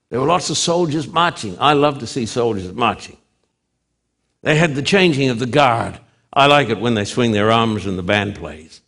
There 0.10 0.20
were 0.20 0.26
lots 0.26 0.50
of 0.50 0.58
soldiers 0.58 1.08
marching. 1.08 1.58
I 1.60 1.74
love 1.74 2.00
to 2.00 2.08
see 2.08 2.26
soldiers 2.26 2.72
marching. 2.74 3.18
They 4.42 4.56
had 4.56 4.76
the 4.76 4.82
changing 4.82 5.30
of 5.30 5.40
the 5.40 5.46
guard. 5.46 6.00
I 6.32 6.46
like 6.46 6.70
it 6.70 6.80
when 6.80 6.94
they 6.94 7.06
swing 7.06 7.32
their 7.32 7.52
arms 7.52 7.86
and 7.86 7.98
the 7.98 8.04
band 8.04 8.36
plays. 8.36 8.82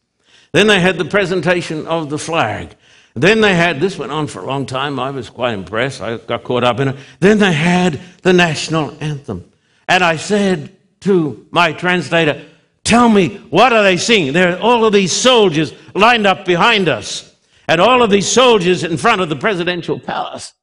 Then 0.52 0.68
they 0.68 0.80
had 0.80 0.98
the 0.98 1.06
presentation 1.06 1.88
of 1.88 2.10
the 2.10 2.18
flag. 2.18 2.76
Then 3.16 3.42
they 3.42 3.56
had, 3.56 3.80
this 3.80 3.98
went 3.98 4.12
on 4.12 4.28
for 4.28 4.42
a 4.42 4.46
long 4.46 4.66
time. 4.66 5.00
I 5.00 5.12
was 5.12 5.30
quite 5.30 5.54
impressed. 5.54 6.02
I 6.02 6.18
got 6.18 6.44
caught 6.44 6.64
up 6.64 6.80
in 6.80 6.90
it. 6.90 6.96
Then 7.20 7.40
they 7.40 7.52
had 7.54 8.00
the 8.22 8.34
national 8.34 8.96
anthem. 9.04 9.52
And 9.88 10.04
I 10.04 10.16
said 10.16 10.76
to 11.02 11.48
my 11.52 11.74
translator, 11.74 12.46
Tell 12.84 13.10
me, 13.10 13.38
what 13.50 13.74
are 13.74 13.84
they 13.84 13.98
singing? 13.98 14.34
There 14.34 14.56
are 14.56 14.60
all 14.60 14.86
of 14.86 14.94
these 14.94 15.12
soldiers 15.12 15.74
lined 15.94 16.26
up 16.26 16.46
behind 16.46 16.88
us, 16.88 17.36
and 17.68 17.80
all 17.80 18.02
of 18.02 18.10
these 18.10 18.28
soldiers 18.28 18.84
in 18.84 18.98
front 18.98 19.22
of 19.22 19.30
the 19.30 19.36
presidential 19.36 20.00
palace. 20.00 20.54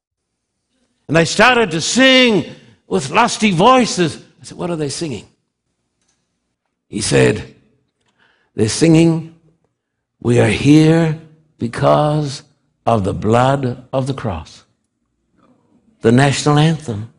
And 1.08 1.16
they 1.16 1.24
started 1.24 1.70
to 1.70 1.80
sing 1.80 2.54
with 2.86 3.10
lusty 3.10 3.52
voices. 3.52 4.16
I 4.40 4.44
said, 4.44 4.58
What 4.58 4.70
are 4.70 4.76
they 4.76 4.88
singing? 4.88 5.26
He 6.88 7.00
said, 7.00 7.54
They're 8.54 8.68
singing, 8.68 9.38
We 10.20 10.40
are 10.40 10.48
here 10.48 11.20
because 11.58 12.42
of 12.84 13.04
the 13.04 13.14
blood 13.14 13.86
of 13.92 14.06
the 14.06 14.14
cross. 14.14 14.64
The 16.00 16.12
national 16.12 16.58
anthem. 16.58 17.12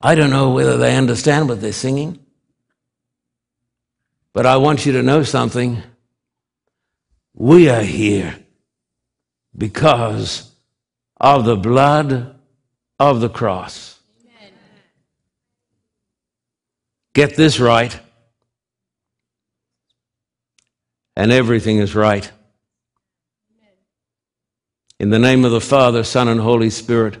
I 0.00 0.14
don't 0.14 0.30
know 0.30 0.50
whether 0.50 0.76
they 0.76 0.96
understand 0.96 1.48
what 1.48 1.60
they're 1.60 1.72
singing, 1.72 2.18
but 4.32 4.46
I 4.46 4.56
want 4.56 4.84
you 4.84 4.92
to 4.92 5.02
know 5.02 5.22
something. 5.22 5.80
We 7.34 7.68
are 7.68 7.82
here 7.82 8.36
because 9.56 10.51
of 11.22 11.44
the 11.44 11.56
blood 11.56 12.34
of 12.98 13.20
the 13.20 13.28
cross. 13.28 14.00
Amen. 14.26 14.52
Get 17.14 17.36
this 17.36 17.60
right, 17.60 17.98
and 21.14 21.30
everything 21.30 21.78
is 21.78 21.94
right. 21.94 22.30
In 24.98 25.10
the 25.10 25.18
name 25.18 25.44
of 25.44 25.52
the 25.52 25.60
Father, 25.60 26.04
Son, 26.04 26.28
and 26.28 26.40
Holy 26.40 26.70
Spirit, 26.70 27.18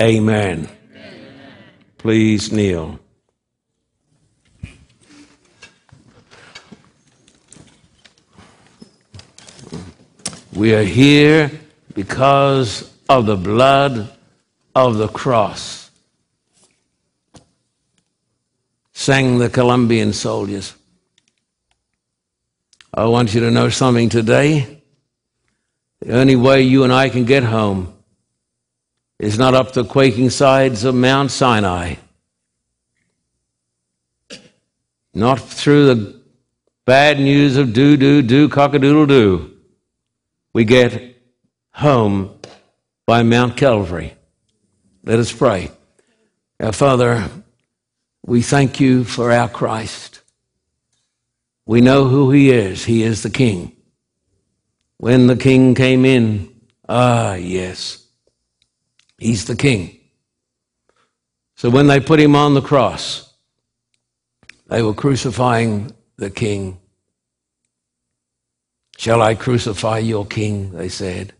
amen. 0.00 0.68
amen. 0.92 1.14
Please 1.98 2.52
kneel. 2.52 2.98
We 10.52 10.74
are 10.74 10.82
here 10.82 11.50
because 11.96 12.92
of 13.08 13.24
the 13.24 13.36
blood 13.36 14.12
of 14.74 14.98
the 14.98 15.08
cross, 15.08 15.90
sang 18.92 19.38
the 19.38 19.48
Colombian 19.48 20.12
soldiers. 20.12 20.74
I 22.92 23.06
want 23.06 23.32
you 23.32 23.40
to 23.40 23.50
know 23.50 23.70
something 23.70 24.10
today. 24.10 24.82
The 26.00 26.18
only 26.18 26.36
way 26.36 26.62
you 26.62 26.84
and 26.84 26.92
I 26.92 27.08
can 27.08 27.24
get 27.24 27.42
home 27.42 27.94
is 29.18 29.38
not 29.38 29.54
up 29.54 29.72
the 29.72 29.84
quaking 29.84 30.28
sides 30.28 30.84
of 30.84 30.94
Mount 30.94 31.30
Sinai, 31.30 31.94
not 35.14 35.40
through 35.40 35.94
the 35.94 36.20
bad 36.84 37.18
news 37.18 37.56
of 37.56 37.72
do, 37.72 37.96
do, 37.96 38.20
do, 38.20 38.50
cockadoodle 38.50 39.08
doo. 39.08 39.56
We 40.52 40.66
get 40.66 41.15
home 41.76 42.34
by 43.06 43.22
Mount 43.22 43.54
Calvary. 43.54 44.14
Let 45.04 45.18
us 45.18 45.30
pray. 45.30 45.70
Our 46.58 46.72
Father, 46.72 47.28
we 48.24 48.40
thank 48.40 48.80
you 48.80 49.04
for 49.04 49.30
our 49.30 49.48
Christ. 49.48 50.22
We 51.66 51.82
know 51.82 52.08
who 52.08 52.30
he 52.30 52.50
is. 52.50 52.86
He 52.86 53.02
is 53.02 53.22
the 53.22 53.30
King. 53.30 53.76
When 54.96 55.26
the 55.26 55.36
King 55.36 55.74
came 55.74 56.06
in, 56.06 56.48
ah, 56.88 57.34
yes, 57.34 58.06
he's 59.18 59.44
the 59.44 59.56
King. 59.56 60.00
So 61.56 61.68
when 61.68 61.88
they 61.88 62.00
put 62.00 62.20
him 62.20 62.34
on 62.34 62.54
the 62.54 62.62
cross, 62.62 63.34
they 64.68 64.82
were 64.82 64.94
crucifying 64.94 65.92
the 66.16 66.30
King. 66.30 66.78
Shall 68.96 69.20
I 69.20 69.34
crucify 69.34 69.98
your 69.98 70.24
King? 70.24 70.72
They 70.72 70.88
said. 70.88 71.34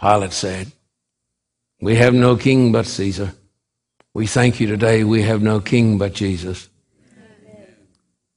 Pilate 0.00 0.32
said, 0.32 0.72
We 1.80 1.96
have 1.96 2.14
no 2.14 2.36
king 2.36 2.72
but 2.72 2.86
Caesar. 2.86 3.34
We 4.14 4.26
thank 4.26 4.58
you 4.58 4.66
today, 4.66 5.04
we 5.04 5.22
have 5.22 5.42
no 5.42 5.60
king 5.60 5.98
but 5.98 6.14
Jesus. 6.14 6.68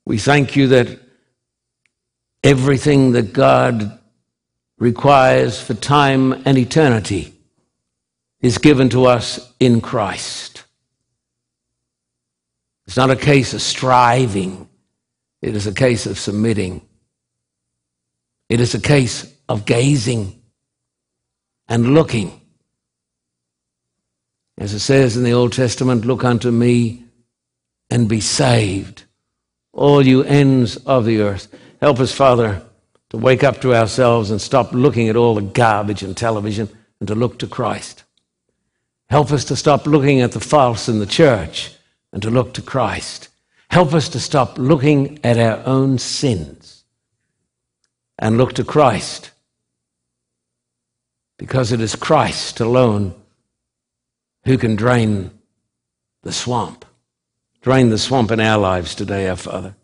We 0.06 0.18
thank 0.18 0.56
you 0.56 0.68
that 0.68 1.00
everything 2.44 3.14
that 3.14 3.32
God 3.34 4.00
requires 4.78 5.62
for 5.62 5.74
time 5.74 6.34
and 6.46 6.58
eternity 6.58 7.34
is 8.42 8.58
given 8.58 8.90
to 8.90 9.06
us 9.06 9.54
in 9.60 9.80
Christ. 9.80 10.66
It's 12.86 12.98
not 12.98 13.10
a 13.10 13.16
case 13.16 13.54
of 13.54 13.62
striving, 13.62 14.68
it 15.42 15.56
is 15.56 15.66
a 15.66 15.74
case 15.74 16.06
of 16.06 16.20
submitting. 16.20 16.82
It 18.50 18.60
is 18.60 18.76
a 18.76 18.80
case 18.80 19.34
of 19.50 19.66
gazing 19.66 20.43
and 21.74 21.96
looking. 21.96 22.40
As 24.60 24.76
it 24.76 24.80
says 24.82 25.18
in 25.18 25.24
the 25.24 25.34
Old 25.34 25.54
Testament, 25.54 26.06
look 26.06 26.24
unto 26.24 26.52
me 26.52 27.04
and 27.90 28.08
be 28.08 28.20
saved, 28.20 29.06
all 29.72 30.06
you 30.06 30.22
ends 30.22 30.78
of 30.78 31.04
the 31.04 31.22
earth. 31.22 31.48
Help 31.82 32.00
us, 32.00 32.14
Father, 32.14 32.62
to 33.10 33.18
wake 33.18 33.44
up 33.44 33.60
to 33.62 33.74
ourselves 33.74 34.30
and 34.30 34.40
stop 34.40 34.72
looking 34.72 35.10
at 35.10 35.16
all 35.16 35.34
the 35.34 35.42
garbage 35.42 36.04
and 36.04 36.16
television 36.16 36.70
and 37.00 37.08
to 37.08 37.16
look 37.16 37.40
to 37.40 37.48
Christ. 37.48 38.04
Help 39.10 39.32
us 39.32 39.44
to 39.46 39.56
stop 39.56 39.88
looking 39.88 40.22
at 40.22 40.34
the 40.34 40.40
false 40.40 40.88
in 40.88 41.00
the 41.00 41.08
church 41.08 41.74
and 42.12 42.22
to 42.22 42.30
look 42.30 42.54
to 42.54 42.62
Christ. 42.62 43.30
Help 43.72 43.96
us 43.96 44.10
to 44.10 44.20
stop 44.20 44.60
looking 44.60 45.20
at 45.24 45.40
our 45.40 45.60
own 45.66 45.98
sins 45.98 46.84
and 48.20 48.38
look 48.38 48.54
to 48.54 48.64
Christ 48.64 49.32
because 51.38 51.72
it 51.72 51.82
is 51.82 51.96
Christ 51.96 52.60
alone 52.60 53.14
who 54.46 54.58
can 54.58 54.76
drain 54.76 55.32
the 56.24 56.32
swamp. 56.32 56.86
Drain 57.62 57.90
the 57.90 57.98
swamp 57.98 58.32
in 58.32 58.40
our 58.40 58.58
lives 58.58 58.96
today, 58.96 59.30
our 59.30 59.36
Father. 59.36 59.76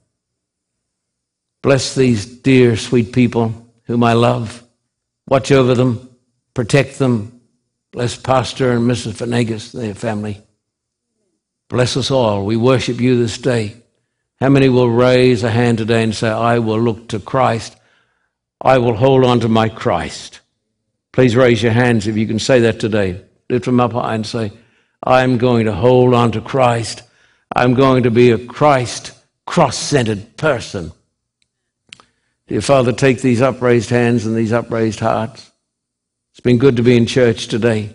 Bless 1.61 1.95
these 1.95 2.25
dear, 2.25 2.75
sweet 2.77 3.13
people 3.13 3.71
whom 3.83 4.03
I 4.03 4.13
love. 4.13 4.63
Watch 5.27 5.51
over 5.51 5.75
them, 5.75 6.09
protect 6.53 6.99
them. 6.99 7.41
Bless 7.91 8.15
Pastor 8.15 8.71
and 8.71 8.89
Mrs. 8.89 9.13
Venegas 9.13 9.73
and 9.73 9.83
their 9.83 9.95
family. 9.95 10.41
Bless 11.69 11.97
us 11.97 12.11
all. 12.11 12.45
We 12.45 12.55
worship 12.55 12.99
you 12.99 13.17
this 13.17 13.37
day. 13.37 13.75
How 14.39 14.49
many 14.49 14.69
will 14.69 14.89
raise 14.89 15.43
a 15.43 15.51
hand 15.51 15.79
today 15.79 16.03
and 16.03 16.15
say, 16.15 16.29
I 16.29 16.59
will 16.59 16.79
look 16.79 17.09
to 17.09 17.19
Christ? 17.19 17.75
I 18.61 18.77
will 18.77 18.95
hold 18.95 19.25
on 19.25 19.39
to 19.41 19.49
my 19.49 19.69
Christ. 19.69 20.39
Please 21.19 21.35
raise 21.35 21.61
your 21.61 21.73
hands 21.73 22.07
if 22.07 22.15
you 22.15 22.25
can 22.25 22.39
say 22.39 22.61
that 22.61 22.79
today. 22.79 23.21
Lift 23.49 23.65
them 23.65 23.81
up 23.81 23.91
high 23.91 24.15
and 24.15 24.25
say, 24.25 24.53
I'm 25.03 25.37
going 25.37 25.65
to 25.65 25.73
hold 25.73 26.13
on 26.13 26.31
to 26.31 26.39
Christ. 26.39 27.03
I'm 27.53 27.73
going 27.73 28.03
to 28.03 28.09
be 28.09 28.31
a 28.31 28.37
Christ 28.37 29.11
cross 29.45 29.77
centered 29.77 30.37
person. 30.37 30.93
Dear 32.47 32.61
Father, 32.61 32.93
take 32.93 33.21
these 33.21 33.41
upraised 33.41 33.89
hands 33.89 34.25
and 34.25 34.33
these 34.33 34.53
upraised 34.53 35.01
hearts. 35.01 35.51
It's 36.31 36.39
been 36.39 36.57
good 36.57 36.77
to 36.77 36.83
be 36.83 36.95
in 36.95 37.05
church 37.05 37.47
today. 37.47 37.93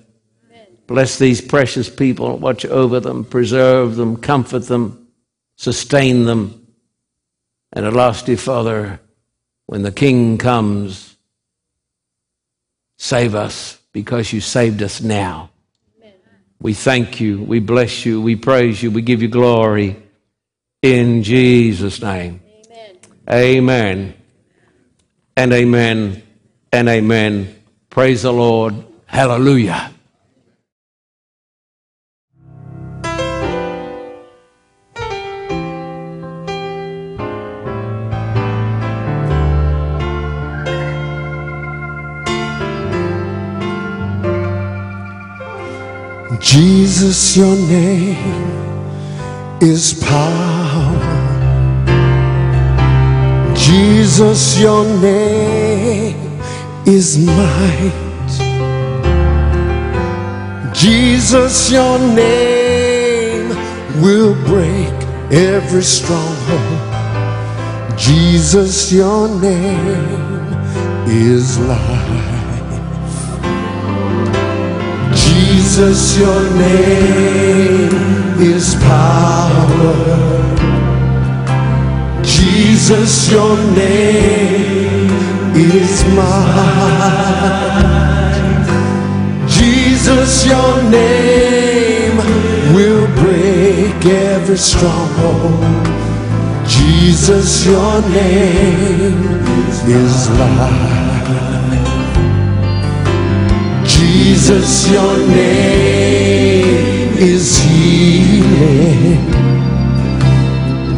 Bless 0.87 1.19
these 1.19 1.41
precious 1.41 1.89
people. 1.89 2.37
Watch 2.37 2.67
over 2.67 3.01
them, 3.01 3.25
preserve 3.25 3.97
them, 3.97 4.19
comfort 4.19 4.67
them, 4.67 5.09
sustain 5.57 6.27
them. 6.27 6.67
And 7.73 7.87
at 7.87 7.95
last, 7.95 8.27
dear 8.27 8.37
Father, 8.37 9.01
when 9.65 9.81
the 9.81 9.93
King 9.93 10.37
comes, 10.37 11.14
save 12.97 13.35
us 13.35 13.79
because 13.93 14.33
you 14.33 14.41
saved 14.41 14.83
us 14.83 15.01
now. 15.01 15.51
We 16.61 16.73
thank 16.73 17.21
you, 17.21 17.43
we 17.43 17.61
bless 17.61 18.07
you, 18.07 18.23
we 18.23 18.37
praise 18.37 18.83
you, 18.83 18.91
we 18.91 19.03
give 19.03 19.21
you 19.21 19.29
glory 19.29 19.97
in 20.83 21.23
Jesus' 21.23 22.01
name. 22.01 22.41
Amen. 23.31 24.15
And 25.37 25.53
amen 25.53 26.23
and 26.73 26.89
amen. 26.89 27.55
Praise 27.91 28.23
the 28.23 28.33
Lord. 28.33 28.75
Hallelujah. 29.07 29.94
Jesus, 46.55 47.37
your 47.37 47.57
name 47.57 48.17
is 49.61 49.93
power. 50.05 50.95
Jesus, 53.57 54.61
your 54.61 54.85
name 55.01 56.41
is 56.87 57.19
might. 57.19 57.93
Jesus, 60.73 61.73
your 61.73 61.99
name 61.99 63.49
will 64.01 64.37
break 64.47 64.95
every 65.33 65.83
stronghold. 65.83 67.99
Jesus, 67.99 68.93
your 68.93 69.27
name 69.41 70.55
is 71.09 71.59
life. 71.59 71.94
Jesus, 75.57 76.19
your 76.19 76.43
name 76.59 77.95
is 78.41 78.75
power. 78.75 79.95
Jesus, 82.25 83.31
your 83.31 83.57
name 83.77 85.11
is 85.55 86.05
mine. 86.17 87.47
Jesus, 89.47 90.45
your 90.45 90.83
name 90.91 92.17
will 92.75 93.07
break 93.23 94.05
every 94.07 94.57
stronghold. 94.57 95.87
Jesus, 96.67 97.65
your 97.65 98.03
name 98.11 99.23
is 99.87 100.29
life. 100.31 101.14
Jesus, 103.97 104.91
your 104.91 105.17
name 105.29 107.17
is 107.17 107.59
healing. 107.59 109.25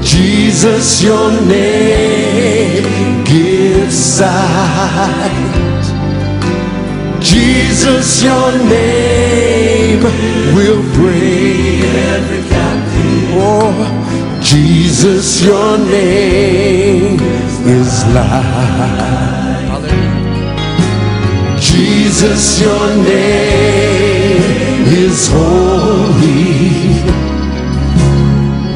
Jesus, 0.03 1.03
your 1.03 1.31
name 1.43 3.25
gives 3.25 3.95
sight. 3.95 5.85
Jesus, 7.21 8.23
your 8.23 8.53
name 8.77 10.03
will 10.57 10.83
break 10.95 11.83
every 12.15 12.43
captive. 12.49 13.29
Oh, 13.45 14.41
Jesus, 14.43 15.43
your 15.43 15.77
name 15.79 17.21
is 17.67 18.05
life. 18.15 19.36
Jesus, 21.77 22.62
your 22.62 22.89
name 23.05 24.87
is 25.05 25.29
holy. 25.29 27.05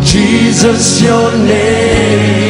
Jesus, 0.05 1.01
your 1.03 1.32
name 1.38 2.49